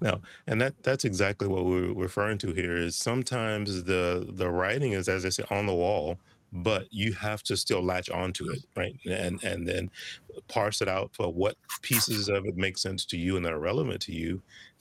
Now, 0.00 0.20
and 0.46 0.60
that 0.60 0.82
that's 0.82 1.04
exactly 1.04 1.46
what 1.46 1.66
we're 1.66 1.92
referring 1.92 2.38
to 2.38 2.52
here 2.52 2.76
is 2.76 2.96
sometimes 2.96 3.84
the 3.84 4.26
the 4.28 4.48
writing 4.48 4.92
is 4.92 5.08
as 5.08 5.26
I 5.26 5.28
say 5.28 5.44
on 5.50 5.66
the 5.66 5.74
wall, 5.74 6.18
but 6.54 6.86
you 6.90 7.12
have 7.12 7.42
to 7.42 7.56
still 7.56 7.82
latch 7.82 8.08
onto 8.08 8.50
it, 8.50 8.64
right? 8.76 8.96
And 9.06 9.42
and 9.42 9.66
then 9.66 9.90
parse 10.48 10.80
it 10.80 10.88
out 10.88 11.10
for 11.14 11.32
what 11.32 11.56
pieces 11.82 12.28
of 12.28 12.46
it 12.46 12.56
make 12.56 12.78
sense 12.78 13.04
to 13.06 13.16
you 13.16 13.36
and 13.36 13.44
that 13.44 13.52
are 13.52 13.58
relevant 13.58 14.00
to 14.02 14.12
you, 14.12 14.40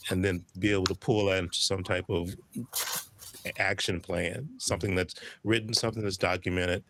and 0.09 0.23
then 0.23 0.45
be 0.59 0.71
able 0.71 0.85
to 0.85 0.95
pull 0.95 1.25
that 1.25 1.39
into 1.39 1.59
some 1.59 1.83
type 1.83 2.09
of 2.09 2.35
action 3.57 3.99
plan, 3.99 4.47
something 4.57 4.95
that's 4.95 5.15
written, 5.43 5.73
something 5.73 6.03
that's 6.03 6.17
documented, 6.17 6.83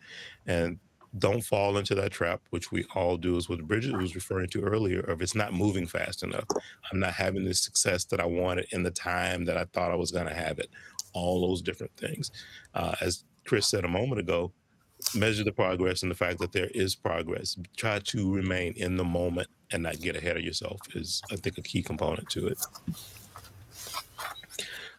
and 0.46 0.78
don't 1.18 1.44
fall 1.44 1.78
into 1.78 1.94
that 1.94 2.10
trap, 2.10 2.40
which 2.50 2.72
we 2.72 2.84
all 2.94 3.16
do, 3.16 3.36
is 3.36 3.48
what 3.48 3.66
Bridget 3.66 3.96
was 3.96 4.14
referring 4.14 4.48
to 4.50 4.62
earlier, 4.62 5.00
of 5.00 5.22
it's 5.22 5.34
not 5.34 5.52
moving 5.52 5.86
fast 5.86 6.22
enough. 6.22 6.44
I'm 6.92 6.98
not 6.98 7.12
having 7.12 7.44
the 7.44 7.54
success 7.54 8.04
that 8.06 8.20
I 8.20 8.26
wanted 8.26 8.66
in 8.72 8.82
the 8.82 8.90
time 8.90 9.44
that 9.44 9.56
I 9.56 9.64
thought 9.72 9.92
I 9.92 9.96
was 9.96 10.10
going 10.10 10.26
to 10.26 10.34
have 10.34 10.58
it. 10.58 10.70
All 11.12 11.46
those 11.46 11.62
different 11.62 11.96
things. 11.96 12.32
Uh, 12.74 12.96
as 13.00 13.24
Chris 13.46 13.68
said 13.68 13.84
a 13.84 13.88
moment 13.88 14.20
ago, 14.20 14.52
measure 15.14 15.44
the 15.44 15.52
progress 15.52 16.02
and 16.02 16.10
the 16.10 16.16
fact 16.16 16.38
that 16.38 16.52
there 16.52 16.70
is 16.74 16.94
progress. 16.94 17.56
Try 17.76 17.98
to 18.00 18.32
remain 18.32 18.74
in 18.76 18.96
the 18.96 19.04
moment 19.04 19.48
and 19.72 19.82
not 19.82 20.00
get 20.00 20.16
ahead 20.16 20.36
of 20.36 20.42
yourself 20.42 20.80
is, 20.94 21.22
I 21.30 21.36
think, 21.36 21.58
a 21.58 21.62
key 21.62 21.82
component 21.82 22.28
to 22.30 22.46
it. 22.48 22.58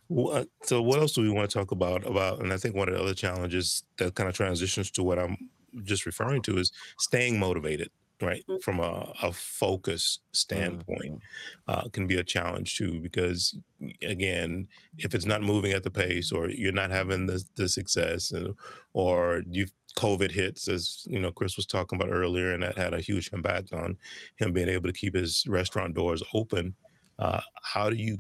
What, 0.08 0.48
so, 0.64 0.82
what 0.82 1.00
else 1.00 1.14
do 1.14 1.22
we 1.22 1.30
want 1.30 1.50
to 1.50 1.58
talk 1.58 1.72
about? 1.72 2.06
About, 2.06 2.40
and 2.40 2.54
I 2.54 2.58
think 2.58 2.76
one 2.76 2.88
of 2.88 2.94
the 2.94 3.02
other 3.02 3.16
challenges 3.16 3.84
that 3.98 4.14
kind 4.16 4.30
of 4.30 4.36
transitions 4.36 4.92
to 4.92 5.04
what 5.04 5.18
I'm 5.18 5.50
just 5.84 6.06
referring 6.06 6.42
to 6.44 6.58
is 6.58 6.72
staying 6.98 7.40
motivated 7.40 7.90
right 8.22 8.44
mm. 8.48 8.62
from 8.62 8.80
a, 8.80 9.12
a 9.24 9.32
focus 9.32 10.20
standpoint 10.32 11.16
mm-hmm. 11.16 11.72
uh, 11.72 11.84
can 11.92 12.08
be 12.08 12.18
a 12.18 12.24
challenge 12.24 12.78
too 12.78 13.00
because 13.02 13.58
again 14.02 14.68
if 14.98 15.14
it's 15.14 15.26
not 15.26 15.42
moving 15.42 15.74
at 15.74 15.84
the 15.84 15.92
pace 15.92 16.32
or 16.32 16.50
you're 16.50 16.72
not 16.72 16.92
having 16.92 17.26
the, 17.26 17.44
the 17.56 17.68
success 17.68 18.32
and, 18.32 18.56
or 18.94 19.44
you 19.50 19.68
covid 19.96 20.32
hits 20.32 20.68
as 20.68 21.06
you 21.08 21.20
know 21.20 21.32
chris 21.32 21.56
was 21.56 21.66
talking 21.66 22.00
about 22.00 22.12
earlier 22.12 22.54
and 22.54 22.64
that 22.64 22.78
had 22.78 22.94
a 22.94 23.00
huge 23.00 23.30
impact 23.34 23.74
on 23.74 23.98
him 24.38 24.52
being 24.52 24.70
able 24.70 24.88
to 24.88 24.94
keep 24.94 25.16
his 25.16 25.46
restaurant 25.48 25.94
doors 25.96 26.22
open 26.34 26.76
uh, 27.18 27.40
how 27.64 27.90
do 27.90 27.96
you 27.96 28.18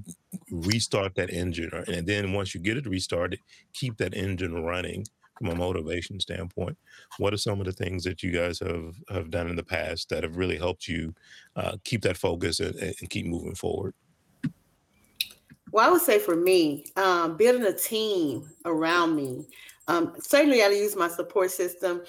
restart 0.50 1.16
that 1.16 1.30
engine? 1.30 1.70
And 1.88 2.08
then 2.08 2.34
once 2.34 2.56
you 2.56 2.62
get 2.62 2.78
it 2.78 2.88
restarted 2.88 3.40
keep 3.74 3.98
that 3.98 4.16
engine 4.16 4.64
running 4.64 5.06
from 5.38 5.48
a 5.48 5.56
motivation 5.56 6.20
standpoint. 6.20 6.78
What 7.18 7.34
are 7.34 7.38
some 7.38 7.60
of 7.60 7.66
the 7.66 7.74
things 7.74 8.04
that 8.06 8.24
you 8.24 8.32
guys 8.32 8.60
have 8.60 8.96
have 9.10 9.30
done 9.30 9.50
in 9.50 9.56
the 9.56 9.64
past 9.64 10.10
that 10.10 10.24
have 10.24 10.38
really 10.38 10.58
helped 10.58 10.88
you 10.88 11.14
uh, 11.56 11.78
keep 11.84 12.02
that 12.04 12.18
focus 12.18 12.60
and, 12.60 12.76
and, 12.76 13.10
keep 13.10 13.26
moving 13.26 13.56
forward? 13.56 13.94
Well 15.72 15.86
i 15.86 15.92
would 15.92 16.02
say 16.02 16.20
for 16.20 16.38
me 16.38 16.86
um, 16.96 17.36
building 17.36 17.66
a 17.66 17.74
team 17.74 18.50
around 18.64 19.16
me 19.16 19.46
um, 19.88 20.14
certainly 20.20 20.62
i 20.64 20.68
use 20.68 20.96
my 20.96 21.08
support 21.08 21.52
system 21.52 22.02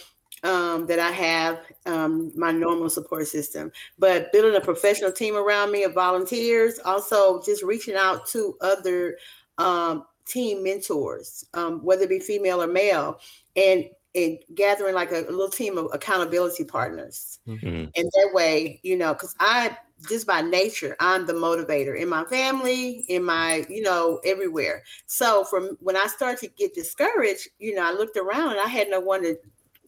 um, 0.43 0.87
that 0.87 0.99
I 0.99 1.11
have, 1.11 1.61
um, 1.87 2.31
my 2.37 2.53
normal 2.53 2.91
support 2.91 3.27
system, 3.27 3.73
but 3.99 4.31
building 4.33 4.55
a 4.55 4.61
professional 4.61 5.11
team 5.11 5.35
around 5.35 5.73
me 5.73 5.85
of 5.85 5.95
volunteers, 5.95 6.79
also 6.85 7.43
just 7.43 7.63
reaching 7.63 7.95
out 7.95 8.27
to 8.29 8.57
other 8.61 9.17
um, 9.59 10.05
team 10.27 10.63
mentors, 10.63 11.45
um, 11.55 11.83
whether 11.85 12.03
it 12.03 12.11
be 12.11 12.19
female 12.19 12.63
or 12.63 12.67
male, 12.67 13.19
and 13.57 13.87
and 14.17 14.39
gathering 14.55 14.95
like 14.95 15.13
a, 15.13 15.21
a 15.25 15.31
little 15.31 15.51
team 15.51 15.79
of 15.79 15.89
accountability 15.93 16.65
partners. 16.65 17.39
Mm-hmm. 17.47 17.91
And 17.95 18.11
that 18.15 18.31
way, 18.33 18.81
you 18.83 18.97
know, 18.97 19.13
because 19.13 19.37
I 19.39 19.77
just 20.09 20.27
by 20.27 20.43
nature, 20.43 20.97
I'm 21.01 21.27
the 21.27 21.33
motivator 21.33 21.99
in 21.99 22.09
my 22.09 22.25
family, 22.25 23.05
in 23.09 23.23
my, 23.25 23.65
you 23.69 23.83
know, 23.83 24.21
everywhere. 24.25 24.83
So 25.07 25.45
from 25.45 25.77
when 25.81 25.97
I 25.97 26.07
started 26.07 26.41
to 26.41 26.49
get 26.49 26.75
discouraged, 26.75 27.49
you 27.59 27.75
know, 27.75 27.87
I 27.87 27.93
looked 27.93 28.17
around 28.17 28.53
and 28.53 28.61
I 28.61 28.69
had 28.69 28.91
no 28.91 29.01
one 29.01 29.23
to 29.23 29.37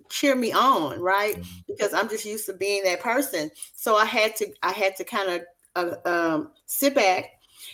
cheer 0.08 0.34
me 0.34 0.52
on, 0.52 1.00
right? 1.00 1.36
Mm-hmm. 1.36 1.60
Because 1.66 1.92
I'm 1.94 2.08
just 2.08 2.24
used 2.24 2.46
to 2.46 2.52
being 2.52 2.84
that 2.84 3.00
person. 3.00 3.50
So 3.74 3.96
I 3.96 4.04
had 4.04 4.36
to, 4.36 4.46
I 4.62 4.72
had 4.72 4.96
to 4.96 5.04
kind 5.04 5.30
of 5.30 5.42
uh, 5.74 6.08
um, 6.08 6.52
sit 6.66 6.94
back 6.94 7.26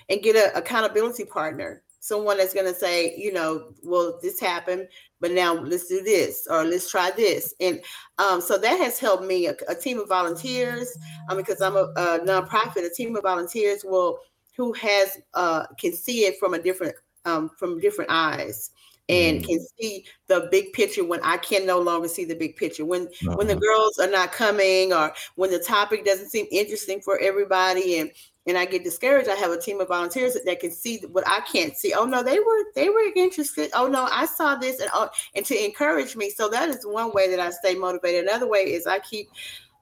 and 0.08 0.22
get 0.22 0.36
an 0.36 0.50
accountability 0.56 1.24
partner 1.24 1.82
someone 2.04 2.36
that's 2.36 2.52
going 2.52 2.70
to 2.70 2.78
say, 2.78 3.16
you 3.16 3.32
know, 3.32 3.72
well, 3.82 4.18
this 4.20 4.38
happened, 4.38 4.86
but 5.22 5.30
now 5.30 5.54
let's 5.54 5.88
do 5.88 6.02
this 6.02 6.46
or 6.50 6.62
let's 6.62 6.90
try 6.90 7.10
this. 7.10 7.54
And 7.60 7.80
um, 8.18 8.42
so 8.42 8.58
that 8.58 8.78
has 8.78 8.98
helped 8.98 9.24
me. 9.24 9.46
A, 9.46 9.54
a 9.68 9.74
team 9.74 9.98
of 9.98 10.08
volunteers, 10.08 10.94
um, 11.30 11.38
because 11.38 11.62
I'm 11.62 11.76
a, 11.76 11.90
a, 11.96 12.20
nonprofit, 12.20 12.84
a 12.84 12.90
team 12.94 13.16
of 13.16 13.22
volunteers 13.22 13.84
will 13.84 14.18
who 14.54 14.74
has 14.74 15.16
uh, 15.32 15.64
can 15.80 15.94
see 15.94 16.26
it 16.26 16.38
from 16.38 16.52
a 16.52 16.58
different 16.58 16.94
um, 17.24 17.48
from 17.58 17.80
different 17.80 18.10
eyes 18.10 18.70
and 19.08 19.40
mm. 19.40 19.46
can 19.46 19.66
see 19.80 20.04
the 20.28 20.48
big 20.50 20.74
picture 20.74 21.04
when 21.04 21.20
I 21.22 21.38
can 21.38 21.66
no 21.66 21.78
longer 21.78 22.08
see 22.08 22.26
the 22.26 22.34
big 22.34 22.56
picture. 22.56 22.84
When 22.84 23.06
uh-huh. 23.06 23.36
when 23.36 23.46
the 23.46 23.54
uh-huh. 23.54 23.60
girls 23.60 23.98
are 23.98 24.10
not 24.10 24.32
coming 24.32 24.92
or 24.92 25.14
when 25.36 25.50
the 25.50 25.58
topic 25.58 26.04
doesn't 26.04 26.28
seem 26.28 26.46
interesting 26.50 27.00
for 27.00 27.18
everybody 27.18 27.98
and 27.98 28.10
and 28.46 28.58
I 28.58 28.66
get 28.66 28.84
discouraged, 28.84 29.28
I 29.28 29.36
have 29.36 29.50
a 29.50 29.60
team 29.60 29.80
of 29.80 29.88
volunteers 29.88 30.36
that, 30.44 30.60
can 30.60 30.70
see 30.70 30.98
what 31.10 31.26
I 31.26 31.40
can't 31.40 31.76
see. 31.76 31.94
Oh 31.94 32.04
no, 32.04 32.22
they 32.22 32.38
were 32.38 32.64
they 32.74 32.90
were 32.90 33.04
interested. 33.16 33.70
Oh 33.74 33.86
no, 33.86 34.06
I 34.10 34.26
saw 34.26 34.54
this 34.54 34.80
and 34.80 34.90
oh, 34.92 35.08
and 35.34 35.44
to 35.46 35.64
encourage 35.64 36.14
me. 36.14 36.30
So 36.30 36.48
that 36.50 36.68
is 36.68 36.84
one 36.84 37.12
way 37.12 37.30
that 37.30 37.40
I 37.40 37.50
stay 37.50 37.74
motivated. 37.74 38.24
Another 38.24 38.46
way 38.46 38.60
is 38.60 38.86
I 38.86 38.98
keep 38.98 39.30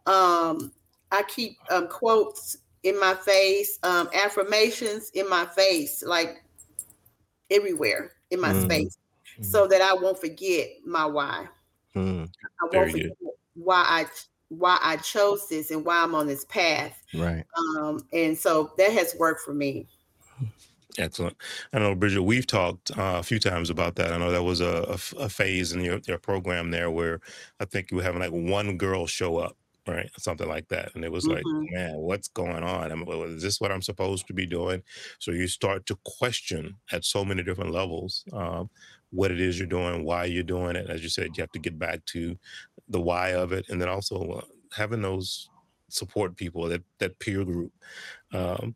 um 0.07 0.73
I 1.11 1.23
keep 1.25 1.59
um, 1.71 1.89
quotes 1.89 2.57
in 2.83 2.99
my 2.99 3.15
face, 3.15 3.79
um, 3.83 4.09
affirmations 4.15 5.11
in 5.15 5.29
my 5.29 5.45
face, 5.47 6.03
like 6.03 6.43
everywhere 7.51 8.13
in 8.31 8.41
my 8.41 8.53
mm. 8.53 8.63
space, 8.63 8.99
mm. 9.39 9.45
so 9.45 9.67
that 9.67 9.83
I 9.83 9.95
won't 9.95 10.19
forget 10.19 10.69
my 10.85 11.05
why. 11.05 11.47
Mm. 11.95 12.29
I 12.63 12.77
won't 12.77 12.91
forget 12.93 13.11
why 13.55 13.85
I 13.87 14.07
why 14.59 14.79
I 14.83 14.97
chose 14.97 15.49
this 15.49 15.71
and 15.71 15.85
why 15.85 16.03
I'm 16.03 16.15
on 16.15 16.27
this 16.27 16.45
path. 16.45 17.03
Right. 17.15 17.45
Um, 17.79 18.07
and 18.13 18.37
so 18.37 18.73
that 18.79 18.93
has 18.93 19.15
worked 19.19 19.43
for 19.43 19.55
me. 19.55 19.87
Excellent. 20.99 21.37
I 21.73 21.79
know, 21.79 21.95
Bridget, 21.95 22.23
we've 22.23 22.47
talked 22.47 22.91
uh, 22.91 23.17
a 23.19 23.23
few 23.23 23.39
times 23.39 23.71
about 23.71 23.97
that. 23.97 24.13
I 24.13 24.19
know 24.19 24.31
that 24.31 24.43
was 24.43 24.61
a, 24.61 24.99
a, 25.17 25.25
a, 25.25 25.29
phase 25.29 25.73
in 25.73 25.81
your, 25.81 26.01
your 26.07 26.19
program 26.19 26.71
there 26.71 26.91
where 26.91 27.21
I 27.61 27.65
think 27.65 27.91
you 27.91 27.97
were 27.97 28.03
having 28.03 28.21
like 28.21 28.31
one 28.31 28.77
girl 28.77 29.07
show 29.07 29.39
up, 29.39 29.57
right? 29.87 30.11
Something 30.19 30.49
like 30.49 30.69
that. 30.69 30.95
And 30.95 31.05
it 31.05 31.13
was 31.13 31.25
mm-hmm. 31.25 31.35
like, 31.35 31.73
man, 31.73 31.97
what's 31.97 32.29
going 32.29 32.63
on? 32.63 32.93
I 32.93 32.95
mean, 32.95 33.09
is 33.29 33.43
this 33.43 33.61
what 33.61 33.73
I'm 33.73 33.83
supposed 33.83 34.27
to 34.29 34.35
be 34.35 34.47
doing? 34.47 34.83
So 35.19 35.31
you 35.33 35.49
start 35.49 35.87
to 35.87 35.99
question 36.05 36.77
at 36.93 37.05
so 37.05 37.25
many 37.25 37.43
different 37.43 37.73
levels 37.73 38.25
um, 38.33 38.71
what 39.13 39.31
it 39.31 39.41
is 39.41 39.59
you're 39.59 39.69
doing, 39.69 40.05
why 40.05 40.25
you're 40.25 40.43
doing 40.43 40.75
it. 40.75 40.89
As 40.89 41.03
you 41.03 41.09
said, 41.09 41.37
you 41.37 41.43
have 41.43 41.53
to 41.53 41.59
get 41.59 41.79
back 41.79 42.05
to 42.07 42.37
the 42.89 43.01
why 43.01 43.31
of 43.31 43.53
it, 43.53 43.67
and 43.69 43.81
then 43.81 43.89
also 43.89 44.31
uh, 44.31 44.45
having 44.75 45.03
those 45.03 45.49
support 45.89 46.37
people, 46.37 46.69
that 46.69 46.83
that 46.99 47.19
peer 47.19 47.45
group. 47.45 47.73
Um, 48.33 48.75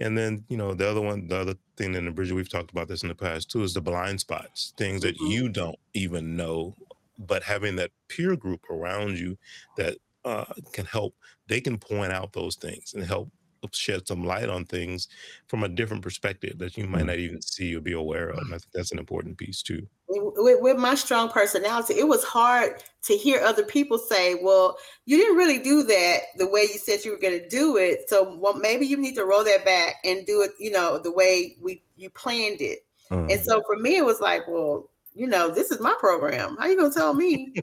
and 0.00 0.16
then 0.16 0.44
you 0.48 0.56
know 0.56 0.74
the 0.74 0.88
other 0.88 1.02
one, 1.02 1.28
the 1.28 1.36
other 1.36 1.54
thing 1.76 1.94
in 1.94 2.06
the 2.06 2.10
bridge 2.10 2.32
we've 2.32 2.48
talked 2.48 2.70
about 2.70 2.88
this 2.88 3.02
in 3.02 3.08
the 3.08 3.14
past 3.14 3.50
too 3.50 3.62
is 3.62 3.74
the 3.74 3.80
blind 3.80 4.20
spots, 4.20 4.72
things 4.76 5.02
that 5.02 5.16
mm-hmm. 5.16 5.26
you 5.26 5.48
don't 5.50 5.78
even 5.92 6.36
know, 6.36 6.74
but 7.18 7.42
having 7.42 7.76
that 7.76 7.90
peer 8.08 8.36
group 8.36 8.62
around 8.70 9.18
you 9.18 9.36
that 9.76 9.98
uh, 10.24 10.44
can 10.72 10.86
help. 10.86 11.14
They 11.48 11.60
can 11.60 11.78
point 11.78 12.12
out 12.12 12.32
those 12.32 12.56
things 12.56 12.94
and 12.94 13.04
help 13.04 13.30
shed 13.72 14.06
some 14.06 14.24
light 14.24 14.48
on 14.48 14.64
things 14.64 15.08
from 15.46 15.64
a 15.64 15.68
different 15.68 16.02
perspective 16.02 16.58
that 16.58 16.76
you 16.76 16.86
might 16.86 17.02
mm. 17.02 17.06
not 17.06 17.18
even 17.18 17.40
see 17.40 17.74
or 17.74 17.80
be 17.80 17.92
aware 17.92 18.28
of. 18.30 18.38
And 18.38 18.54
I 18.54 18.58
think 18.58 18.72
that's 18.74 18.92
an 18.92 18.98
important 18.98 19.38
piece 19.38 19.62
too. 19.62 19.86
With, 20.08 20.60
with, 20.60 20.76
my 20.76 20.94
strong 20.94 21.30
personality, 21.30 21.94
it 21.94 22.06
was 22.06 22.22
hard 22.24 22.82
to 23.04 23.16
hear 23.16 23.40
other 23.40 23.64
people 23.64 23.98
say, 23.98 24.34
"Well, 24.34 24.76
you 25.06 25.16
didn't 25.16 25.36
really 25.36 25.58
do 25.58 25.82
that 25.84 26.18
the 26.36 26.48
way 26.48 26.62
you 26.62 26.78
said 26.78 27.04
you 27.04 27.10
were 27.10 27.18
going 27.18 27.40
to 27.40 27.48
do 27.48 27.76
it. 27.78 28.08
So 28.08 28.36
well, 28.38 28.54
maybe 28.54 28.86
you 28.86 28.96
need 28.96 29.14
to 29.14 29.24
roll 29.24 29.44
that 29.44 29.64
back 29.64 29.96
and 30.04 30.26
do 30.26 30.42
it, 30.42 30.52
you 30.58 30.70
know, 30.70 30.98
the 30.98 31.12
way 31.12 31.56
we 31.60 31.82
you 31.96 32.10
planned 32.10 32.60
it." 32.60 32.80
Mm. 33.10 33.32
And 33.32 33.40
so 33.40 33.62
for 33.66 33.76
me, 33.76 33.96
it 33.96 34.04
was 34.04 34.20
like, 34.20 34.46
"Well, 34.46 34.90
you 35.14 35.26
know, 35.26 35.50
this 35.50 35.70
is 35.70 35.80
my 35.80 35.94
program. 35.98 36.56
How 36.58 36.66
you 36.66 36.76
gonna 36.76 36.94
tell 36.94 37.14
me?" 37.14 37.54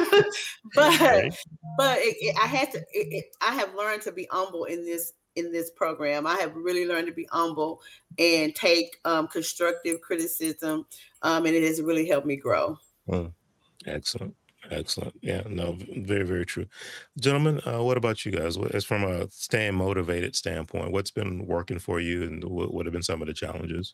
but 0.75 1.37
but 1.77 1.97
it, 1.99 2.15
it, 2.19 2.35
I 2.41 2.47
had 2.47 2.71
to. 2.71 2.85
It, 2.91 3.25
I 3.41 3.53
have 3.55 3.73
learned 3.75 4.01
to 4.03 4.11
be 4.11 4.27
humble 4.31 4.65
in 4.65 4.85
this 4.85 5.13
in 5.35 5.51
this 5.51 5.69
program. 5.71 6.25
I 6.25 6.35
have 6.35 6.55
really 6.55 6.87
learned 6.87 7.07
to 7.07 7.13
be 7.13 7.27
humble 7.31 7.81
and 8.17 8.55
take 8.55 8.97
um, 9.05 9.27
constructive 9.27 10.01
criticism, 10.01 10.85
um, 11.21 11.45
and 11.45 11.55
it 11.55 11.63
has 11.63 11.81
really 11.81 12.07
helped 12.07 12.27
me 12.27 12.35
grow. 12.35 12.77
Mm. 13.09 13.31
Excellent. 13.85 14.35
Excellent. 14.71 15.13
Yeah, 15.21 15.43
no, 15.47 15.77
very, 15.97 16.23
very 16.23 16.45
true. 16.45 16.65
Gentlemen, 17.19 17.61
uh, 17.65 17.83
what 17.83 17.97
about 17.97 18.25
you 18.25 18.31
guys? 18.31 18.57
As 18.57 18.83
from 18.83 19.03
a 19.03 19.29
staying 19.29 19.75
motivated 19.75 20.35
standpoint, 20.35 20.91
what's 20.91 21.11
been 21.11 21.45
working 21.45 21.79
for 21.79 21.99
you 21.99 22.23
and 22.23 22.43
what, 22.43 22.73
what 22.73 22.85
have 22.85 22.93
been 22.93 23.03
some 23.03 23.21
of 23.21 23.27
the 23.27 23.33
challenges? 23.33 23.93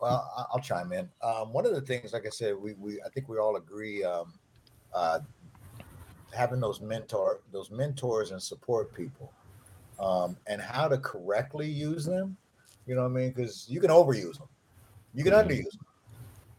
Well, 0.00 0.48
I'll 0.52 0.60
chime 0.60 0.92
in. 0.92 1.08
Um, 1.22 1.52
one 1.52 1.66
of 1.66 1.74
the 1.74 1.82
things, 1.82 2.12
like 2.12 2.26
I 2.26 2.30
said, 2.30 2.56
we, 2.58 2.72
we 2.72 3.00
I 3.02 3.10
think 3.10 3.28
we 3.28 3.38
all 3.38 3.56
agree 3.56 4.02
um, 4.02 4.38
uh, 4.94 5.20
having 6.34 6.60
those 6.60 6.80
mentor 6.80 7.40
those 7.52 7.70
mentors 7.70 8.30
and 8.30 8.42
support 8.42 8.94
people 8.94 9.32
um, 9.98 10.36
and 10.46 10.60
how 10.60 10.88
to 10.88 10.98
correctly 10.98 11.68
use 11.68 12.04
them 12.04 12.36
you 12.86 12.94
know 12.94 13.02
what 13.02 13.10
i 13.10 13.12
mean? 13.12 13.30
Because 13.30 13.66
you 13.68 13.80
can 13.80 13.90
overuse 13.90 14.38
them 14.38 14.48
you 15.14 15.24
can 15.24 15.32
mm-hmm. 15.32 15.48
underuse 15.48 15.72
them 15.72 15.86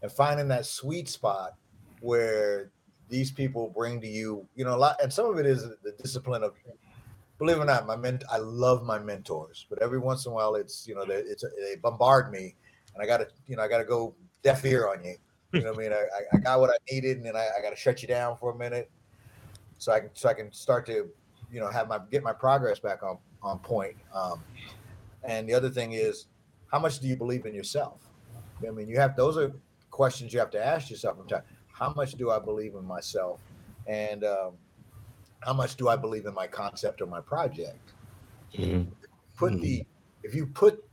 and 0.01 0.11
finding 0.11 0.47
that 0.49 0.65
sweet 0.65 1.07
spot 1.07 1.55
where 2.01 2.71
these 3.09 3.31
people 3.31 3.71
bring 3.75 4.01
to 4.01 4.07
you 4.07 4.47
you 4.55 4.65
know 4.65 4.75
a 4.75 4.77
lot 4.77 4.95
and 5.01 5.11
some 5.11 5.25
of 5.25 5.37
it 5.37 5.45
is 5.45 5.63
the 5.83 5.91
discipline 6.01 6.43
of 6.43 6.53
believe 7.37 7.57
it 7.57 7.59
or 7.59 7.65
not 7.65 7.85
my 7.85 7.95
ment 7.95 8.23
i 8.31 8.37
love 8.37 8.83
my 8.83 8.97
mentors 8.97 9.65
but 9.69 9.81
every 9.81 9.99
once 9.99 10.25
in 10.25 10.31
a 10.31 10.35
while 10.35 10.55
it's 10.55 10.87
you 10.87 10.95
know 10.95 11.05
they, 11.05 11.15
it's 11.15 11.43
they 11.43 11.75
bombard 11.75 12.31
me 12.31 12.55
and 12.93 13.03
i 13.03 13.05
gotta 13.05 13.27
you 13.47 13.55
know 13.55 13.63
i 13.63 13.67
gotta 13.67 13.83
go 13.83 14.15
deaf 14.43 14.65
ear 14.65 14.87
on 14.87 15.03
you 15.03 15.15
you 15.53 15.61
know 15.61 15.71
what 15.71 15.79
I 15.79 15.81
mean? 15.83 15.93
I, 15.93 16.05
I 16.33 16.37
got 16.39 16.59
what 16.59 16.69
I 16.69 16.93
needed, 16.93 17.17
and 17.17 17.25
then 17.25 17.35
I, 17.35 17.49
I 17.57 17.61
got 17.61 17.71
to 17.71 17.75
shut 17.75 18.01
you 18.01 18.07
down 18.07 18.37
for 18.37 18.51
a 18.51 18.57
minute, 18.57 18.89
so 19.77 19.91
I 19.91 19.99
can 19.99 20.09
so 20.13 20.29
I 20.29 20.33
can 20.33 20.51
start 20.51 20.85
to, 20.87 21.09
you 21.51 21.59
know, 21.59 21.69
have 21.69 21.87
my 21.87 21.99
get 22.11 22.23
my 22.23 22.33
progress 22.33 22.79
back 22.79 23.03
on 23.03 23.17
on 23.41 23.59
point. 23.59 23.95
Um, 24.13 24.43
and 25.23 25.47
the 25.47 25.53
other 25.53 25.69
thing 25.69 25.93
is, 25.93 26.27
how 26.71 26.79
much 26.79 26.99
do 26.99 27.07
you 27.07 27.15
believe 27.15 27.45
in 27.45 27.53
yourself? 27.53 28.01
I 28.65 28.71
mean, 28.71 28.87
you 28.87 28.99
have 28.99 29.15
those 29.15 29.37
are 29.37 29.51
questions 29.89 30.33
you 30.33 30.39
have 30.39 30.51
to 30.51 30.65
ask 30.65 30.89
yourself 30.89 31.17
from 31.17 31.27
time. 31.27 31.43
How 31.71 31.93
much 31.93 32.13
do 32.13 32.31
I 32.31 32.39
believe 32.39 32.75
in 32.75 32.85
myself, 32.85 33.41
and 33.87 34.23
um, 34.23 34.53
how 35.41 35.53
much 35.53 35.75
do 35.75 35.89
I 35.89 35.95
believe 35.95 36.25
in 36.25 36.33
my 36.33 36.47
concept 36.47 37.01
or 37.01 37.07
my 37.07 37.21
project? 37.21 37.93
Mm-hmm. 38.53 38.89
Put 39.37 39.59
the 39.61 39.79
mm-hmm. 39.79 40.27
if 40.27 40.35
you 40.35 40.45
put 40.45 40.83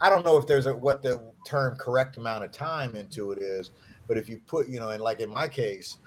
I 0.00 0.10
don't 0.10 0.24
know 0.24 0.36
if 0.36 0.46
there's 0.46 0.66
a 0.66 0.74
what 0.74 1.02
the 1.02 1.22
term 1.46 1.76
correct 1.76 2.16
amount 2.16 2.44
of 2.44 2.52
time 2.52 2.96
into 2.96 3.32
it 3.32 3.38
is, 3.38 3.70
but 4.06 4.18
if 4.18 4.28
you 4.28 4.40
put, 4.46 4.68
you 4.68 4.78
know, 4.78 4.90
and 4.90 5.02
like 5.02 5.20
in 5.20 5.30
my 5.30 5.48
case, 5.48 5.98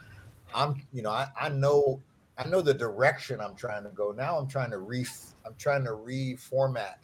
I'm, 0.54 0.82
you 0.94 1.02
know, 1.02 1.12
I, 1.12 1.28
I 1.40 1.50
know 1.50 2.02
I 2.38 2.48
know 2.48 2.62
the 2.62 2.74
direction 2.74 3.42
I'm 3.42 3.56
trying 3.56 3.84
to 3.84 3.90
go. 3.90 4.12
Now 4.12 4.38
I'm 4.38 4.48
trying 4.48 4.72
to 4.72 4.78
re 4.78 5.06
I'm 5.46 5.56
trying 5.58 5.84
to 5.84 5.92
reformat 5.92 6.96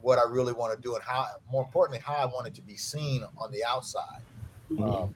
what 0.00 0.18
I 0.18 0.28
really 0.28 0.52
want 0.52 0.74
to 0.74 0.80
do 0.80 0.94
and 0.94 1.02
how 1.02 1.26
more 1.50 1.64
importantly 1.64 2.00
how 2.04 2.14
I 2.14 2.26
want 2.26 2.46
it 2.46 2.54
to 2.54 2.62
be 2.62 2.76
seen 2.76 3.24
on 3.38 3.50
the 3.50 3.64
outside. 3.64 4.22
Mm-hmm. 4.70 4.84
Um, 4.84 5.14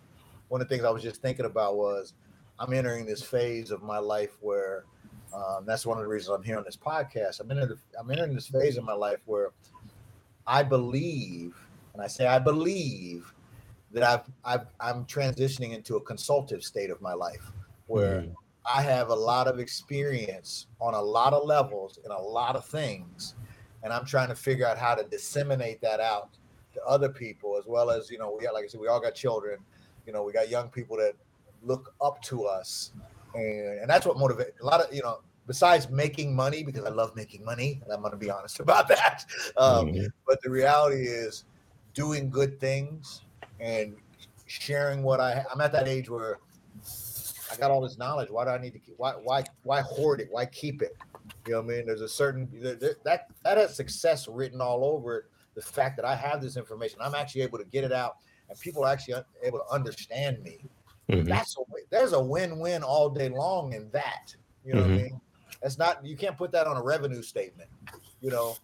one 0.48 0.61
of 0.61 0.68
the 0.68 0.74
things 0.74 0.84
I 0.84 0.90
was 0.90 1.02
just 1.02 1.22
thinking 1.22 1.44
about 1.44 1.76
was 1.76 2.14
I'm 2.59 2.72
entering 2.72 3.06
this 3.06 3.22
phase 3.22 3.70
of 3.70 3.82
my 3.82 3.98
life 3.98 4.36
where 4.40 4.84
um, 5.34 5.64
that's 5.66 5.86
one 5.86 5.98
of 5.98 6.04
the 6.04 6.09
reasons 6.09 6.34
I'm 6.34 6.42
here 6.42 6.59
on 6.59 6.64
this 6.64 6.76
podcast. 6.76 7.40
I'm 7.40 7.50
in 7.50 7.59
I'm 7.98 8.11
entering 8.11 8.34
this 8.34 8.46
phase 8.46 8.76
of 8.76 8.84
my 8.84 8.94
life 8.94 9.20
where 9.26 9.50
I 10.49 10.62
believe, 10.62 11.55
and 11.92 12.03
I 12.03 12.07
say 12.07 12.26
I 12.26 12.38
believe 12.38 13.34
that 13.92 14.03
I've, 14.03 14.32
I've 14.44 14.66
I'm 14.80 15.05
transitioning 15.05 15.74
into 15.74 15.96
a 15.96 16.01
consultative 16.01 16.64
state 16.64 16.90
of 16.90 17.01
my 17.03 17.12
life 17.12 17.53
where 17.86 18.22
mm. 18.22 18.34
I 18.70 18.82
have 18.82 19.11
a 19.11 19.14
lot 19.14 19.46
of 19.46 19.59
experience 19.59 20.66
on 20.80 20.94
a 20.94 21.01
lot 21.01 21.34
of 21.34 21.44
levels 21.44 21.99
in 22.05 22.11
a 22.11 22.18
lot 22.18 22.57
of 22.57 22.64
things, 22.64 23.34
and 23.82 23.92
I'm 23.92 24.07
trying 24.07 24.28
to 24.28 24.34
figure 24.34 24.66
out 24.66 24.78
how 24.78 24.94
to 24.94 25.05
disseminate 25.05 25.82
that 25.82 26.01
out 26.01 26.30
to 26.72 26.82
other 26.84 27.11
people 27.11 27.59
as 27.59 27.66
well 27.66 27.90
as 27.90 28.11
you 28.11 28.18
know 28.18 28.34
we 28.36 28.44
got 28.44 28.55
like 28.55 28.64
I 28.64 28.68
said 28.68 28.80
we 28.80 28.88
all 28.88 29.01
got 29.01 29.14
children, 29.14 29.59
you 30.07 30.14
know 30.14 30.22
we 30.22 30.32
got 30.32 30.49
young 30.49 30.70
people 30.70 30.96
that 30.96 31.12
look 31.62 31.94
up 32.01 32.22
to 32.22 32.46
us, 32.46 32.92
and 33.34 33.80
and 33.80 33.90
that's 33.90 34.07
what 34.07 34.16
motivates 34.16 34.59
a 34.62 34.64
lot 34.64 34.80
of 34.80 34.94
you 34.94 35.03
know. 35.03 35.20
Besides 35.49 35.90
making 35.90 36.36
money, 36.36 36.62
because 36.62 36.84
I 36.84 36.90
love 36.90 37.16
making 37.16 37.44
money, 37.44 37.80
and 37.82 37.92
I'm 37.92 38.01
going 38.01 38.12
to 38.12 38.18
be 38.18 38.30
honest 38.30 38.61
about 38.66 38.86
that. 38.88 39.24
Um, 39.57 39.88
mm-hmm. 39.88 40.07
But 40.26 40.40
the 40.42 40.51
reality 40.51 41.03
is, 41.03 41.44
doing 41.94 42.30
good 42.30 42.61
things 42.61 43.22
and 43.59 43.96
sharing 44.46 45.03
what 45.03 45.20
I 45.20 45.44
I'm 45.53 45.61
at 45.61 45.72
that 45.72 45.88
age 45.88 46.09
where 46.09 46.38
I 47.51 47.57
got 47.57 47.72
all 47.72 47.80
this 47.80 47.99
knowledge. 47.99 48.30
Why 48.30 48.44
do 48.44 48.51
I 48.51 48.59
need 48.59 48.72
to 48.74 48.78
keep? 48.78 48.94
Why 48.99 49.12
why 49.12 49.44
why 49.62 49.80
hoard 49.80 50.20
it? 50.20 50.28
Why 50.30 50.46
keep 50.46 50.80
it? 50.80 50.96
You 51.46 51.55
know 51.55 51.61
what 51.62 51.74
I 51.74 51.76
mean? 51.76 51.86
There's 51.86 52.03
a 52.03 52.09
certain 52.09 52.49
that 52.62 52.96
that 53.42 53.59
has 53.59 53.74
success 53.74 54.28
written 54.28 54.61
all 54.61 54.84
over 54.84 55.18
it. 55.18 55.24
The 55.55 55.62
fact 55.62 55.96
that 55.96 56.05
I 56.05 56.14
have 56.14 56.40
this 56.40 56.57
information, 56.57 56.99
I'm 57.03 57.16
actually 57.16 57.42
able 57.42 57.59
to 57.59 57.64
get 57.64 57.82
it 57.82 57.92
out, 57.92 58.18
and 58.49 58.59
people 58.61 58.84
are 58.84 58.92
actually 58.92 59.14
able 59.42 59.59
to 59.59 59.74
understand 59.74 60.40
me. 60.42 60.59
Mm-hmm. 61.11 61.28
That's 61.28 61.57
a 61.57 61.62
there's 61.90 62.12
a 62.12 62.22
win-win 62.22 62.82
all 62.82 63.11
day 63.11 63.28
long 63.28 63.72
in 63.72 63.90
that. 63.90 64.34
You 64.64 64.74
know 64.74 64.82
mm-hmm. 64.82 64.90
what 64.90 64.99
I 64.99 65.03
mm-hmm. 65.03 65.12
mean? 65.14 65.20
That's 65.62 65.78
not 65.78 66.04
you 66.04 66.16
can't 66.16 66.36
put 66.36 66.52
that 66.52 66.66
on 66.66 66.76
a 66.76 66.82
revenue 66.82 67.22
statement. 67.22 67.68
You 68.20 68.30
know, 68.30 68.56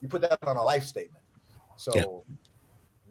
you 0.00 0.08
put 0.08 0.22
that 0.22 0.38
on 0.46 0.56
a 0.56 0.62
life 0.62 0.84
statement. 0.84 1.22
So 1.76 1.92
yeah. 1.94 2.04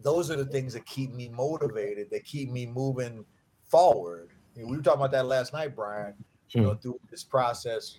those 0.01 0.32
are 0.32 0.36
the 0.36 0.45
things 0.45 0.74
that 0.74 0.86
keep 0.86 1.13
me 1.13 1.30
motivated. 1.30 2.09
That 2.11 2.26
keep 2.26 2.49
me 2.49 2.65
moving 2.65 3.26
forward. 3.65 4.30
we 4.55 4.63
were 4.63 4.82
talking 4.82 4.99
about 4.99 5.11
that 5.11 5.26
last 5.26 5.53
night, 5.53 5.76
Brian 5.76 6.13
you 6.53 6.61
know, 6.61 6.74
hmm. 6.74 6.80
through 6.80 6.99
this 7.09 7.24
process. 7.24 7.97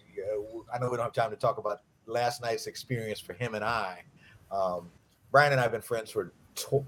I 0.73 0.79
know 0.79 0.91
we 0.91 0.97
don't 0.97 1.05
have 1.05 1.13
time 1.13 1.31
to 1.31 1.37
talk 1.37 1.59
about 1.59 1.81
last 2.07 2.43
night's 2.43 2.67
experience 2.67 3.21
for 3.21 3.33
him 3.35 3.55
and 3.55 3.65
I. 3.65 4.03
Um, 4.51 4.91
Brian 5.31 5.53
and 5.53 5.61
I 5.61 5.65
have 5.65 5.73
been 5.73 5.83
friends 5.83 6.11
for 6.11 6.33
tw- 6.55 6.85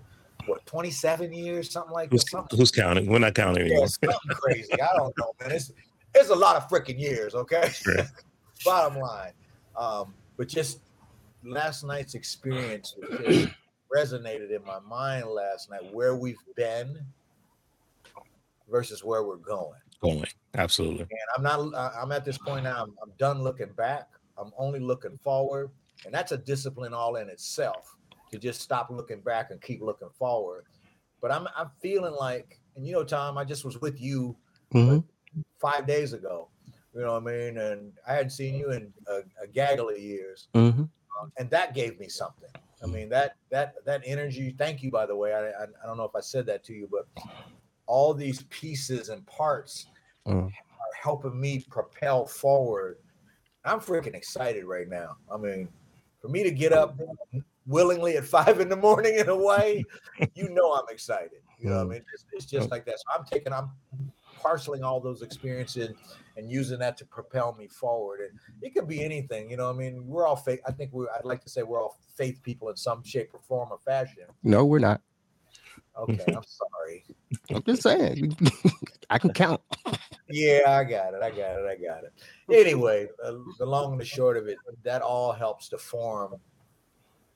what 0.46 0.64
27 0.66 1.32
years, 1.32 1.70
something 1.70 1.92
like 1.92 2.10
who's, 2.10 2.24
that. 2.24 2.46
Who's 2.52 2.70
counting? 2.70 3.06
We're 3.06 3.18
not 3.18 3.34
counting 3.34 3.62
anymore. 3.62 3.86
Yeah, 4.02 4.10
something 4.12 4.30
crazy. 4.30 4.72
I 4.74 4.96
don't 4.96 5.12
know, 5.18 5.32
man. 5.40 5.50
It's 5.52 5.72
it's 6.20 6.30
a 6.30 6.34
lot 6.34 6.56
of 6.56 6.68
freaking 6.68 6.98
years. 6.98 7.34
Okay. 7.34 7.70
Bottom 8.64 8.98
line, 8.98 9.32
um, 9.76 10.14
but 10.36 10.48
just 10.48 10.80
last 11.44 11.84
night's 11.84 12.14
experience 12.14 12.96
resonated 13.94 14.50
in 14.50 14.64
my 14.66 14.78
mind 14.80 15.26
last 15.26 15.70
night. 15.70 15.92
Where 15.92 16.16
we've 16.16 16.36
been 16.56 16.98
versus 18.68 19.04
where 19.04 19.24
we're 19.24 19.36
going 19.36 19.78
going. 20.00 20.26
Absolutely. 20.54 21.02
And 21.02 21.20
I'm 21.36 21.42
not. 21.42 21.94
I'm 21.96 22.12
at 22.12 22.24
this 22.24 22.38
point 22.38 22.64
now. 22.64 22.82
I'm, 22.82 22.94
I'm 23.02 23.12
done 23.18 23.42
looking 23.42 23.72
back. 23.76 24.08
I'm 24.38 24.52
only 24.58 24.80
looking 24.80 25.18
forward, 25.18 25.70
and 26.04 26.14
that's 26.14 26.32
a 26.32 26.38
discipline 26.38 26.92
all 26.92 27.16
in 27.16 27.28
itself 27.28 27.96
to 28.32 28.38
just 28.38 28.60
stop 28.60 28.90
looking 28.90 29.20
back 29.20 29.50
and 29.50 29.60
keep 29.60 29.82
looking 29.82 30.10
forward. 30.18 30.64
But 31.20 31.32
I'm 31.32 31.48
I'm 31.56 31.70
feeling 31.80 32.14
like, 32.14 32.58
and 32.76 32.86
you 32.86 32.92
know, 32.92 33.04
Tom, 33.04 33.38
I 33.38 33.44
just 33.44 33.64
was 33.64 33.80
with 33.80 34.00
you 34.00 34.36
mm-hmm. 34.74 34.98
Five 35.60 35.86
days 35.86 36.12
ago. 36.12 36.48
You 36.94 37.02
know 37.02 37.12
what 37.12 37.30
I 37.30 37.36
mean? 37.36 37.58
And 37.58 37.92
I 38.08 38.14
hadn't 38.14 38.30
seen 38.30 38.54
you 38.54 38.72
in 38.72 38.92
a, 39.06 39.18
a 39.42 39.46
gaggle 39.46 39.90
of 39.90 39.98
years, 39.98 40.48
mm-hmm. 40.54 40.80
um, 40.80 41.32
and 41.38 41.50
that 41.50 41.74
gave 41.74 42.00
me 42.00 42.08
something. 42.08 42.48
I 42.82 42.86
mean 42.86 43.08
that 43.10 43.36
that 43.50 43.74
that 43.84 44.02
energy. 44.04 44.54
Thank 44.56 44.82
you, 44.82 44.90
by 44.90 45.06
the 45.06 45.16
way. 45.16 45.34
I, 45.34 45.48
I 45.48 45.64
I 45.64 45.86
don't 45.86 45.96
know 45.96 46.04
if 46.04 46.14
I 46.16 46.20
said 46.20 46.46
that 46.46 46.64
to 46.64 46.72
you, 46.72 46.88
but 46.90 47.06
all 47.86 48.14
these 48.14 48.42
pieces 48.44 49.08
and 49.08 49.26
parts 49.26 49.86
mm. 50.26 50.44
are 50.44 50.50
helping 51.00 51.38
me 51.40 51.64
propel 51.70 52.26
forward. 52.26 52.98
I'm 53.64 53.80
freaking 53.80 54.14
excited 54.14 54.64
right 54.64 54.88
now. 54.88 55.16
I 55.32 55.36
mean, 55.36 55.68
for 56.20 56.28
me 56.28 56.42
to 56.44 56.50
get 56.50 56.72
up 56.72 56.98
willingly 57.66 58.16
at 58.16 58.24
five 58.24 58.60
in 58.60 58.68
the 58.68 58.76
morning 58.76 59.16
in 59.16 59.28
a 59.28 59.36
way, 59.36 59.84
you 60.34 60.48
know 60.50 60.72
I'm 60.74 60.84
excited. 60.90 61.40
You 61.58 61.70
know, 61.70 61.76
what 61.76 61.82
I 61.82 61.84
mm. 61.84 61.90
mean, 61.90 62.04
it's, 62.12 62.24
it's 62.32 62.46
just 62.46 62.70
like 62.70 62.84
that. 62.86 62.98
So 62.98 63.04
I'm 63.18 63.24
taking, 63.24 63.52
I'm 63.52 63.70
parceling 64.46 64.84
all 64.84 65.00
those 65.00 65.22
experiences 65.22 65.90
and 66.36 66.50
using 66.50 66.78
that 66.78 66.96
to 66.98 67.04
propel 67.04 67.56
me 67.58 67.66
forward. 67.66 68.20
And 68.20 68.38
it 68.62 68.74
could 68.74 68.86
be 68.86 69.02
anything, 69.02 69.50
you 69.50 69.56
know. 69.56 69.68
I 69.68 69.72
mean, 69.72 70.06
we're 70.06 70.26
all 70.26 70.36
faith. 70.36 70.60
I 70.66 70.72
think 70.72 70.92
we. 70.92 71.06
I'd 71.16 71.24
like 71.24 71.42
to 71.42 71.50
say 71.50 71.62
we're 71.62 71.82
all 71.82 71.98
faith 72.16 72.40
people 72.42 72.68
in 72.68 72.76
some 72.76 73.02
shape 73.02 73.30
or 73.32 73.40
form 73.40 73.68
or 73.72 73.78
fashion. 73.78 74.24
No, 74.42 74.64
we're 74.64 74.78
not. 74.78 75.00
Okay, 75.98 76.24
I'm 76.28 76.42
sorry. 76.44 77.04
I'm 77.50 77.62
just 77.62 77.82
saying, 77.82 78.36
I 79.10 79.18
can 79.18 79.32
count. 79.32 79.62
Yeah, 80.28 80.62
I 80.68 80.84
got 80.84 81.14
it. 81.14 81.22
I 81.22 81.30
got 81.30 81.58
it. 81.58 81.66
I 81.66 81.76
got 81.76 82.04
it. 82.04 82.12
Anyway, 82.52 83.08
uh, 83.24 83.32
the 83.58 83.64
long 83.64 83.92
and 83.92 84.00
the 84.00 84.04
short 84.04 84.36
of 84.36 84.46
it, 84.46 84.58
that 84.84 85.00
all 85.00 85.32
helps 85.32 85.68
to 85.70 85.78
form, 85.78 86.34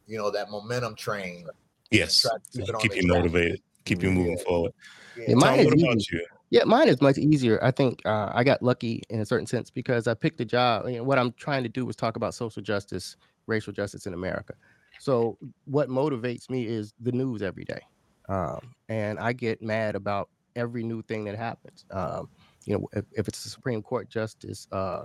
you 0.06 0.18
know, 0.18 0.30
that 0.30 0.50
momentum 0.50 0.94
train. 0.94 1.46
Yes, 1.90 2.26
keep, 2.52 2.66
keep 2.80 2.96
you 2.96 3.06
motivated, 3.06 3.62
keep 3.84 4.02
you 4.02 4.11
moving 4.11 4.36
yeah. 4.36 4.44
forward. 4.44 4.72
Yeah. 5.16 5.34
Tom, 5.34 5.64
what 5.64 5.72
about 5.72 6.11
you? 6.11 6.26
Yeah, 6.51 6.64
mine 6.64 6.88
is 6.88 7.01
much 7.01 7.16
easier. 7.16 7.62
I 7.62 7.70
think 7.70 8.03
uh, 8.05 8.32
I 8.34 8.42
got 8.42 8.61
lucky 8.61 9.05
in 9.09 9.20
a 9.20 9.26
certain 9.26 9.46
sense 9.46 9.70
because 9.70 10.09
I 10.09 10.14
picked 10.14 10.40
a 10.40 10.44
job. 10.44 10.88
You 10.88 10.96
know, 10.96 11.05
what 11.05 11.18
I'm 11.18 11.32
trying 11.32 11.62
to 11.62 11.68
do 11.68 11.88
is 11.88 11.94
talk 11.94 12.16
about 12.16 12.34
social 12.34 12.61
justice, 12.61 13.16
racial 13.46 13.72
justice 13.72 14.07
in 14.07 14.14
America. 14.14 14.55
So, 14.98 15.38
what 15.66 15.88
motivates 15.88 16.51
me 16.51 16.66
is 16.66 16.92
the 17.01 17.12
news 17.12 17.40
every 17.40 17.64
day. 17.64 17.80
Um, 18.28 18.74
and 18.88 19.18
I 19.20 19.32
get 19.32 19.62
mad 19.62 19.94
about 19.94 20.28
every 20.57 20.82
new 20.82 21.03
thing 21.03 21.24
that 21.24 21.36
happens. 21.36 21.84
Um, 21.92 22.28
you 22.66 22.74
know, 22.74 22.88
if, 22.92 23.05
if, 23.12 23.28
it's 23.28 23.44
a 23.46 23.48
Supreme 23.48 23.80
Court 23.80 24.09
justice, 24.11 24.66
uh, 24.72 25.05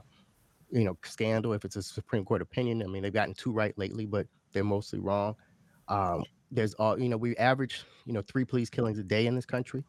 you 0.71 0.83
know, 0.83 0.97
scandal, 1.03 1.53
if 1.53 1.63
it's 1.63 1.75
a 1.75 1.83
Supreme 1.83 2.25
Court 2.25 2.41
opinion, 2.41 2.81
I 2.81 2.87
mean, 2.87 3.03
they've 3.03 3.13
gotten 3.13 3.35
two 3.35 3.51
right 3.51 3.75
lately, 3.77 4.05
but 4.05 4.27
they're 4.51 4.63
mostly 4.63 4.99
wrong. 4.99 5.35
Um, 5.87 6.23
there's 6.51 6.73
all, 6.75 6.99
you 6.99 7.09
know, 7.09 7.17
we 7.17 7.35
average, 7.37 7.83
you 8.05 8.13
know, 8.13 8.21
three 8.21 8.45
police 8.45 8.69
killings 8.69 8.97
a 8.97 9.03
day 9.03 9.27
in 9.27 9.35
this 9.35 9.45
country 9.45 9.83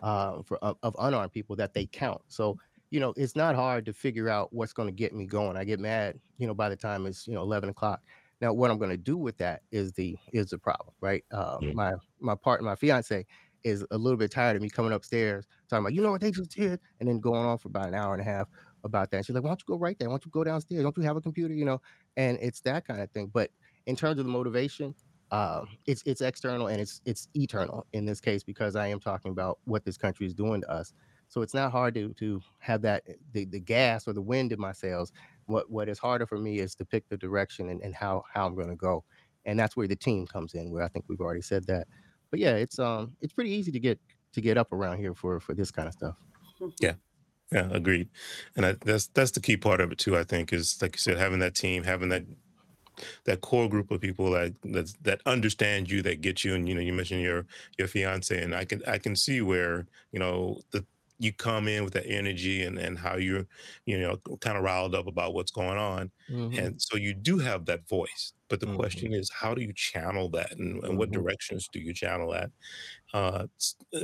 uh, 0.00 0.42
for 0.42 0.58
of, 0.58 0.76
of 0.82 0.96
unarmed 0.98 1.32
people 1.32 1.56
that 1.56 1.74
they 1.74 1.86
count. 1.86 2.20
So, 2.28 2.58
you 2.90 3.00
know, 3.00 3.12
it's 3.16 3.36
not 3.36 3.54
hard 3.54 3.86
to 3.86 3.92
figure 3.92 4.28
out 4.28 4.52
what's 4.52 4.72
going 4.72 4.88
to 4.88 4.94
get 4.94 5.14
me 5.14 5.26
going. 5.26 5.56
I 5.56 5.64
get 5.64 5.80
mad, 5.80 6.18
you 6.38 6.46
know, 6.46 6.54
by 6.54 6.68
the 6.68 6.76
time 6.76 7.06
it's 7.06 7.26
you 7.26 7.34
know 7.34 7.42
11 7.42 7.68
o'clock. 7.70 8.00
Now, 8.40 8.52
what 8.52 8.70
I'm 8.70 8.78
going 8.78 8.90
to 8.90 8.98
do 8.98 9.16
with 9.16 9.38
that 9.38 9.62
is 9.70 9.92
the 9.92 10.16
is 10.32 10.50
the 10.50 10.58
problem, 10.58 10.94
right? 11.00 11.24
Uh, 11.32 11.58
mm-hmm. 11.58 11.74
My 11.74 11.94
my 12.20 12.34
partner, 12.34 12.66
my 12.66 12.76
fiance, 12.76 13.24
is 13.64 13.84
a 13.90 13.98
little 13.98 14.18
bit 14.18 14.30
tired 14.30 14.56
of 14.56 14.62
me 14.62 14.68
coming 14.68 14.92
upstairs 14.92 15.46
talking 15.68 15.82
about, 15.82 15.94
you 15.94 16.02
know 16.02 16.12
what 16.12 16.20
they 16.20 16.30
just 16.30 16.54
did, 16.54 16.78
and 17.00 17.08
then 17.08 17.18
going 17.18 17.44
on 17.44 17.58
for 17.58 17.68
about 17.68 17.88
an 17.88 17.94
hour 17.94 18.12
and 18.12 18.20
a 18.20 18.24
half 18.24 18.48
about 18.84 19.10
that. 19.10 19.18
And 19.18 19.26
she's 19.26 19.34
like, 19.34 19.42
why 19.42 19.50
don't 19.50 19.60
you 19.60 19.74
go 19.74 19.78
right 19.78 19.98
there? 19.98 20.08
Why 20.08 20.14
don't 20.14 20.24
you 20.24 20.30
go 20.30 20.44
downstairs? 20.44 20.82
Don't 20.82 20.96
you 20.96 21.02
have 21.02 21.16
a 21.16 21.20
computer? 21.20 21.54
You 21.54 21.64
know, 21.64 21.80
and 22.16 22.38
it's 22.40 22.60
that 22.60 22.86
kind 22.86 23.00
of 23.00 23.10
thing. 23.10 23.30
But 23.32 23.50
in 23.86 23.96
terms 23.96 24.18
of 24.18 24.26
the 24.26 24.30
motivation, 24.30 24.94
uh, 25.30 25.62
it's 25.86 26.02
it's 26.06 26.20
external 26.20 26.68
and 26.68 26.80
it's 26.80 27.00
it's 27.04 27.28
eternal 27.34 27.86
in 27.92 28.04
this 28.04 28.20
case 28.20 28.42
because 28.44 28.76
I 28.76 28.86
am 28.88 29.00
talking 29.00 29.32
about 29.32 29.58
what 29.64 29.84
this 29.84 29.96
country 29.96 30.26
is 30.26 30.34
doing 30.34 30.60
to 30.62 30.70
us. 30.70 30.92
So 31.28 31.42
it's 31.42 31.54
not 31.54 31.72
hard 31.72 31.94
to 31.94 32.12
to 32.14 32.40
have 32.58 32.82
that 32.82 33.02
the, 33.32 33.44
the 33.46 33.60
gas 33.60 34.06
or 34.06 34.12
the 34.12 34.22
wind 34.22 34.52
in 34.52 34.60
my 34.60 34.72
sails 34.72 35.12
what 35.46 35.70
what 35.70 35.88
is 35.88 35.98
harder 35.98 36.26
for 36.26 36.38
me 36.38 36.58
is 36.58 36.74
to 36.76 36.84
pick 36.84 37.08
the 37.08 37.16
direction 37.16 37.70
and, 37.70 37.80
and 37.82 37.94
how 37.94 38.22
how 38.32 38.46
I'm 38.46 38.54
going 38.54 38.68
to 38.68 38.76
go, 38.76 39.04
and 39.44 39.58
that's 39.58 39.76
where 39.76 39.88
the 39.88 39.96
team 39.96 40.26
comes 40.26 40.54
in. 40.54 40.70
Where 40.70 40.82
I 40.82 40.88
think 40.88 41.06
we've 41.08 41.20
already 41.20 41.42
said 41.42 41.66
that. 41.66 41.86
But 42.30 42.40
yeah, 42.40 42.54
it's 42.54 42.78
um 42.78 43.16
it's 43.20 43.32
pretty 43.32 43.50
easy 43.50 43.72
to 43.72 43.80
get 43.80 43.98
to 44.32 44.40
get 44.40 44.58
up 44.58 44.72
around 44.72 44.98
here 44.98 45.14
for 45.14 45.40
for 45.40 45.54
this 45.54 45.70
kind 45.70 45.88
of 45.88 45.94
stuff. 45.94 46.16
Yeah. 46.80 46.94
Yeah, 47.52 47.68
agreed. 47.70 48.08
And 48.56 48.66
I, 48.66 48.72
that's 48.72 49.06
that's 49.06 49.30
the 49.30 49.40
key 49.40 49.56
part 49.56 49.80
of 49.80 49.92
it 49.92 49.98
too. 49.98 50.16
I 50.16 50.24
think 50.24 50.52
is 50.52 50.82
like 50.82 50.96
you 50.96 50.98
said, 50.98 51.16
having 51.16 51.38
that 51.38 51.54
team, 51.54 51.84
having 51.84 52.08
that 52.08 52.24
that 53.24 53.40
core 53.40 53.68
group 53.68 53.90
of 53.90 54.00
people 54.00 54.30
that 54.30 54.54
that 54.62 54.92
that 55.02 55.20
understand 55.26 55.90
you, 55.90 56.02
that 56.02 56.20
get 56.20 56.44
you. 56.44 56.54
And 56.54 56.68
you 56.68 56.74
know, 56.74 56.80
you 56.80 56.92
mentioned 56.92 57.22
your 57.22 57.46
your 57.78 57.88
fiance, 57.88 58.40
and 58.42 58.54
I 58.54 58.64
can 58.64 58.82
I 58.86 58.98
can 58.98 59.16
see 59.16 59.40
where 59.40 59.86
you 60.12 60.18
know 60.18 60.60
the 60.70 60.84
you 61.18 61.32
come 61.32 61.66
in 61.68 61.84
with 61.84 61.94
that 61.94 62.06
energy 62.06 62.62
and 62.62 62.78
and 62.78 62.98
how 62.98 63.16
you're 63.16 63.46
you 63.86 63.98
know 63.98 64.16
kind 64.40 64.56
of 64.56 64.62
riled 64.62 64.94
up 64.94 65.06
about 65.06 65.34
what's 65.34 65.50
going 65.50 65.78
on 65.78 66.10
mm-hmm. 66.30 66.58
and 66.58 66.80
so 66.80 66.96
you 66.96 67.14
do 67.14 67.38
have 67.38 67.64
that 67.64 67.86
voice 67.88 68.32
but 68.48 68.60
the 68.60 68.66
mm-hmm. 68.66 68.76
question 68.76 69.12
is 69.12 69.30
how 69.30 69.54
do 69.54 69.62
you 69.62 69.72
channel 69.72 70.28
that 70.28 70.52
and, 70.52 70.82
and 70.84 70.98
what 70.98 71.10
mm-hmm. 71.10 71.22
directions 71.22 71.68
do 71.72 71.80
you 71.80 71.92
channel 71.92 72.30
that 72.30 72.50
uh, 73.14 73.46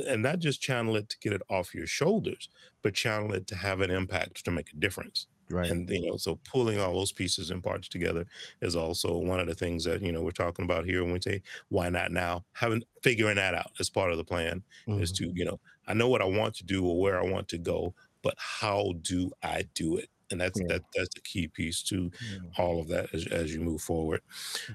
and 0.08 0.22
not 0.22 0.38
just 0.38 0.62
channel 0.62 0.96
it 0.96 1.08
to 1.08 1.18
get 1.18 1.32
it 1.32 1.42
off 1.50 1.74
your 1.74 1.86
shoulders 1.86 2.48
but 2.82 2.94
channel 2.94 3.32
it 3.32 3.46
to 3.46 3.54
have 3.54 3.80
an 3.80 3.90
impact 3.90 4.44
to 4.44 4.50
make 4.50 4.72
a 4.72 4.76
difference 4.76 5.26
Right. 5.50 5.70
And 5.70 5.88
you 5.90 6.10
know, 6.10 6.16
so 6.16 6.38
pulling 6.50 6.80
all 6.80 6.94
those 6.94 7.12
pieces 7.12 7.50
and 7.50 7.62
parts 7.62 7.88
together 7.88 8.26
is 8.60 8.74
also 8.74 9.18
one 9.18 9.40
of 9.40 9.46
the 9.46 9.54
things 9.54 9.84
that 9.84 10.02
you 10.02 10.12
know 10.12 10.22
we're 10.22 10.30
talking 10.30 10.64
about 10.64 10.86
here 10.86 11.02
when 11.02 11.12
we 11.12 11.20
say 11.20 11.42
why 11.68 11.88
not 11.88 12.10
now. 12.10 12.44
Having 12.52 12.84
figuring 13.02 13.36
that 13.36 13.54
out 13.54 13.70
as 13.78 13.90
part 13.90 14.12
of 14.12 14.18
the 14.18 14.24
plan 14.24 14.62
mm-hmm. 14.88 15.02
is 15.02 15.12
to 15.12 15.30
you 15.34 15.44
know 15.44 15.60
I 15.86 15.94
know 15.94 16.08
what 16.08 16.22
I 16.22 16.26
want 16.26 16.54
to 16.56 16.64
do 16.64 16.86
or 16.86 17.00
where 17.00 17.20
I 17.20 17.24
want 17.24 17.48
to 17.48 17.58
go, 17.58 17.94
but 18.22 18.34
how 18.38 18.94
do 19.02 19.30
I 19.42 19.64
do 19.74 19.96
it? 19.96 20.08
And 20.30 20.40
that's 20.40 20.58
yeah. 20.58 20.66
that 20.68 20.82
that's 20.94 21.14
the 21.14 21.20
key 21.20 21.48
piece 21.48 21.82
to 21.84 22.10
yeah. 22.32 22.38
all 22.56 22.80
of 22.80 22.88
that 22.88 23.12
as, 23.12 23.26
as 23.26 23.52
you 23.52 23.60
move 23.60 23.82
forward. 23.82 24.22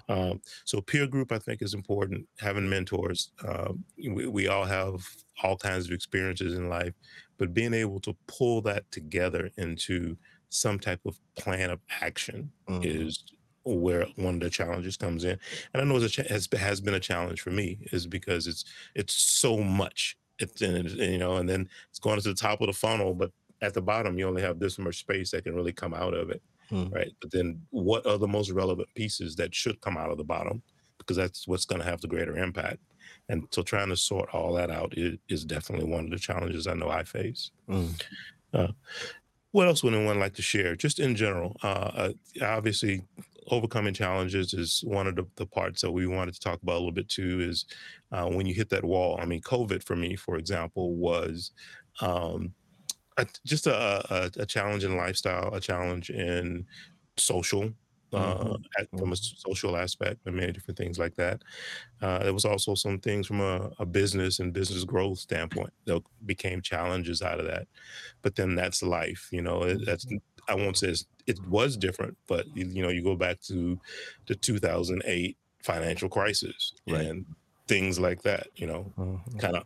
Um, 0.07 0.41
so 0.65 0.81
peer 0.81 1.07
group, 1.07 1.31
I 1.31 1.39
think, 1.39 1.63
is 1.63 1.73
important. 1.73 2.27
Having 2.39 2.69
mentors, 2.69 3.31
um, 3.43 3.83
we, 3.97 4.27
we 4.27 4.47
all 4.47 4.65
have 4.65 5.07
all 5.41 5.57
kinds 5.57 5.87
of 5.87 5.91
experiences 5.93 6.53
in 6.53 6.69
life, 6.69 6.93
but 7.37 7.55
being 7.55 7.73
able 7.73 7.99
to 8.01 8.15
pull 8.27 8.61
that 8.61 8.89
together 8.91 9.49
into 9.57 10.15
some 10.49 10.79
type 10.79 11.01
of 11.05 11.19
plan 11.35 11.69
of 11.69 11.79
action 12.01 12.51
mm-hmm. 12.69 12.81
is 12.83 13.23
where 13.63 14.05
one 14.15 14.35
of 14.35 14.39
the 14.39 14.49
challenges 14.49 14.95
comes 14.95 15.25
in 15.25 15.37
and 15.73 15.81
i 15.81 15.83
know 15.83 15.97
it 15.97 16.15
has, 16.15 16.47
has 16.57 16.79
been 16.79 16.93
a 16.93 16.99
challenge 16.99 17.41
for 17.41 17.51
me 17.51 17.77
is 17.91 18.07
because 18.07 18.47
it's 18.47 18.63
it's 18.95 19.13
so 19.13 19.57
much 19.57 20.17
It's 20.39 20.61
and, 20.61 20.89
you 20.91 21.17
know, 21.17 21.37
and 21.37 21.49
then 21.49 21.69
it's 21.89 21.99
going 21.99 22.19
to 22.19 22.29
the 22.29 22.35
top 22.35 22.61
of 22.61 22.67
the 22.67 22.73
funnel, 22.73 23.13
but 23.13 23.31
at 23.61 23.73
the 23.73 23.81
bottom 23.81 24.17
you 24.17 24.27
only 24.27 24.41
have 24.41 24.59
this 24.59 24.77
much 24.77 24.99
space 24.99 25.31
that 25.31 25.43
can 25.43 25.55
really 25.55 25.73
come 25.73 25.93
out 25.93 26.13
of 26.13 26.29
it, 26.29 26.41
hmm. 26.69 26.89
right? 26.89 27.11
But 27.21 27.31
then 27.31 27.61
what 27.71 28.05
are 28.05 28.17
the 28.17 28.27
most 28.27 28.51
relevant 28.51 28.87
pieces 28.95 29.35
that 29.37 29.55
should 29.55 29.81
come 29.81 29.97
out 29.97 30.11
of 30.11 30.17
the 30.17 30.23
bottom? 30.23 30.61
Because 30.99 31.17
that's 31.17 31.47
what's 31.47 31.65
going 31.65 31.81
to 31.81 31.87
have 31.87 32.01
the 32.01 32.07
greater 32.07 32.37
impact. 32.37 32.79
And 33.29 33.47
so 33.51 33.63
trying 33.63 33.89
to 33.89 33.97
sort 33.97 34.29
all 34.33 34.53
that 34.53 34.69
out 34.69 34.93
is, 34.97 35.17
is 35.27 35.43
definitely 35.43 35.89
one 35.89 36.05
of 36.05 36.11
the 36.11 36.19
challenges 36.19 36.67
I 36.67 36.73
know 36.73 36.89
I 36.89 37.03
face. 37.03 37.51
Mm. 37.69 38.01
Uh, 38.53 38.67
what 39.51 39.67
else 39.67 39.83
would 39.83 39.93
anyone 39.93 40.19
like 40.19 40.33
to 40.35 40.41
share? 40.41 40.75
Just 40.75 40.99
in 40.99 41.15
general, 41.15 41.55
uh, 41.63 42.09
uh, 42.11 42.13
obviously, 42.41 43.03
overcoming 43.49 43.93
challenges 43.93 44.53
is 44.53 44.83
one 44.85 45.07
of 45.07 45.15
the, 45.15 45.25
the, 45.37 45.45
parts 45.45 45.81
that 45.81 45.91
we 45.91 46.05
wanted 46.05 46.33
to 46.33 46.39
talk 46.39 46.61
about 46.61 46.73
a 46.73 46.79
little 46.79 46.91
bit 46.91 47.09
too. 47.09 47.39
Is 47.39 47.65
uh, 48.11 48.27
when 48.27 48.45
you 48.45 48.53
hit 48.53 48.69
that 48.69 48.83
wall. 48.83 49.17
I 49.21 49.25
mean, 49.25 49.41
COVID 49.41 49.83
for 49.83 49.95
me, 49.95 50.15
for 50.15 50.37
example, 50.37 50.95
was 50.95 51.51
um, 52.01 52.53
a, 53.17 53.25
just 53.45 53.67
a, 53.67 54.05
a, 54.13 54.41
a 54.41 54.45
challenge 54.45 54.83
in 54.83 54.97
lifestyle, 54.97 55.53
a 55.53 55.59
challenge 55.59 56.09
in 56.09 56.65
social 57.17 57.71
uh, 58.13 58.35
mm-hmm. 58.35 58.97
from 58.97 59.11
a 59.11 59.15
mm-hmm. 59.15 59.49
social 59.49 59.75
aspect 59.75 60.19
and 60.25 60.35
many 60.35 60.51
different 60.51 60.77
things 60.77 60.97
like 60.97 61.15
that. 61.15 61.41
Uh, 62.01 62.19
there 62.19 62.33
was 62.33 62.45
also 62.45 62.75
some 62.75 62.99
things 62.99 63.27
from 63.27 63.41
a, 63.41 63.69
a, 63.79 63.85
business 63.85 64.39
and 64.39 64.53
business 64.53 64.83
growth 64.83 65.17
standpoint 65.19 65.71
that 65.85 66.01
became 66.25 66.61
challenges 66.61 67.21
out 67.21 67.39
of 67.39 67.45
that. 67.45 67.67
But 68.21 68.35
then 68.35 68.55
that's 68.55 68.81
life, 68.81 69.27
you 69.31 69.41
know. 69.41 69.63
It, 69.63 69.85
that's 69.85 70.05
mm-hmm. 70.05 70.17
I 70.49 70.55
won't 70.55 70.77
say 70.77 70.93
it 71.25 71.45
was 71.47 71.75
different, 71.75 72.17
but 72.27 72.45
you, 72.55 72.65
you, 72.67 72.81
know, 72.81 72.89
you 72.89 73.03
go 73.03 73.15
back 73.15 73.41
to 73.41 73.79
the 74.27 74.35
2008 74.35 75.37
financial 75.61 76.07
crisis 76.07 76.73
right. 76.87 77.01
and 77.01 77.25
things 77.67 77.99
like 77.99 78.21
that. 78.21 78.47
You 78.55 78.67
know, 78.67 78.93
mm-hmm. 78.97 79.37
kind 79.37 79.57
of 79.57 79.63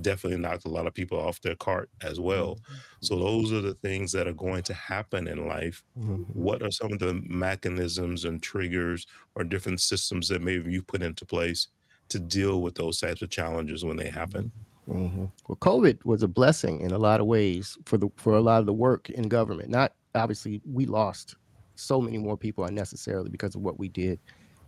definitely 0.00 0.38
knocked 0.38 0.64
a 0.64 0.70
lot 0.70 0.86
of 0.86 0.94
people 0.94 1.18
off 1.18 1.40
their 1.40 1.54
cart 1.56 1.90
as 2.02 2.18
well. 2.18 2.54
Mm-hmm. 2.54 2.74
So 3.00 3.18
those 3.18 3.52
are 3.52 3.60
the 3.60 3.74
things 3.74 4.12
that 4.12 4.26
are 4.26 4.32
going 4.32 4.62
to 4.64 4.74
happen 4.74 5.28
in 5.28 5.46
life. 5.46 5.82
Mm-hmm. 5.98 6.22
What 6.32 6.62
are 6.62 6.70
some 6.70 6.92
of 6.92 6.98
the 6.98 7.20
mechanisms 7.26 8.24
and 8.24 8.42
triggers 8.42 9.06
or 9.34 9.44
different 9.44 9.80
systems 9.80 10.28
that 10.28 10.42
maybe 10.42 10.72
you 10.72 10.82
put 10.82 11.02
into 11.02 11.26
place 11.26 11.68
to 12.08 12.18
deal 12.18 12.62
with 12.62 12.74
those 12.74 13.00
types 13.00 13.22
of 13.22 13.30
challenges 13.30 13.84
when 13.84 13.96
they 13.96 14.08
happen? 14.08 14.50
Mm-hmm. 14.88 15.26
Well, 15.46 15.56
COVID 15.56 16.04
was 16.04 16.22
a 16.22 16.28
blessing 16.28 16.80
in 16.80 16.92
a 16.92 16.98
lot 16.98 17.20
of 17.20 17.26
ways 17.26 17.78
for 17.84 17.98
the 17.98 18.08
for 18.16 18.34
a 18.34 18.40
lot 18.40 18.60
of 18.60 18.66
the 18.66 18.72
work 18.72 19.10
in 19.10 19.28
government. 19.28 19.68
Not 19.68 19.92
obviously 20.14 20.60
we 20.70 20.86
lost 20.86 21.36
so 21.76 22.00
many 22.00 22.18
more 22.18 22.36
people 22.36 22.64
unnecessarily 22.64 23.30
because 23.30 23.54
of 23.54 23.62
what 23.62 23.78
we 23.78 23.88
did 23.88 24.18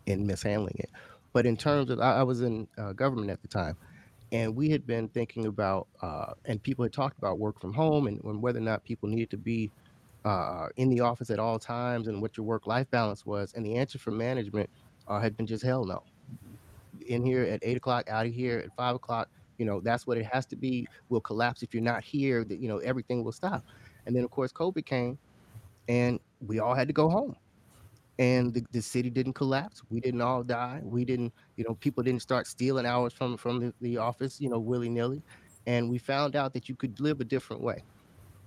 in 0.07 0.27
mishandling 0.27 0.77
it. 0.79 0.91
But 1.33 1.47
in 1.47 1.57
terms 1.57 1.91
of, 1.91 2.01
I, 2.01 2.18
I 2.18 2.22
was 2.22 2.43
in 2.43 2.68
uh, 2.79 2.93
government 2.93 3.31
at 3.31 3.43
the 3.43 3.49
time, 3.49 3.77
and 4.35 4.57
we 4.57 4.68
had 4.68 4.85
been 4.85 5.07
thinking 5.09 5.47
about 5.47 5.87
uh, 6.03 6.32
and 6.47 6.61
people 6.61 6.82
had 6.82 6.93
talked 6.93 7.16
about 7.16 7.39
work 7.39 7.61
from 7.61 7.72
home 7.72 8.09
and, 8.09 8.22
and 8.24 8.43
whether 8.43 8.59
or 8.59 8.62
not 8.62 8.82
people 8.82 9.09
needed 9.09 9.30
to 9.30 9.37
be 9.37 9.70
uh, 10.24 10.66
in 10.76 10.91
the 10.91 10.99
office 10.99 11.30
at 11.30 11.39
all 11.39 11.57
times 11.57 12.09
and 12.09 12.20
what 12.20 12.37
your 12.37 12.45
work 12.45 12.66
life 12.66 12.91
balance 12.91 13.24
was 13.24 13.55
and 13.55 13.64
the 13.64 13.76
answer 13.76 13.97
from 13.97 14.18
management 14.18 14.68
uh, 15.07 15.20
had 15.20 15.37
been 15.37 15.47
just 15.47 15.62
hell 15.64 15.85
no. 15.85 16.03
In 17.07 17.24
here 17.24 17.45
at 17.45 17.61
eight 17.62 17.76
o'clock 17.76 18.09
out 18.11 18.26
of 18.26 18.32
here 18.32 18.59
at 18.59 18.74
five 18.76 18.97
o'clock 18.97 19.28
you 19.59 19.64
know 19.64 19.80
that's 19.80 20.05
what 20.05 20.18
it 20.18 20.26
has 20.26 20.47
to 20.47 20.57
be 20.57 20.89
will 21.11 21.20
collapse 21.20 21.62
if 21.62 21.72
you're 21.72 21.82
not 21.82 22.03
here 22.03 22.43
that 22.45 22.59
you 22.59 22.66
know 22.66 22.78
everything 22.78 23.22
will 23.22 23.32
stop. 23.32 23.62
And 24.07 24.16
then 24.16 24.24
of 24.24 24.32
course 24.32 24.53
covid 24.53 24.85
came 24.85 25.16
and 25.89 26.18
we 26.45 26.59
all 26.59 26.74
had 26.74 26.89
to 26.89 26.95
go 26.95 27.09
home 27.09 27.37
and 28.18 28.54
the, 28.54 28.64
the 28.70 28.80
city 28.80 29.10
didn't 29.10 29.32
collapse 29.32 29.82
we 29.90 30.00
didn't 30.00 30.20
all 30.20 30.44
die 30.44 30.80
we 30.84 31.04
didn't 31.04 31.32
you 31.56 31.64
know 31.64 31.74
people 31.74 32.02
didn't 32.02 32.22
start 32.22 32.46
stealing 32.46 32.86
hours 32.86 33.12
from 33.12 33.36
from 33.36 33.58
the, 33.58 33.74
the 33.80 33.96
office 33.96 34.40
you 34.40 34.48
know 34.48 34.58
willy-nilly 34.58 35.20
and 35.66 35.88
we 35.88 35.98
found 35.98 36.36
out 36.36 36.52
that 36.54 36.68
you 36.68 36.74
could 36.74 36.98
live 37.00 37.20
a 37.20 37.24
different 37.24 37.62
way. 37.62 37.82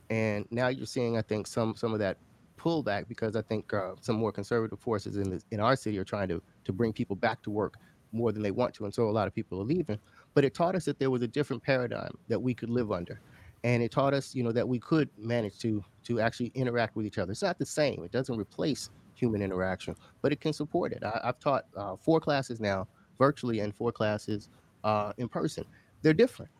And 0.09 0.45
now 0.51 0.69
you're 0.69 0.85
seeing 0.85 1.17
i 1.17 1.21
think 1.21 1.47
some 1.47 1.75
some 1.75 1.93
of 1.93 1.99
that 1.99 2.17
pullback 2.57 3.07
because 3.07 3.35
i 3.35 3.41
think 3.41 3.71
uh, 3.73 3.91
some 4.01 4.15
more 4.15 4.31
conservative 4.31 4.79
forces 4.79 5.17
in 5.17 5.29
the, 5.29 5.43
in 5.51 5.59
our 5.59 5.75
city 5.75 5.97
are 5.99 6.05
trying 6.05 6.27
to 6.29 6.41
to 6.63 6.73
bring 6.73 6.93
people 6.93 7.15
back 7.15 7.41
to 7.43 7.51
work 7.51 7.75
more 8.13 8.31
than 8.31 8.41
they 8.41 8.51
want 8.51 8.73
to 8.73 8.85
and 8.85 8.93
so 8.93 9.09
a 9.09 9.11
lot 9.11 9.27
of 9.27 9.35
people 9.35 9.59
are 9.59 9.65
leaving. 9.65 9.99
But 10.33 10.45
it 10.45 10.53
taught 10.53 10.75
us 10.75 10.85
that 10.85 10.99
there 10.99 11.09
was 11.09 11.23
a 11.23 11.27
different 11.27 11.61
paradigm 11.61 12.11
that 12.29 12.39
we 12.39 12.53
could 12.53 12.69
live 12.69 12.91
under 12.91 13.19
and 13.63 13.83
it 13.83 13.91
taught 13.91 14.13
us 14.13 14.33
you 14.33 14.43
know 14.43 14.53
that 14.53 14.67
we 14.67 14.79
could 14.79 15.09
manage 15.17 15.59
to 15.59 15.83
to 16.05 16.21
actually 16.21 16.51
interact 16.55 16.95
with 16.95 17.05
each 17.05 17.17
other. 17.17 17.33
It's 17.33 17.41
not 17.41 17.59
the 17.59 17.65
same. 17.65 18.01
It 18.03 18.11
doesn't 18.11 18.37
replace 18.37 18.89
human 19.17 19.41
interaction, 19.41 19.95
but 20.21 20.31
it 20.31 20.39
can 20.39 20.53
support 20.53 20.93
it. 20.93 21.03
I, 21.03 21.19
have 21.23 21.39
taught 21.39 21.65
uh, 21.75 21.95
four 21.95 22.19
classes 22.19 22.59
now, 22.59 22.87
virtually, 23.17 23.59
and 23.59 23.75
four 23.75 23.91
classes 23.91 24.49
uh, 24.83 25.13
in 25.17 25.27
person. 25.27 25.65
They're 26.01 26.13
different. 26.13 26.51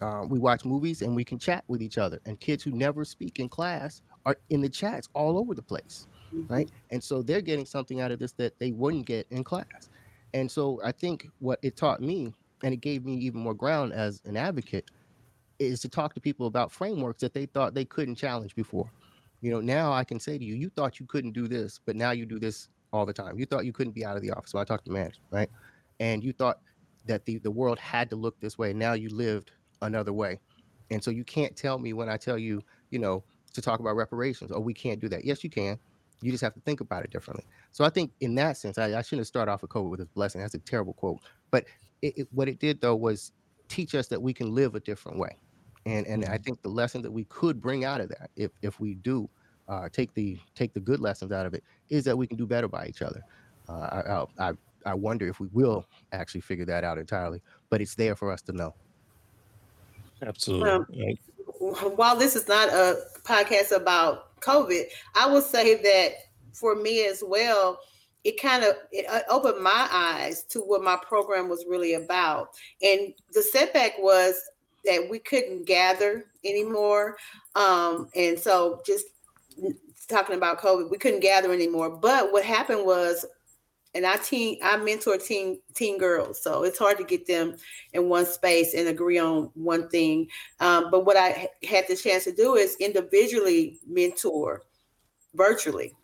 Uh, 0.00 0.24
we 0.28 0.38
watch 0.38 0.64
movies 0.64 1.02
and 1.02 1.16
we 1.16 1.24
can 1.24 1.38
chat 1.38 1.64
with 1.68 1.82
each 1.82 1.98
other. 1.98 2.20
And 2.26 2.38
kids 2.38 2.62
who 2.62 2.70
never 2.70 3.04
speak 3.04 3.38
in 3.40 3.48
class 3.48 4.02
are 4.26 4.36
in 4.50 4.60
the 4.60 4.68
chats 4.68 5.08
all 5.14 5.38
over 5.38 5.54
the 5.54 5.62
place, 5.62 6.06
right? 6.48 6.70
And 6.90 7.02
so 7.02 7.22
they're 7.22 7.40
getting 7.40 7.64
something 7.64 8.00
out 8.00 8.10
of 8.10 8.18
this 8.18 8.32
that 8.32 8.58
they 8.58 8.72
wouldn't 8.72 9.06
get 9.06 9.26
in 9.30 9.42
class. 9.42 9.88
And 10.34 10.50
so 10.50 10.80
I 10.84 10.92
think 10.92 11.28
what 11.38 11.58
it 11.62 11.76
taught 11.76 12.02
me, 12.02 12.34
and 12.62 12.74
it 12.74 12.80
gave 12.80 13.04
me 13.04 13.14
even 13.14 13.40
more 13.40 13.54
ground 13.54 13.92
as 13.92 14.20
an 14.26 14.36
advocate, 14.36 14.90
is 15.58 15.80
to 15.80 15.88
talk 15.88 16.12
to 16.14 16.20
people 16.20 16.46
about 16.46 16.70
frameworks 16.70 17.22
that 17.22 17.32
they 17.32 17.46
thought 17.46 17.72
they 17.74 17.84
couldn't 17.84 18.16
challenge 18.16 18.54
before. 18.54 18.90
You 19.40 19.50
know, 19.50 19.60
now 19.60 19.92
I 19.92 20.04
can 20.04 20.18
say 20.18 20.38
to 20.38 20.44
you, 20.44 20.54
you 20.54 20.70
thought 20.70 20.98
you 20.98 21.06
couldn't 21.06 21.32
do 21.32 21.46
this, 21.46 21.78
but 21.84 21.96
now 21.96 22.10
you 22.10 22.26
do 22.26 22.38
this 22.38 22.68
all 22.92 23.06
the 23.06 23.12
time. 23.12 23.38
You 23.38 23.46
thought 23.46 23.64
you 23.64 23.72
couldn't 23.72 23.92
be 23.92 24.04
out 24.04 24.16
of 24.16 24.22
the 24.22 24.30
office. 24.30 24.54
I 24.54 24.64
talked 24.64 24.86
to 24.86 24.90
management, 24.90 25.26
right? 25.30 25.50
And 26.00 26.22
you 26.24 26.32
thought 26.32 26.60
that 27.06 27.24
the, 27.24 27.38
the 27.38 27.50
world 27.50 27.78
had 27.78 28.10
to 28.10 28.16
look 28.16 28.38
this 28.40 28.58
way. 28.58 28.72
Now 28.72 28.94
you 28.94 29.08
lived 29.08 29.52
another 29.82 30.12
way. 30.12 30.40
And 30.90 31.02
so 31.02 31.10
you 31.10 31.24
can't 31.24 31.56
tell 31.56 31.78
me 31.78 31.92
when 31.92 32.08
I 32.08 32.16
tell 32.16 32.38
you, 32.38 32.62
you 32.90 32.98
know, 32.98 33.22
to 33.52 33.62
talk 33.62 33.80
about 33.80 33.96
reparations, 33.96 34.50
oh, 34.54 34.60
we 34.60 34.74
can't 34.74 35.00
do 35.00 35.08
that. 35.08 35.24
Yes, 35.24 35.42
you 35.42 35.50
can. 35.50 35.78
You 36.22 36.30
just 36.30 36.42
have 36.42 36.54
to 36.54 36.60
think 36.60 36.80
about 36.80 37.04
it 37.04 37.10
differently. 37.10 37.44
So 37.72 37.84
I 37.84 37.90
think 37.90 38.12
in 38.20 38.34
that 38.36 38.56
sense, 38.56 38.78
I, 38.78 38.98
I 38.98 39.02
shouldn't 39.02 39.26
start 39.26 39.48
off 39.48 39.62
with 39.62 39.70
COVID 39.70 39.90
with 39.90 40.00
this 40.00 40.08
blessing. 40.08 40.40
That's 40.40 40.54
a 40.54 40.58
terrible 40.58 40.94
quote. 40.94 41.20
But 41.50 41.66
it, 42.02 42.18
it, 42.18 42.28
what 42.32 42.48
it 42.48 42.58
did 42.58 42.80
though 42.80 42.96
was 42.96 43.32
teach 43.68 43.94
us 43.94 44.06
that 44.08 44.20
we 44.20 44.32
can 44.32 44.54
live 44.54 44.74
a 44.74 44.80
different 44.80 45.18
way 45.18 45.36
and 45.86 46.06
and 46.06 46.24
I 46.24 46.28
mm-hmm. 46.28 46.42
think 46.42 46.62
the 46.62 46.68
lesson 46.68 47.00
that 47.02 47.10
we 47.10 47.24
could 47.24 47.62
bring 47.62 47.84
out 47.84 48.00
of 48.00 48.08
that, 48.10 48.30
if 48.36 48.50
if 48.60 48.78
we 48.80 48.94
do 48.94 49.28
uh, 49.68 49.88
take 49.90 50.12
the 50.14 50.36
take 50.54 50.74
the 50.74 50.80
good 50.80 51.00
lessons 51.00 51.32
out 51.32 51.46
of 51.46 51.54
it, 51.54 51.64
is 51.88 52.04
that 52.04 52.18
we 52.18 52.26
can 52.26 52.36
do 52.36 52.46
better 52.46 52.68
by 52.68 52.86
each 52.86 53.02
other. 53.02 53.22
Uh, 53.68 54.26
I, 54.38 54.48
I 54.48 54.52
I 54.84 54.94
wonder 54.94 55.28
if 55.28 55.40
we 55.40 55.48
will 55.52 55.86
actually 56.12 56.42
figure 56.42 56.66
that 56.66 56.84
out 56.84 56.98
entirely, 56.98 57.40
but 57.70 57.80
it's 57.80 57.94
there 57.94 58.16
for 58.16 58.30
us 58.30 58.42
to 58.42 58.52
know. 58.52 58.74
Absolutely. 60.22 60.70
Um, 60.70 61.96
while 61.96 62.16
this 62.16 62.36
is 62.36 62.48
not 62.48 62.68
a 62.68 62.98
podcast 63.22 63.74
about 63.74 64.40
COVID, 64.40 64.84
I 65.14 65.26
will 65.26 65.42
say 65.42 65.74
that 65.74 66.12
for 66.52 66.74
me 66.74 67.06
as 67.06 67.22
well, 67.26 67.78
it 68.24 68.40
kind 68.40 68.64
of 68.64 68.74
it 68.90 69.06
uh, 69.08 69.20
opened 69.28 69.62
my 69.62 69.88
eyes 69.90 70.42
to 70.44 70.60
what 70.60 70.82
my 70.82 70.96
program 70.96 71.48
was 71.48 71.64
really 71.68 71.94
about. 71.94 72.48
And 72.82 73.14
the 73.32 73.42
setback 73.42 73.92
was 73.98 74.40
that 74.86 75.08
we 75.10 75.18
couldn't 75.18 75.66
gather 75.66 76.24
anymore. 76.44 77.16
Um, 77.54 78.08
and 78.14 78.38
so 78.38 78.80
just 78.86 79.06
talking 80.08 80.36
about 80.36 80.60
COVID, 80.60 80.90
we 80.90 80.98
couldn't 80.98 81.20
gather 81.20 81.52
anymore. 81.52 81.90
But 81.90 82.32
what 82.32 82.44
happened 82.44 82.86
was, 82.86 83.24
and 83.94 84.06
I 84.06 84.16
team, 84.16 84.58
I 84.62 84.76
mentor 84.76 85.16
teen 85.16 85.58
teen 85.74 85.98
girls, 85.98 86.42
so 86.42 86.64
it's 86.64 86.78
hard 86.78 86.98
to 86.98 87.04
get 87.04 87.26
them 87.26 87.56
in 87.94 88.08
one 88.10 88.26
space 88.26 88.74
and 88.74 88.88
agree 88.88 89.18
on 89.18 89.50
one 89.54 89.88
thing. 89.88 90.28
Um, 90.60 90.90
but 90.90 91.06
what 91.06 91.16
I 91.16 91.48
had 91.66 91.86
the 91.88 91.96
chance 91.96 92.24
to 92.24 92.32
do 92.32 92.56
is 92.56 92.76
individually 92.78 93.78
mentor 93.86 94.62
virtually. 95.34 95.94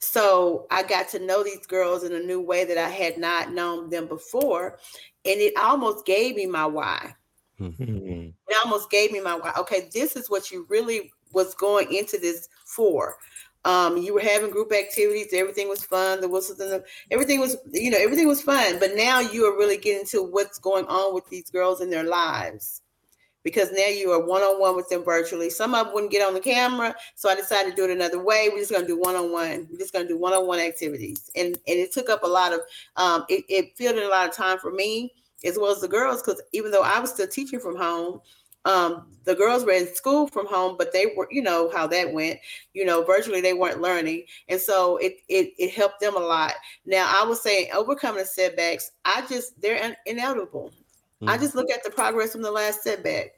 So 0.00 0.66
I 0.70 0.82
got 0.82 1.08
to 1.10 1.18
know 1.18 1.42
these 1.42 1.66
girls 1.66 2.04
in 2.04 2.14
a 2.14 2.20
new 2.20 2.40
way 2.40 2.64
that 2.64 2.78
I 2.78 2.88
had 2.88 3.18
not 3.18 3.52
known 3.52 3.90
them 3.90 4.06
before, 4.06 4.78
and 5.24 5.40
it 5.40 5.56
almost 5.56 6.06
gave 6.06 6.36
me 6.36 6.46
my 6.46 6.66
why. 6.66 7.14
Mm-hmm. 7.60 8.30
It 8.48 8.56
almost 8.64 8.90
gave 8.90 9.12
me 9.12 9.20
my 9.20 9.38
okay. 9.58 9.88
This 9.92 10.16
is 10.16 10.30
what 10.30 10.50
you 10.50 10.66
really 10.68 11.12
was 11.32 11.54
going 11.54 11.92
into 11.94 12.18
this 12.18 12.48
for. 12.64 13.16
Um, 13.66 13.98
you 13.98 14.14
were 14.14 14.20
having 14.20 14.50
group 14.50 14.72
activities. 14.72 15.34
Everything 15.34 15.68
was 15.68 15.84
fun. 15.84 16.22
The 16.22 16.28
whistles 16.28 16.60
and 16.60 16.72
the, 16.72 16.84
everything 17.10 17.40
was, 17.40 17.56
you 17.72 17.90
know, 17.90 17.98
everything 17.98 18.26
was 18.26 18.40
fun. 18.40 18.78
But 18.78 18.92
now 18.96 19.20
you 19.20 19.44
are 19.44 19.56
really 19.56 19.76
getting 19.76 20.06
to 20.08 20.22
what's 20.22 20.58
going 20.58 20.86
on 20.86 21.14
with 21.14 21.28
these 21.28 21.50
girls 21.50 21.82
in 21.82 21.90
their 21.90 22.04
lives 22.04 22.80
because 23.42 23.70
now 23.72 23.86
you 23.86 24.10
are 24.12 24.24
one 24.24 24.42
on 24.42 24.60
one 24.60 24.76
with 24.76 24.88
them 24.88 25.04
virtually. 25.04 25.50
Some 25.50 25.74
of 25.74 25.86
them 25.86 25.94
wouldn't 25.94 26.12
get 26.12 26.26
on 26.26 26.34
the 26.34 26.40
camera, 26.40 26.94
so 27.14 27.28
I 27.28 27.34
decided 27.34 27.70
to 27.70 27.76
do 27.76 27.84
it 27.84 27.90
another 27.90 28.22
way. 28.22 28.48
We're 28.50 28.58
just 28.58 28.70
going 28.70 28.82
to 28.82 28.88
do 28.88 28.98
one 28.98 29.16
on 29.16 29.32
one. 29.32 29.68
We're 29.70 29.78
just 29.78 29.92
going 29.92 30.06
to 30.06 30.12
do 30.12 30.18
one 30.18 30.32
on 30.32 30.46
one 30.46 30.58
activities, 30.58 31.30
and 31.36 31.58
and 31.66 31.78
it 31.78 31.92
took 31.92 32.08
up 32.08 32.22
a 32.22 32.28
lot 32.28 32.52
of, 32.52 32.60
um, 32.96 33.24
it, 33.28 33.44
it 33.48 33.76
filled 33.76 33.96
in 33.96 34.04
a 34.04 34.08
lot 34.08 34.28
of 34.28 34.34
time 34.34 34.58
for 34.58 34.70
me 34.70 35.12
as 35.44 35.58
well 35.58 35.72
as 35.72 35.80
the 35.80 35.88
girls, 35.88 36.22
because 36.22 36.40
even 36.52 36.70
though 36.70 36.82
I 36.82 37.00
was 37.00 37.10
still 37.10 37.28
teaching 37.28 37.60
from 37.60 37.76
home, 37.76 38.20
um, 38.64 39.06
the 39.24 39.34
girls 39.34 39.64
were 39.64 39.72
in 39.72 39.92
school 39.94 40.26
from 40.26 40.46
home, 40.46 40.76
but 40.78 40.92
they 40.92 41.12
were, 41.16 41.28
you 41.30 41.42
know, 41.42 41.70
how 41.74 41.86
that 41.86 42.12
went, 42.12 42.38
you 42.74 42.84
know, 42.84 43.02
virtually 43.02 43.40
they 43.40 43.54
weren't 43.54 43.80
learning. 43.80 44.24
And 44.48 44.60
so 44.60 44.98
it 44.98 45.16
it, 45.28 45.52
it 45.58 45.72
helped 45.72 46.00
them 46.00 46.16
a 46.16 46.20
lot. 46.20 46.54
Now 46.84 47.06
I 47.08 47.24
was 47.24 47.42
saying 47.42 47.68
overcoming 47.74 48.20
the 48.20 48.26
setbacks, 48.26 48.92
I 49.04 49.24
just 49.28 49.60
they're 49.60 49.82
in- 49.82 49.96
inevitable. 50.06 50.72
Mm-hmm. 51.22 51.30
I 51.30 51.38
just 51.38 51.54
look 51.54 51.70
at 51.70 51.82
the 51.84 51.90
progress 51.90 52.32
from 52.32 52.42
the 52.42 52.50
last 52.50 52.82
setback. 52.82 53.30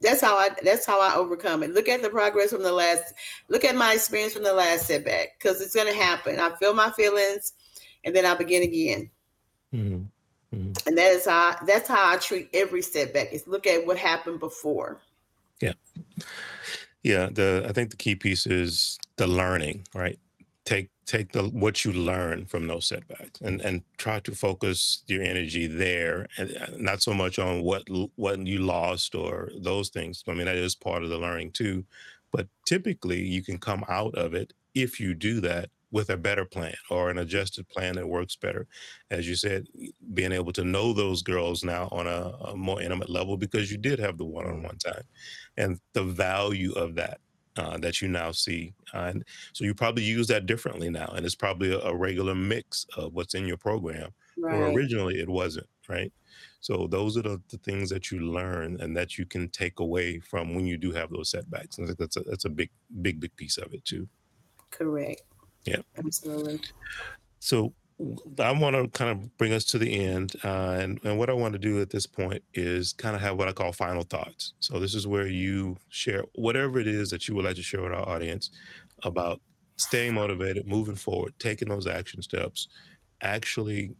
That's 0.00 0.20
how 0.20 0.36
I 0.36 0.50
that's 0.62 0.86
how 0.86 1.00
I 1.00 1.14
overcome 1.14 1.62
it. 1.62 1.74
Look 1.74 1.88
at 1.88 2.02
the 2.02 2.10
progress 2.10 2.50
from 2.50 2.62
the 2.62 2.72
last 2.72 3.14
look 3.48 3.64
at 3.64 3.76
my 3.76 3.94
experience 3.94 4.32
from 4.32 4.44
the 4.44 4.52
last 4.52 4.86
setback 4.86 5.38
because 5.38 5.60
it's 5.60 5.74
gonna 5.74 5.94
happen. 5.94 6.38
I 6.38 6.54
feel 6.56 6.74
my 6.74 6.90
feelings 6.90 7.52
and 8.04 8.14
then 8.14 8.26
I 8.26 8.34
begin 8.34 8.62
again. 8.62 9.10
Mm-hmm. 9.74 10.02
And 10.86 10.96
that 10.98 11.12
is 11.12 11.26
how 11.26 11.56
that's 11.66 11.88
how 11.88 12.12
I 12.12 12.16
treat 12.16 12.48
every 12.52 12.82
setback 12.82 13.32
is 13.32 13.46
look 13.46 13.66
at 13.66 13.86
what 13.86 13.96
happened 13.96 14.40
before. 14.40 15.00
Yeah. 15.60 15.74
Yeah. 17.02 17.28
The 17.30 17.66
I 17.68 17.72
think 17.72 17.90
the 17.90 17.96
key 17.96 18.14
piece 18.14 18.46
is 18.46 18.98
the 19.16 19.26
learning, 19.26 19.86
right? 19.94 20.18
Take 20.64 20.90
take 21.06 21.32
the 21.32 21.44
what 21.44 21.84
you 21.84 21.92
learn 21.92 22.46
from 22.46 22.66
those 22.66 22.86
setbacks 22.86 23.40
and 23.40 23.60
and 23.60 23.82
try 23.98 24.20
to 24.20 24.32
focus 24.32 25.02
your 25.06 25.22
energy 25.22 25.66
there 25.66 26.26
and 26.38 26.56
not 26.78 27.02
so 27.02 27.12
much 27.12 27.38
on 27.38 27.62
what 27.62 27.82
what 28.16 28.46
you 28.46 28.60
lost 28.60 29.14
or 29.14 29.50
those 29.62 29.88
things 29.88 30.22
i 30.28 30.32
mean 30.32 30.46
that 30.46 30.56
is 30.56 30.74
part 30.74 31.02
of 31.02 31.10
the 31.10 31.18
learning 31.18 31.50
too 31.50 31.84
but 32.30 32.46
typically 32.64 33.20
you 33.20 33.42
can 33.42 33.58
come 33.58 33.84
out 33.88 34.14
of 34.14 34.32
it 34.32 34.52
if 34.74 35.00
you 35.00 35.12
do 35.12 35.40
that 35.40 35.68
with 35.92 36.10
a 36.10 36.16
better 36.16 36.44
plan 36.44 36.74
or 36.90 37.10
an 37.10 37.18
adjusted 37.18 37.68
plan 37.68 37.94
that 37.94 38.08
works 38.08 38.34
better 38.34 38.66
as 39.10 39.28
you 39.28 39.36
said 39.36 39.66
being 40.14 40.32
able 40.32 40.52
to 40.52 40.64
know 40.64 40.92
those 40.92 41.22
girls 41.22 41.62
now 41.62 41.88
on 41.92 42.06
a, 42.06 42.32
a 42.50 42.56
more 42.56 42.82
intimate 42.82 43.10
level 43.10 43.36
because 43.36 43.70
you 43.70 43.78
did 43.78 43.98
have 43.98 44.18
the 44.18 44.24
one-on-one 44.24 44.78
time 44.78 45.04
and 45.56 45.78
the 45.92 46.02
value 46.02 46.72
of 46.72 46.94
that 46.94 47.20
uh, 47.56 47.78
that 47.78 48.00
you 48.00 48.08
now 48.08 48.32
see. 48.32 48.72
Uh, 48.94 49.10
and 49.10 49.24
so 49.52 49.64
you 49.64 49.74
probably 49.74 50.02
use 50.02 50.26
that 50.28 50.46
differently 50.46 50.88
now. 50.88 51.12
And 51.14 51.24
it's 51.26 51.34
probably 51.34 51.72
a, 51.72 51.80
a 51.80 51.94
regular 51.94 52.34
mix 52.34 52.86
of 52.96 53.12
what's 53.12 53.34
in 53.34 53.46
your 53.46 53.56
program. 53.56 54.10
Right. 54.38 54.54
Or 54.54 54.70
originally 54.70 55.20
it 55.20 55.28
wasn't, 55.28 55.66
right? 55.88 56.12
So 56.60 56.86
those 56.86 57.16
are 57.16 57.22
the, 57.22 57.40
the, 57.50 57.58
things 57.58 57.90
that 57.90 58.10
you 58.10 58.20
learn 58.20 58.80
and 58.80 58.96
that 58.96 59.18
you 59.18 59.26
can 59.26 59.48
take 59.50 59.80
away 59.80 60.20
from 60.20 60.54
when 60.54 60.66
you 60.66 60.78
do 60.78 60.92
have 60.92 61.10
those 61.10 61.30
setbacks. 61.30 61.78
And 61.78 61.88
that's 61.98 62.16
a, 62.16 62.20
that's 62.20 62.44
a 62.44 62.50
big, 62.50 62.70
big, 63.02 63.20
big 63.20 63.34
piece 63.36 63.58
of 63.58 63.74
it 63.74 63.84
too. 63.84 64.08
Correct. 64.70 65.22
Yeah. 65.64 65.78
Absolutely. 65.96 66.60
So 67.38 67.72
I 68.38 68.50
want 68.52 68.74
to 68.74 68.88
kind 68.88 69.10
of 69.10 69.36
bring 69.38 69.52
us 69.52 69.64
to 69.66 69.78
the 69.78 70.04
end. 70.04 70.34
Uh, 70.44 70.76
and, 70.80 71.00
and 71.04 71.18
what 71.18 71.30
I 71.30 71.34
want 71.34 71.52
to 71.52 71.58
do 71.58 71.80
at 71.80 71.90
this 71.90 72.06
point 72.06 72.42
is 72.54 72.92
kind 72.92 73.14
of 73.14 73.22
have 73.22 73.38
what 73.38 73.48
I 73.48 73.52
call 73.52 73.72
final 73.72 74.02
thoughts. 74.02 74.54
So 74.60 74.78
this 74.78 74.94
is 74.94 75.06
where 75.06 75.26
you 75.26 75.76
share 75.88 76.24
whatever 76.34 76.80
it 76.80 76.88
is 76.88 77.10
that 77.10 77.28
you 77.28 77.34
would 77.34 77.44
like 77.44 77.56
to 77.56 77.62
share 77.62 77.82
with 77.82 77.92
our 77.92 78.08
audience 78.08 78.50
about 79.04 79.40
staying 79.76 80.14
motivated, 80.14 80.66
moving 80.66 80.94
forward, 80.96 81.34
taking 81.38 81.68
those 81.68 81.86
action 81.86 82.22
steps, 82.22 82.68
actually 83.22 83.94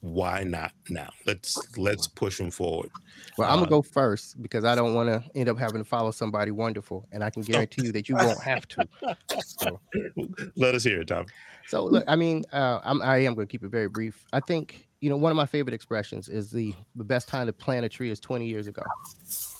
why 0.00 0.44
not 0.44 0.72
now? 0.88 1.10
Let's 1.26 1.56
let's 1.76 2.06
push 2.06 2.38
them 2.38 2.50
forward. 2.50 2.90
Well, 3.36 3.48
I'm 3.48 3.56
gonna 3.56 3.66
uh, 3.66 3.70
go 3.70 3.82
first 3.82 4.40
because 4.42 4.64
I 4.64 4.74
don't 4.74 4.94
want 4.94 5.08
to 5.08 5.22
end 5.38 5.48
up 5.48 5.58
having 5.58 5.82
to 5.82 5.88
follow 5.88 6.10
somebody 6.10 6.50
wonderful, 6.50 7.06
and 7.12 7.22
I 7.22 7.30
can 7.30 7.42
guarantee 7.42 7.86
you 7.86 7.92
that 7.92 8.08
you 8.08 8.16
won't 8.16 8.42
have 8.42 8.66
to. 8.68 8.88
So. 9.44 9.80
Let 10.56 10.74
us 10.74 10.84
hear 10.84 11.02
it, 11.02 11.08
Tom. 11.08 11.26
So 11.68 11.84
look, 11.84 12.04
I 12.08 12.16
mean, 12.16 12.44
uh, 12.52 12.80
I'm 12.82 13.02
I 13.02 13.18
am 13.18 13.36
to 13.36 13.46
keep 13.46 13.62
it 13.62 13.68
very 13.68 13.88
brief. 13.88 14.24
I 14.32 14.40
think 14.40 14.88
you 15.00 15.10
know 15.10 15.16
one 15.16 15.30
of 15.30 15.36
my 15.36 15.46
favorite 15.46 15.74
expressions 15.74 16.28
is 16.28 16.50
the 16.50 16.74
the 16.96 17.04
best 17.04 17.28
time 17.28 17.46
to 17.46 17.52
plant 17.52 17.84
a 17.84 17.88
tree 17.88 18.10
is 18.10 18.20
20 18.20 18.46
years 18.46 18.66
ago, 18.66 18.82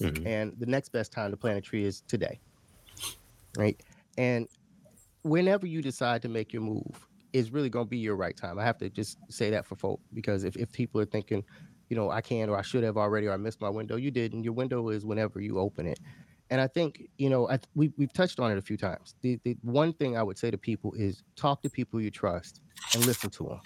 mm-hmm. 0.03 0.27
and 0.27 0.55
the 0.59 0.67
next 0.67 0.89
best 0.89 1.13
time 1.13 1.31
to 1.31 1.37
plant 1.37 1.59
a 1.59 1.61
tree 1.61 1.85
is 1.85 2.01
today, 2.03 2.41
right? 3.59 3.81
And 4.17 4.49
whenever 5.23 5.67
you 5.67 5.83
decide 5.83 6.23
to 6.23 6.29
make 6.29 6.53
your 6.53 6.63
move, 6.63 7.07
is 7.33 7.51
really 7.51 7.71
going 7.71 7.87
to 7.87 7.91
be 7.91 7.99
your 7.99 8.17
right 8.17 8.37
time. 8.37 8.59
I 8.59 8.65
have 8.65 8.79
to 8.79 8.91
just 8.91 9.19
say 9.31 9.51
that 9.51 9.67
for 9.67 9.77
folk 9.77 10.01
because 10.15 10.45
if 10.45 10.57
if 10.57 10.71
people 10.73 11.01
are 11.01 11.07
thinking, 11.07 11.45
you 11.89 11.97
know, 11.97 12.11
I 12.11 12.21
can 12.21 12.49
or 12.49 12.57
I 12.57 12.63
should 12.63 12.85
have 12.85 12.97
already 12.97 13.27
or 13.27 13.33
I 13.33 13.37
missed 13.37 13.61
my 13.61 13.69
window, 13.69 13.97
you 13.97 14.11
did, 14.11 14.33
and 14.33 14.45
your 14.45 14.55
window 14.55 14.89
is 14.89 15.05
whenever 15.05 15.41
you 15.41 15.59
open 15.59 15.87
it. 15.87 16.01
And 16.51 16.61
I 16.61 16.67
think, 16.67 17.09
you 17.17 17.31
know, 17.31 17.49
I, 17.49 17.61
we, 17.75 17.93
we've 17.97 18.13
touched 18.13 18.41
on 18.41 18.51
it 18.51 18.59
a 18.59 18.63
few 18.63 18.77
times. 18.77 19.15
The, 19.21 19.39
the 19.45 19.57
one 19.63 19.93
thing 19.93 20.17
I 20.17 20.23
would 20.23 20.37
say 20.37 20.51
to 20.51 20.59
people 20.59 20.93
is 20.95 21.23
talk 21.37 21.63
to 21.63 21.71
people 21.71 22.01
you 22.01 22.11
trust 22.11 22.61
and 22.95 23.07
listen 23.07 23.31
to 23.31 23.45
them. 23.45 23.61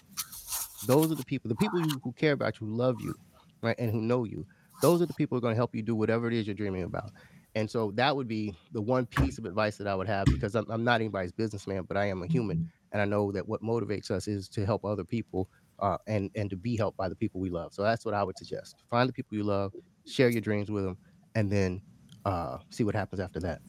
Those 0.87 1.11
are 1.11 1.15
the 1.15 1.25
people, 1.25 1.49
the 1.49 1.55
people 1.57 1.81
who, 1.81 2.12
care 2.12 2.33
about 2.33 2.61
you, 2.61 2.67
love 2.67 3.01
you, 3.01 3.15
right, 3.62 3.77
and 3.79 3.91
who 3.91 4.03
know 4.03 4.25
you. 4.25 4.47
Those 4.83 5.01
are 5.01 5.07
the 5.07 5.15
people 5.15 5.35
who 5.35 5.39
are 5.39 5.41
going 5.41 5.55
to 5.55 5.57
help 5.57 5.75
you 5.75 5.83
do 5.83 5.95
whatever 5.95 6.29
it 6.29 6.35
is 6.35 6.47
you're 6.47 6.55
dreaming 6.55 6.83
about. 6.83 7.11
And 7.55 7.71
so 7.71 7.93
that 7.93 8.15
would 8.15 8.29
be 8.29 8.55
the 8.73 8.83
one 8.83 9.07
piece 9.07 9.39
of 9.39 9.47
advice 9.47 9.79
that 9.79 9.87
I 9.87 9.95
would 9.95 10.09
have 10.09 10.27
because 10.27 10.55
I'm, 10.55 10.67
I'm 10.69 10.85
not 10.85 11.01
anybody's 11.01 11.33
businessman, 11.33 11.85
but 11.85 11.97
I 11.97 12.07
am 12.07 12.23
a 12.23 12.27
human. 12.27 12.71
And 12.95 13.03
I 13.03 13.05
know 13.05 13.32
that 13.32 13.47
what 13.47 13.61
motivates 13.61 14.11
us 14.11 14.28
is 14.28 14.49
to 14.51 14.64
help 14.64 14.84
other 14.84 15.05
people 15.05 15.51
uh, 15.80 15.99
and, 16.07 16.30
and 16.36 16.49
to 16.49 16.57
be 16.57 16.76
helped 16.76 16.97
by 16.97 17.09
the 17.09 17.16
people 17.16 17.40
we 17.40 17.51
love. 17.51 17.74
So 17.74 17.82
that's 17.82 18.05
what 18.05 18.14
I 18.14 18.22
would 18.22 18.38
suggest. 18.38 18.84
Find 18.88 19.09
the 19.09 19.12
people 19.12 19.36
you 19.36 19.42
love, 19.42 19.72
share 20.07 20.28
your 20.28 20.40
dreams 20.40 20.70
with 20.70 20.84
them, 20.84 20.97
and 21.34 21.51
then 21.51 21.82
uh, 22.24 22.59
see 22.70 22.84
what 22.84 22.95
happens 22.95 23.20
after 23.20 23.40
that. 23.40 23.61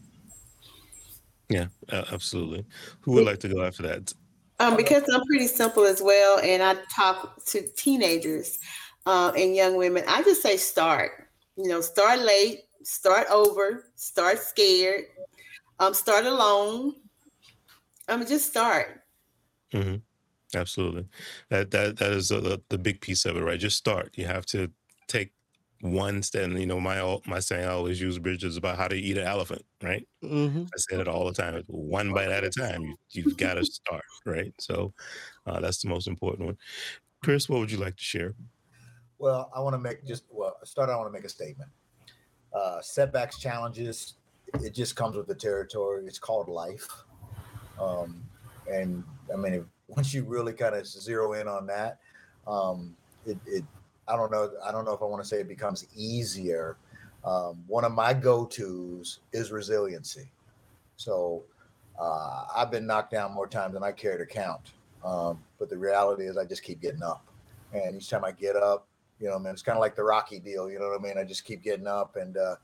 Yeah, 1.50 1.68
uh, 1.92 2.06
absolutely. 2.12 2.66
Who 3.02 3.14
would 3.14 3.26
like 3.26 3.40
to 3.40 3.50
go 3.50 3.64
after 3.64 3.82
that? 3.84 4.14
Um, 4.60 4.78
because 4.78 5.04
I'm 5.12 5.26
pretty 5.26 5.48
simple 5.48 5.86
as 5.86 6.02
well, 6.02 6.40
and 6.40 6.62
I 6.62 6.76
talk 6.96 7.44
to 7.48 7.68
teenagers 7.76 8.60
uh, 9.08 9.32
and 9.36 9.56
young 9.56 9.76
women. 9.76 10.04
I 10.08 10.22
just 10.22 10.44
say 10.44 10.58
start. 10.58 11.12
You 11.58 11.68
know, 11.68 11.82
start 11.82 12.20
late, 12.20 12.60
start 12.84 13.28
over, 13.32 13.92
start 13.96 14.40
scared, 14.40 15.06
um, 15.80 15.96
start 15.96 16.26
alone. 16.26 16.94
Um, 18.08 18.26
just 18.26 18.48
start. 18.48 19.02
Mm-hmm. 19.76 20.58
Absolutely, 20.58 21.06
that 21.50 21.72
that 21.72 21.98
that 21.98 22.12
is 22.12 22.32
a, 22.32 22.62
the 22.70 22.78
big 22.78 23.02
piece 23.02 23.26
of 23.26 23.36
it, 23.36 23.42
right? 23.42 23.60
Just 23.60 23.78
start. 23.78 24.12
You 24.16 24.26
have 24.26 24.46
to 24.48 24.72
take 25.08 25.34
one 25.82 26.22
step. 26.22 26.50
You 26.52 26.66
know, 26.66 26.80
my 26.80 27.20
my 27.26 27.40
saying 27.40 27.66
I 27.66 27.72
always 27.72 28.00
use 28.00 28.18
Bridges 28.20 28.56
about 28.56 28.78
how 28.78 28.88
to 28.88 28.96
eat 28.96 29.18
an 29.18 29.26
elephant, 29.26 29.66
right? 29.84 30.08
Mm-hmm. 30.24 30.64
I 30.64 30.78
say 30.78 31.02
it 31.02 31.08
all 31.08 31.26
the 31.26 31.34
time. 31.34 31.64
One 31.68 32.14
bite 32.14 32.30
at 32.30 32.44
a 32.44 32.50
time. 32.50 32.84
You 32.84 32.96
you've 33.12 33.38
got 33.38 33.56
to 33.56 33.66
start, 33.66 34.04
right? 34.26 34.54
So 34.60 34.94
uh, 35.46 35.60
that's 35.60 35.82
the 35.82 35.90
most 35.90 36.08
important 36.08 36.46
one. 36.46 36.58
Chris, 37.24 37.50
what 37.50 37.60
would 37.60 37.72
you 37.72 37.80
like 37.80 37.98
to 37.98 38.04
share? 38.04 38.34
Well, 39.18 39.52
I 39.56 39.60
want 39.62 39.74
to 39.74 39.80
make 39.80 40.06
just 40.06 40.24
well 40.30 40.56
start. 40.64 40.90
I 40.90 40.96
want 40.96 41.08
to 41.08 41.14
make 41.14 41.26
a 41.26 41.30
statement. 41.30 41.72
Uh, 42.54 42.82
setbacks, 42.82 43.38
challenges, 43.40 44.14
it 44.62 44.74
just 44.74 44.96
comes 44.96 45.18
with 45.18 45.28
the 45.28 45.36
territory. 45.36 46.06
It's 46.06 46.20
called 46.20 46.48
life. 46.48 46.88
Um, 47.82 48.24
and 48.72 49.04
I 49.34 49.38
mean, 49.38 49.54
if, 49.54 49.64
once 49.88 50.14
you 50.14 50.24
really 50.24 50.54
kind 50.54 50.76
of 50.76 50.88
zero 50.88 51.34
in 51.34 51.48
on 51.48 51.68
that, 51.68 52.00
um, 52.48 52.96
it, 53.26 53.38
it 53.46 53.64
I 54.08 54.16
don't 54.16 54.32
know. 54.32 54.52
I 54.66 54.72
don't 54.72 54.86
know 54.86 54.94
if 54.94 55.02
I 55.02 55.06
want 55.06 55.24
to 55.24 55.28
say 55.28 55.38
it 55.38 55.48
becomes 55.48 55.86
easier. 55.96 56.78
Um, 57.24 57.64
one 57.68 57.84
of 57.84 57.92
my 57.92 58.14
go-tos 58.14 59.20
is 59.34 59.52
resiliency. 59.52 60.30
So 60.96 61.44
uh, 62.00 62.46
I've 62.56 62.70
been 62.70 62.86
knocked 62.86 63.12
down 63.12 63.34
more 63.34 63.48
times 63.48 63.74
than 63.74 63.84
I 63.84 63.92
care 63.92 64.18
to 64.18 64.26
count. 64.26 64.74
Um, 65.04 65.40
but 65.60 65.70
the 65.70 65.78
reality 65.78 66.26
is, 66.26 66.38
I 66.38 66.46
just 66.46 66.64
keep 66.64 66.82
getting 66.82 67.04
up, 67.04 67.26
and 67.74 67.96
each 67.96 68.10
time 68.10 68.24
I 68.24 68.32
get 68.32 68.56
up, 68.56 68.88
you 69.20 69.30
know, 69.30 69.40
man, 69.40 69.54
it's 69.54 69.62
kind 69.62 69.78
of 69.78 69.82
like 69.82 69.96
the 69.96 70.04
Rocky 70.04 70.40
deal. 70.40 70.70
You 70.70 70.80
know 70.80 70.90
what 70.90 71.00
I 71.00 71.04
mean? 71.04 71.18
I 71.18 71.24
just 71.24 71.46
keep 71.46 71.64
getting 71.64 71.88
up, 71.88 72.16
and 72.16 72.38
uh, 72.38 72.56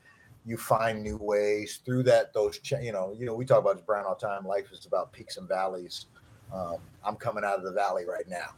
you 0.44 0.56
find 0.56 1.02
new 1.02 1.16
ways 1.20 1.80
through 1.84 2.02
that. 2.04 2.32
Those, 2.32 2.58
you 2.80 2.92
know, 2.92 3.14
you 3.18 3.26
know, 3.26 3.34
we 3.34 3.44
talk 3.44 3.58
about 3.58 3.76
this 3.76 3.84
Brian 3.86 4.04
all 4.06 4.16
the 4.18 4.26
time. 4.26 4.46
Life 4.46 4.72
is 4.72 4.86
about 4.86 5.12
peaks 5.12 5.36
and 5.36 5.48
valleys. 5.48 6.06
Um, 6.52 6.76
I'm 7.04 7.16
coming 7.16 7.44
out 7.44 7.58
of 7.58 7.64
the 7.64 7.72
valley 7.72 8.04
right 8.04 8.28
now, 8.28 8.54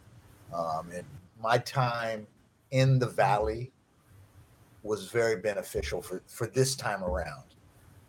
um, 0.53 0.91
and 0.93 1.05
my 1.41 1.59
time 1.59 2.27
in 2.71 2.99
the 2.99 3.07
valley 3.07 3.71
was 4.83 5.09
very 5.09 5.37
beneficial 5.37 6.03
for, 6.03 6.23
for 6.27 6.47
this 6.49 6.77
time 6.77 7.03
around. 7.03 7.55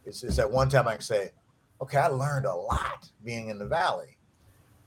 It's, 0.05 0.23
it's 0.23 0.39
at 0.39 0.49
one 0.49 0.69
time 0.69 0.87
I 0.87 0.93
can 0.93 1.01
say, 1.01 1.31
okay, 1.81 1.97
I 1.97 2.07
learned 2.07 2.45
a 2.45 2.53
lot 2.53 3.09
being 3.23 3.49
in 3.49 3.57
the 3.57 3.65
valley. 3.65 4.17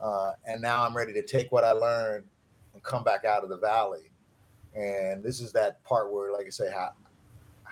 Uh, 0.00 0.32
and 0.46 0.60
now 0.60 0.84
I'm 0.84 0.96
ready 0.96 1.12
to 1.14 1.22
take 1.22 1.50
what 1.50 1.64
I 1.64 1.72
learned 1.72 2.24
and 2.74 2.82
come 2.82 3.02
back 3.04 3.24
out 3.24 3.42
of 3.42 3.48
the 3.48 3.56
valley. 3.56 4.10
And 4.74 5.24
this 5.24 5.40
is 5.40 5.50
that 5.52 5.82
part 5.82 6.12
where, 6.12 6.32
like 6.32 6.46
I 6.46 6.50
say, 6.50 6.70
how, 6.70 6.90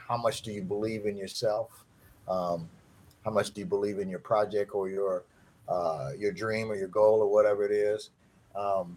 how 0.09 0.17
much 0.17 0.43
do 0.43 0.53
you 0.53 0.63
believe 0.63 1.07
in 1.07 1.17
yourself? 1.17 1.85
Um, 2.29 2.69
how 3.25 3.31
much 3.31 3.51
do 3.51 3.61
you 3.61 3.67
believe 3.67 3.99
in 3.99 4.09
your 4.09 4.21
project 4.21 4.75
or 4.75 4.89
your 4.89 5.25
uh, 5.69 6.11
your 6.17 6.33
dream 6.33 6.71
or 6.71 6.77
your 6.77 6.89
goal 6.89 7.21
or 7.21 7.31
whatever 7.31 7.65
it 7.65 7.73
is? 7.73 8.11
Um, 8.55 8.97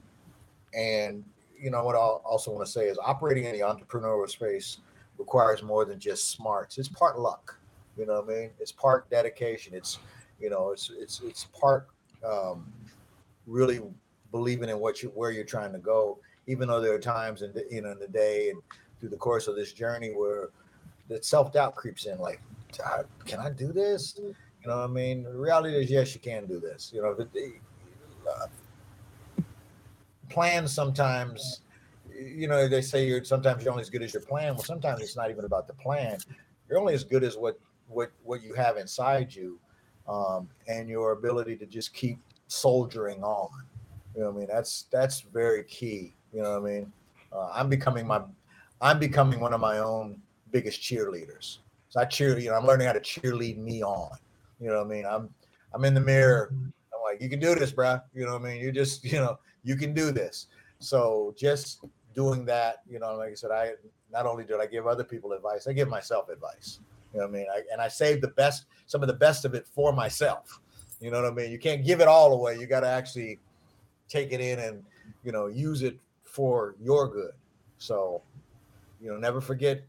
and 0.74 1.24
you 1.60 1.72
know 1.72 1.84
what 1.84 1.96
I 1.96 2.00
also 2.00 2.52
want 2.52 2.66
to 2.66 2.72
say 2.72 2.86
is 2.86 2.98
operating 3.04 3.46
in 3.46 3.54
the 3.54 3.60
entrepreneurial 3.60 4.30
space 4.30 4.78
requires 5.18 5.64
more 5.64 5.84
than 5.84 6.00
just 6.00 6.30
smarts. 6.30 6.78
It's 6.78 6.88
part 6.88 7.20
luck. 7.20 7.58
You 7.98 8.06
know 8.06 8.22
what 8.22 8.36
I 8.36 8.40
mean? 8.40 8.50
It's 8.60 8.72
part 8.72 9.10
dedication. 9.10 9.74
It's 9.74 10.00
you 10.40 10.50
know 10.50 10.70
it's 10.72 10.92
it's 10.96 11.22
it's 11.22 11.46
part 11.46 11.88
um, 12.26 12.72
really 13.48 13.82
believing 14.32 14.70
in 14.70 14.80
what 14.80 15.02
you 15.02 15.10
where 15.10 15.32
you're 15.32 15.44
trying 15.44 15.74
to 15.74 15.80
go. 15.80 16.20
Even 16.48 16.68
though 16.68 16.82
there 16.82 16.94
are 16.94 17.00
times 17.00 17.42
in 17.42 17.52
the, 17.54 17.66
you 17.70 17.82
know 17.82 17.92
in 17.92 18.00
the 18.00 18.08
day 18.08 18.52
and 18.52 18.62
through 19.00 19.10
the 19.10 19.18
course 19.18 19.48
of 19.48 19.56
this 19.56 19.74
journey 19.74 20.10
where 20.10 20.50
that 21.10 21.26
self 21.26 21.52
doubt 21.52 21.76
creeps 21.76 22.06
in, 22.06 22.18
like, 22.20 22.42
can 23.26 23.40
I 23.40 23.50
do 23.50 23.74
this? 23.74 24.16
You 24.18 24.34
know 24.68 24.78
what 24.78 24.90
I 24.90 24.94
mean? 24.94 25.24
The 25.24 25.38
reality 25.38 25.76
is, 25.76 25.90
yes, 25.90 26.14
you 26.14 26.22
can 26.22 26.46
do 26.46 26.60
this. 26.60 26.92
You 26.94 27.02
know, 27.02 27.14
the, 27.14 27.54
uh, 28.30 28.48
plans 30.30 30.72
sometimes 30.72 31.62
you 32.20 32.48
know, 32.48 32.68
they 32.68 32.82
say 32.82 33.08
you're 33.08 33.24
sometimes 33.24 33.64
you're 33.64 33.72
only 33.72 33.82
as 33.82 33.90
good 33.90 34.02
as 34.02 34.14
your 34.14 34.24
plan. 34.24 34.56
Well, 34.56 34.64
sometimes 34.64 35.02
it's 35.02 35.16
not 35.16 35.30
even 35.30 35.46
about 35.46 35.68
the 35.68 35.74
plan. 35.74 36.18
You're 36.70 36.80
only 36.80 36.94
as 36.94 37.04
good 37.04 37.24
as 37.24 37.38
what 37.38 37.60
what 37.88 38.12
what 38.24 38.44
you 38.44 38.54
have 38.54 38.78
inside 38.78 39.34
you, 39.34 39.60
um, 40.08 40.50
and 40.68 40.90
your 40.90 41.14
ability 41.14 41.56
to 41.58 41.66
just 41.66 41.94
keep 41.94 42.20
soldiering 42.48 43.24
on. 43.24 43.50
You 44.16 44.22
know 44.22 44.30
what 44.30 44.36
I 44.36 44.40
mean? 44.40 44.48
That's 44.50 44.86
that's 44.92 45.22
very 45.22 45.64
key. 45.64 46.14
You 46.34 46.44
know 46.44 46.60
what 46.60 46.70
I 46.70 46.74
mean? 46.74 46.94
Uh, 47.32 47.50
I'm 47.54 47.70
becoming 47.70 48.06
my, 48.08 48.22
I'm 48.82 49.00
becoming 49.00 49.40
one 49.40 49.54
of 49.54 49.62
my 49.62 49.80
own 49.80 50.22
biggest 50.52 50.82
cheerleaders. 50.82 51.60
So 51.90 52.00
I 52.00 52.06
cheer, 52.06 52.38
you 52.38 52.50
know, 52.50 52.56
I'm 52.56 52.66
learning 52.66 52.88
how 52.88 52.94
to 52.94 53.00
cheerlead 53.00 53.58
me 53.58 53.82
on. 53.84 54.18
You 54.60 54.70
know 54.70 54.84
what 54.84 54.88
I 54.88 54.90
mean? 54.90 55.06
I'm 55.06 55.30
I'm 55.74 55.86
in 55.86 55.94
the 55.94 56.02
mirror. 56.02 56.52
Mm-hmm. 56.54 56.66
I'm 56.66 57.02
like, 57.04 57.22
you 57.22 57.30
can 57.30 57.40
do 57.40 57.56
this, 57.56 57.72
bro. 57.72 58.00
You 58.14 58.26
know 58.26 58.34
what 58.34 58.42
I 58.42 58.54
mean? 58.54 58.62
You 58.62 58.72
just, 58.72 59.04
you 59.04 59.20
know, 59.20 59.40
you 59.64 59.76
can 59.76 59.94
do 59.94 60.12
this. 60.12 60.48
So 60.80 61.34
just 61.38 61.84
doing 62.14 62.46
that, 62.46 62.78
you 62.90 63.00
know, 63.00 63.16
like 63.16 63.32
I 63.32 63.36
said, 63.36 63.52
I 63.52 63.74
not 64.12 64.26
only 64.26 64.44
did 64.44 64.60
I 64.60 64.66
give 64.66 64.88
other 64.88 65.04
people 65.04 65.34
advice, 65.34 65.68
I 65.68 65.74
give 65.74 65.88
myself 65.88 66.30
advice. 66.30 66.80
You 67.14 67.20
know 67.20 67.28
what 67.28 67.36
I 67.36 67.38
mean? 67.38 67.48
I, 67.54 67.62
and 67.72 67.82
I 67.82 67.88
save 67.88 68.22
the 68.22 68.30
best, 68.30 68.66
some 68.86 69.02
of 69.02 69.08
the 69.08 69.14
best 69.14 69.46
of 69.46 69.54
it 69.54 69.68
for 69.68 69.92
myself. 69.94 70.60
You 71.00 71.12
know 71.12 71.22
what 71.22 71.32
I 71.32 71.36
mean? 71.36 71.52
You 71.52 71.60
can't 71.60 71.86
give 71.86 72.02
it 72.02 72.08
all 72.08 72.34
away. 72.34 72.58
You 72.60 72.68
got 72.68 72.82
to 72.82 72.88
actually 72.88 73.40
take 74.08 74.32
it 74.32 74.42
in 74.42 74.60
and, 74.60 74.84
you 75.24 75.32
know, 75.32 75.48
use 75.48 75.82
it 75.82 75.98
for 76.24 76.76
your 76.80 77.08
good. 77.08 77.32
So, 77.78 78.22
you 79.02 79.10
know, 79.10 79.18
never 79.18 79.42
forget 79.42 79.82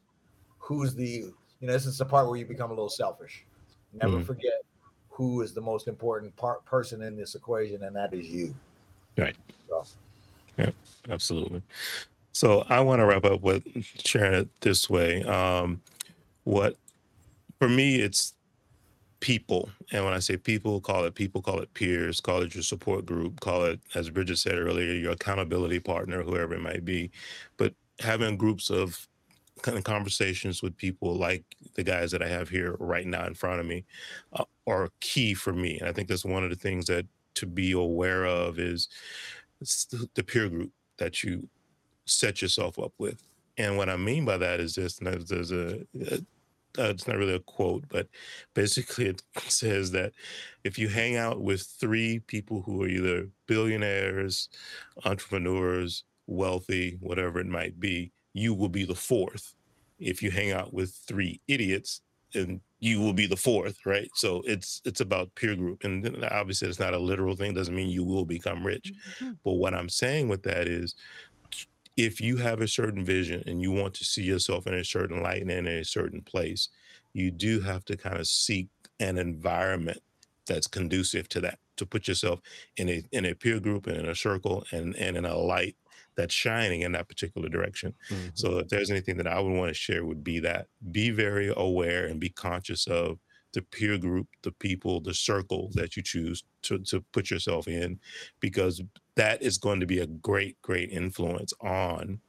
who's 0.71 0.95
the, 0.95 1.05
you 1.59 1.67
know, 1.67 1.73
this 1.73 1.85
is 1.85 1.99
the 1.99 2.05
part 2.05 2.29
where 2.29 2.37
you 2.37 2.47
become 2.47 2.71
a 2.71 2.75
little 2.75 2.89
selfish. 2.89 3.45
Never 3.93 4.19
mm-hmm. 4.19 4.23
forget 4.23 4.63
who 5.09 5.43
is 5.43 5.53
the 5.53 5.61
most 5.61 5.89
important 5.89 6.35
part 6.37 6.65
person 6.65 7.03
in 7.03 7.17
this 7.17 7.35
equation, 7.35 7.83
and 7.83 7.97
that 7.97 8.15
is 8.15 8.29
you. 8.29 8.55
Right. 9.19 9.35
So. 9.69 9.85
Yeah, 10.57 10.71
absolutely. 11.11 11.61
So 12.31 12.65
I 12.69 12.79
want 12.83 13.01
to 13.01 13.05
wrap 13.05 13.25
up 13.25 13.41
with 13.41 13.65
sharing 14.05 14.35
it 14.35 14.49
this 14.61 14.89
way. 14.89 15.25
Um, 15.25 15.83
what 16.45 16.77
for 17.59 17.69
me, 17.69 17.97
it's 17.97 18.35
people. 19.19 19.71
And 19.91 20.05
when 20.05 20.15
I 20.15 20.21
say 20.21 20.37
people, 20.37 20.81
call 20.81 21.05
it 21.05 21.17
people, 21.17 21.43
call 21.43 21.59
it 21.59 21.75
peers, 21.75 22.21
call 22.21 22.43
it 22.43 22.55
your 22.55 22.63
support 22.63 23.05
group, 23.05 23.41
call 23.41 23.65
it, 23.65 23.81
as 23.97 24.09
Bridget 24.09 24.39
said 24.39 24.57
earlier, 24.57 24.93
your 24.93 25.13
accountability 25.13 25.81
partner, 25.81 26.23
whoever 26.23 26.55
it 26.55 26.63
might 26.63 26.85
be. 26.85 27.11
But 27.57 27.75
having 27.99 28.37
groups 28.37 28.71
of 28.71 29.09
kind 29.63 29.79
of 29.79 29.85
conversations 29.85 30.63
with 30.63 30.77
people 30.77 31.15
like 31.15 31.45
the 31.75 31.83
guys 31.83 32.11
that 32.13 32.23
I 32.23 32.29
have 32.29 32.49
here 32.49 32.77
right 32.79 33.07
now 33.07 33.27
in 33.27 33.35
front 33.35 33.61
of 33.61 33.67
me 33.67 33.85
uh, 34.33 34.45
are 34.67 34.91
key 35.01 35.35
for 35.35 35.53
me. 35.53 35.79
And 35.79 35.89
I 35.89 35.93
think 35.93 36.09
that's 36.09 36.25
one 36.25 36.45
of 36.45 36.51
the 36.51 36.57
things 36.57 36.87
that 36.87 37.07
to 37.35 37.47
be 37.47 37.73
aware 37.73 38.25
of 38.27 38.59
is 38.59 38.89
the 39.61 40.25
peer 40.25 40.49
group 40.49 40.73
that 40.99 41.23
you 41.23 41.49
set 42.07 42.43
yourself 42.43 42.79
up 42.79 42.93
with. 42.99 43.23
And 43.57 43.77
what 43.77 43.89
I 43.89 43.97
mean 43.97 44.25
by 44.25 44.39
that 44.39 44.61
is 44.61 44.75
this: 44.75 44.99
there's 44.99 45.53
a, 45.53 45.87
a 46.11 46.21
uh, 46.79 46.85
it's 46.85 47.09
not 47.09 47.17
really 47.17 47.35
a 47.35 47.41
quote, 47.41 47.85
but 47.89 48.07
basically 48.55 49.07
it 49.07 49.23
says 49.49 49.91
that 49.91 50.13
if 50.65 50.79
you 50.79 50.89
hang 50.89 51.17
out 51.17 51.41
with 51.41 51.63
three 51.63 52.21
people 52.21 52.63
who 52.63 52.83
are 52.83 52.89
either 52.89 53.29
billionaires, 53.47 54.49
entrepreneurs, 55.05 56.05
wealthy, 56.27 56.97
whatever 57.01 57.41
it 57.41 57.47
might 57.47 57.81
be, 57.81 58.13
you 58.33 58.55
will 58.55 58.69
be 58.69 58.85
the 58.85 58.95
fourth. 58.95 59.55
If 59.99 60.23
you 60.23 60.31
hang 60.31 60.53
out 60.53 60.73
with 60.73 60.95
three 61.07 61.41
idiots, 61.49 62.01
and 62.35 62.61
you 62.79 63.01
will 63.01 63.13
be 63.13 63.27
the 63.27 63.37
fourth, 63.37 63.85
right? 63.85 64.09
So 64.15 64.43
it's 64.47 64.81
it's 64.85 65.01
about 65.01 65.35
peer 65.35 65.55
group, 65.55 65.85
and 65.85 66.25
obviously 66.31 66.69
it's 66.69 66.79
not 66.79 66.95
a 66.95 66.99
literal 66.99 67.37
thing. 67.37 67.55
Doesn't 67.55 67.75
mean 67.75 67.91
you 67.91 68.05
will 68.05 68.25
become 68.25 68.65
rich, 68.65 68.93
mm-hmm. 69.19 69.33
but 69.45 69.55
what 69.55 69.75
I'm 69.75 69.89
saying 69.89 70.29
with 70.29 70.43
that 70.45 70.69
is, 70.69 70.95
if 71.97 72.21
you 72.21 72.37
have 72.39 72.61
a 72.61 72.69
certain 72.69 73.05
vision 73.05 73.43
and 73.47 73.61
you 73.61 73.73
want 73.73 73.95
to 73.95 74.05
see 74.05 74.23
yourself 74.23 74.67
in 74.67 74.75
a 74.75 74.85
certain 74.85 75.23
light 75.23 75.43
and 75.43 75.51
in 75.51 75.67
a 75.67 75.85
certain 75.85 76.23
place, 76.23 76.69
you 77.13 77.31
do 77.31 77.61
have 77.61 77.85
to 77.87 77.97
kind 77.97 78.17
of 78.17 78.27
seek 78.27 78.69
an 79.01 79.19
environment 79.19 80.01
that's 80.47 80.67
conducive 80.67 81.29
to 81.29 81.41
that. 81.41 81.59
To 81.81 81.87
put 81.87 82.07
yourself 82.09 82.41
in 82.77 82.89
a 82.89 83.03
in 83.11 83.25
a 83.25 83.35
peer 83.35 83.59
group 83.59 83.87
and 83.87 83.97
in 83.97 84.09
a 84.09 84.15
circle 84.15 84.65
and 84.71 84.95
and 84.97 85.17
in 85.17 85.25
a 85.25 85.37
light 85.37 85.77
that's 86.15 86.35
shining 86.35 86.83
in 86.83 86.93
that 86.93 87.09
particular 87.09 87.49
direction. 87.49 87.95
Mm-hmm. 88.11 88.29
So 88.35 88.59
if 88.59 88.69
there's 88.69 88.91
anything 88.91 89.17
that 89.17 89.27
I 89.27 89.41
would 89.41 89.57
want 89.57 89.71
to 89.71 89.75
share 89.75 90.05
would 90.05 90.23
be 90.23 90.41
that 90.41 90.67
be 90.93 91.11
very 91.11 91.53
aware 91.57 92.05
and 92.07 92.21
be 92.21 92.29
conscious 92.29 92.87
of 92.87 93.19
the 93.55 93.63
peer 93.63 93.99
group, 93.99 94.29
the 94.43 94.53
people, 94.53 95.01
the 95.01 95.15
circle 95.15 95.71
that 95.75 95.97
you 95.97 96.03
choose 96.03 96.45
to, 96.63 96.79
to 96.91 97.03
put 97.13 97.31
yourself 97.31 97.67
in, 97.67 97.99
because 98.41 98.83
that 99.17 99.43
is 99.43 99.59
going 99.59 99.81
to 99.81 99.87
be 99.87 100.01
a 100.01 100.07
great, 100.07 100.61
great 100.63 100.91
influence 100.91 101.53
on 101.61 102.21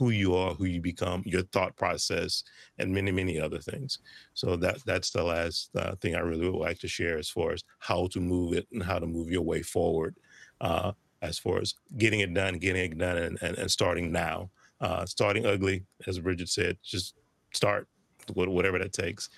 who 0.00 0.08
you 0.08 0.34
are, 0.34 0.54
who 0.54 0.64
you 0.64 0.80
become, 0.80 1.22
your 1.26 1.42
thought 1.42 1.76
process, 1.76 2.42
and 2.78 2.90
many, 2.90 3.12
many 3.12 3.38
other 3.38 3.58
things. 3.58 3.98
So 4.32 4.56
that 4.56 4.78
that's 4.86 5.10
the 5.10 5.22
last 5.22 5.68
uh, 5.76 5.94
thing 5.96 6.16
I 6.16 6.20
really 6.20 6.48
would 6.48 6.58
like 6.58 6.78
to 6.78 6.88
share 6.88 7.18
as 7.18 7.28
far 7.28 7.52
as 7.52 7.62
how 7.80 8.06
to 8.12 8.18
move 8.18 8.54
it 8.54 8.66
and 8.72 8.82
how 8.82 8.98
to 8.98 9.06
move 9.06 9.30
your 9.30 9.42
way 9.42 9.60
forward. 9.60 10.16
Uh, 10.62 10.92
as 11.20 11.38
far 11.38 11.58
as 11.60 11.74
getting 11.98 12.20
it 12.20 12.32
done, 12.32 12.56
getting 12.56 12.92
it 12.92 12.96
done, 12.96 13.18
and, 13.18 13.38
and, 13.42 13.58
and 13.58 13.70
starting 13.70 14.10
now. 14.10 14.50
Uh, 14.80 15.04
starting 15.04 15.44
ugly, 15.44 15.84
as 16.06 16.18
Bridget 16.18 16.48
said, 16.48 16.78
just 16.82 17.14
start 17.52 17.86
whatever 18.32 18.78
that 18.78 18.94
takes. 18.94 19.28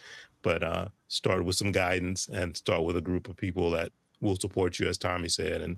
But 0.42 0.62
uh, 0.62 0.86
start 1.08 1.44
with 1.44 1.56
some 1.56 1.72
guidance 1.72 2.28
and 2.28 2.56
start 2.56 2.84
with 2.84 2.96
a 2.96 3.00
group 3.00 3.28
of 3.28 3.36
people 3.36 3.72
that 3.72 3.90
will 4.20 4.36
support 4.36 4.78
you, 4.78 4.86
as 4.86 4.96
Tommy 4.96 5.28
said, 5.28 5.60
and 5.60 5.76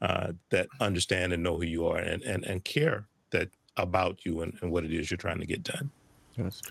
uh, 0.00 0.32
that 0.48 0.68
understand 0.80 1.34
and 1.34 1.42
know 1.42 1.58
who 1.58 1.66
you 1.66 1.86
are 1.86 1.98
and, 1.98 2.22
and, 2.22 2.46
and 2.46 2.64
care 2.64 3.08
that 3.32 3.50
about 3.76 4.24
you 4.24 4.42
and, 4.42 4.56
and 4.60 4.70
what 4.70 4.84
it 4.84 4.92
is 4.92 5.10
you're 5.10 5.18
trying 5.18 5.40
to 5.40 5.46
get 5.46 5.62
done. 5.62 5.90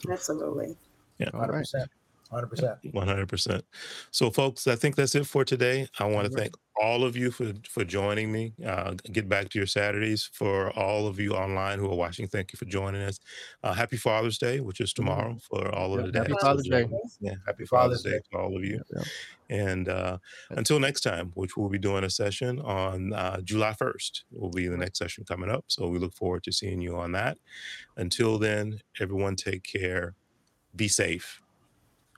Absolutely. 0.10 0.76
Yeah. 1.18 1.30
100%. 1.32 1.88
100%. 2.32 2.94
100%. 2.94 3.62
So, 4.12 4.32
folks, 4.32 4.68
I 4.68 4.76
think 4.76 4.96
that's 4.96 5.16
it 5.16 5.28
for 5.28 5.44
today. 5.44 5.88
I 6.00 6.06
want 6.06 6.32
to 6.32 6.38
thank 6.38 6.56
all 6.82 7.04
of 7.04 7.16
you 7.16 7.30
for 7.30 7.54
for 7.70 7.86
joining 7.86 8.32
me. 8.32 8.54
Uh, 8.66 8.96
get 9.12 9.30
back 9.30 9.50
to 9.50 9.60
your 9.60 9.68
Saturdays. 9.68 10.30
For 10.34 10.72
all 10.72 11.08
of 11.08 11.20
you 11.20 11.34
online 11.36 11.78
who 11.78 11.86
are 11.86 11.96
watching, 11.96 12.28
thank 12.28 12.52
you 12.52 12.58
for 12.58 12.66
joining 12.66 13.02
us. 13.02 13.20
Uh, 13.64 13.74
happy 13.74 13.98
Father's 13.98 14.40
Day, 14.40 14.60
which 14.60 14.82
is 14.82 14.92
tomorrow 14.92 15.38
for 15.48 15.74
all 15.76 15.98
of 15.98 16.06
the 16.06 16.12
days. 16.12 16.24
Happy 16.24 16.34
Father's 16.42 16.68
Day. 16.68 16.88
Yeah, 17.20 17.36
happy 17.46 17.66
Father's, 17.66 18.02
Father's 18.02 18.04
Day 18.04 18.20
to 18.32 18.38
all 18.38 18.58
of 18.58 18.64
you. 18.64 18.82
Yeah. 18.96 19.04
And 19.52 19.90
uh, 19.90 20.18
until 20.52 20.80
next 20.80 21.02
time, 21.02 21.32
which 21.36 21.56
we'll 21.56 21.70
be 21.70 21.78
doing 21.78 22.04
a 22.04 22.10
session 22.10 22.60
on 22.62 23.14
uh, 23.14 23.42
July 23.42 23.74
1st, 23.74 24.24
will 24.32 24.50
be 24.50 24.68
the 24.68 24.78
next 24.78 24.98
session 24.98 25.26
coming 25.26 25.52
up. 25.52 25.66
So 25.68 25.88
we 25.88 26.00
look 26.00 26.16
forward 26.16 26.44
to 26.46 26.54
seeing 26.54 26.82
you 26.82 26.98
on 26.98 27.12
that. 27.12 27.38
Until 27.98 28.40
then, 28.40 28.80
everyone 29.00 29.36
take 29.36 29.64
care. 29.64 30.16
Be 30.76 30.88
safe. 30.88 31.42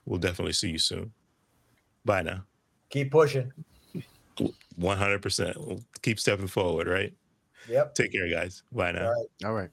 We'll 0.06 0.20
definitely 0.20 0.52
see 0.52 0.70
you 0.70 0.78
soon. 0.78 1.12
Bye 2.04 2.22
now. 2.22 2.44
Keep 2.90 3.10
pushing. 3.10 3.52
100%. 4.80 5.84
Keep 6.02 6.20
stepping 6.20 6.46
forward, 6.46 6.86
right? 6.86 7.12
Yep. 7.68 7.94
Take 7.94 8.12
care, 8.12 8.28
guys. 8.28 8.62
Bye 8.72 8.92
now. 8.92 9.06
All 9.06 9.12
right. 9.12 9.46
All 9.46 9.52
right. 9.54 9.70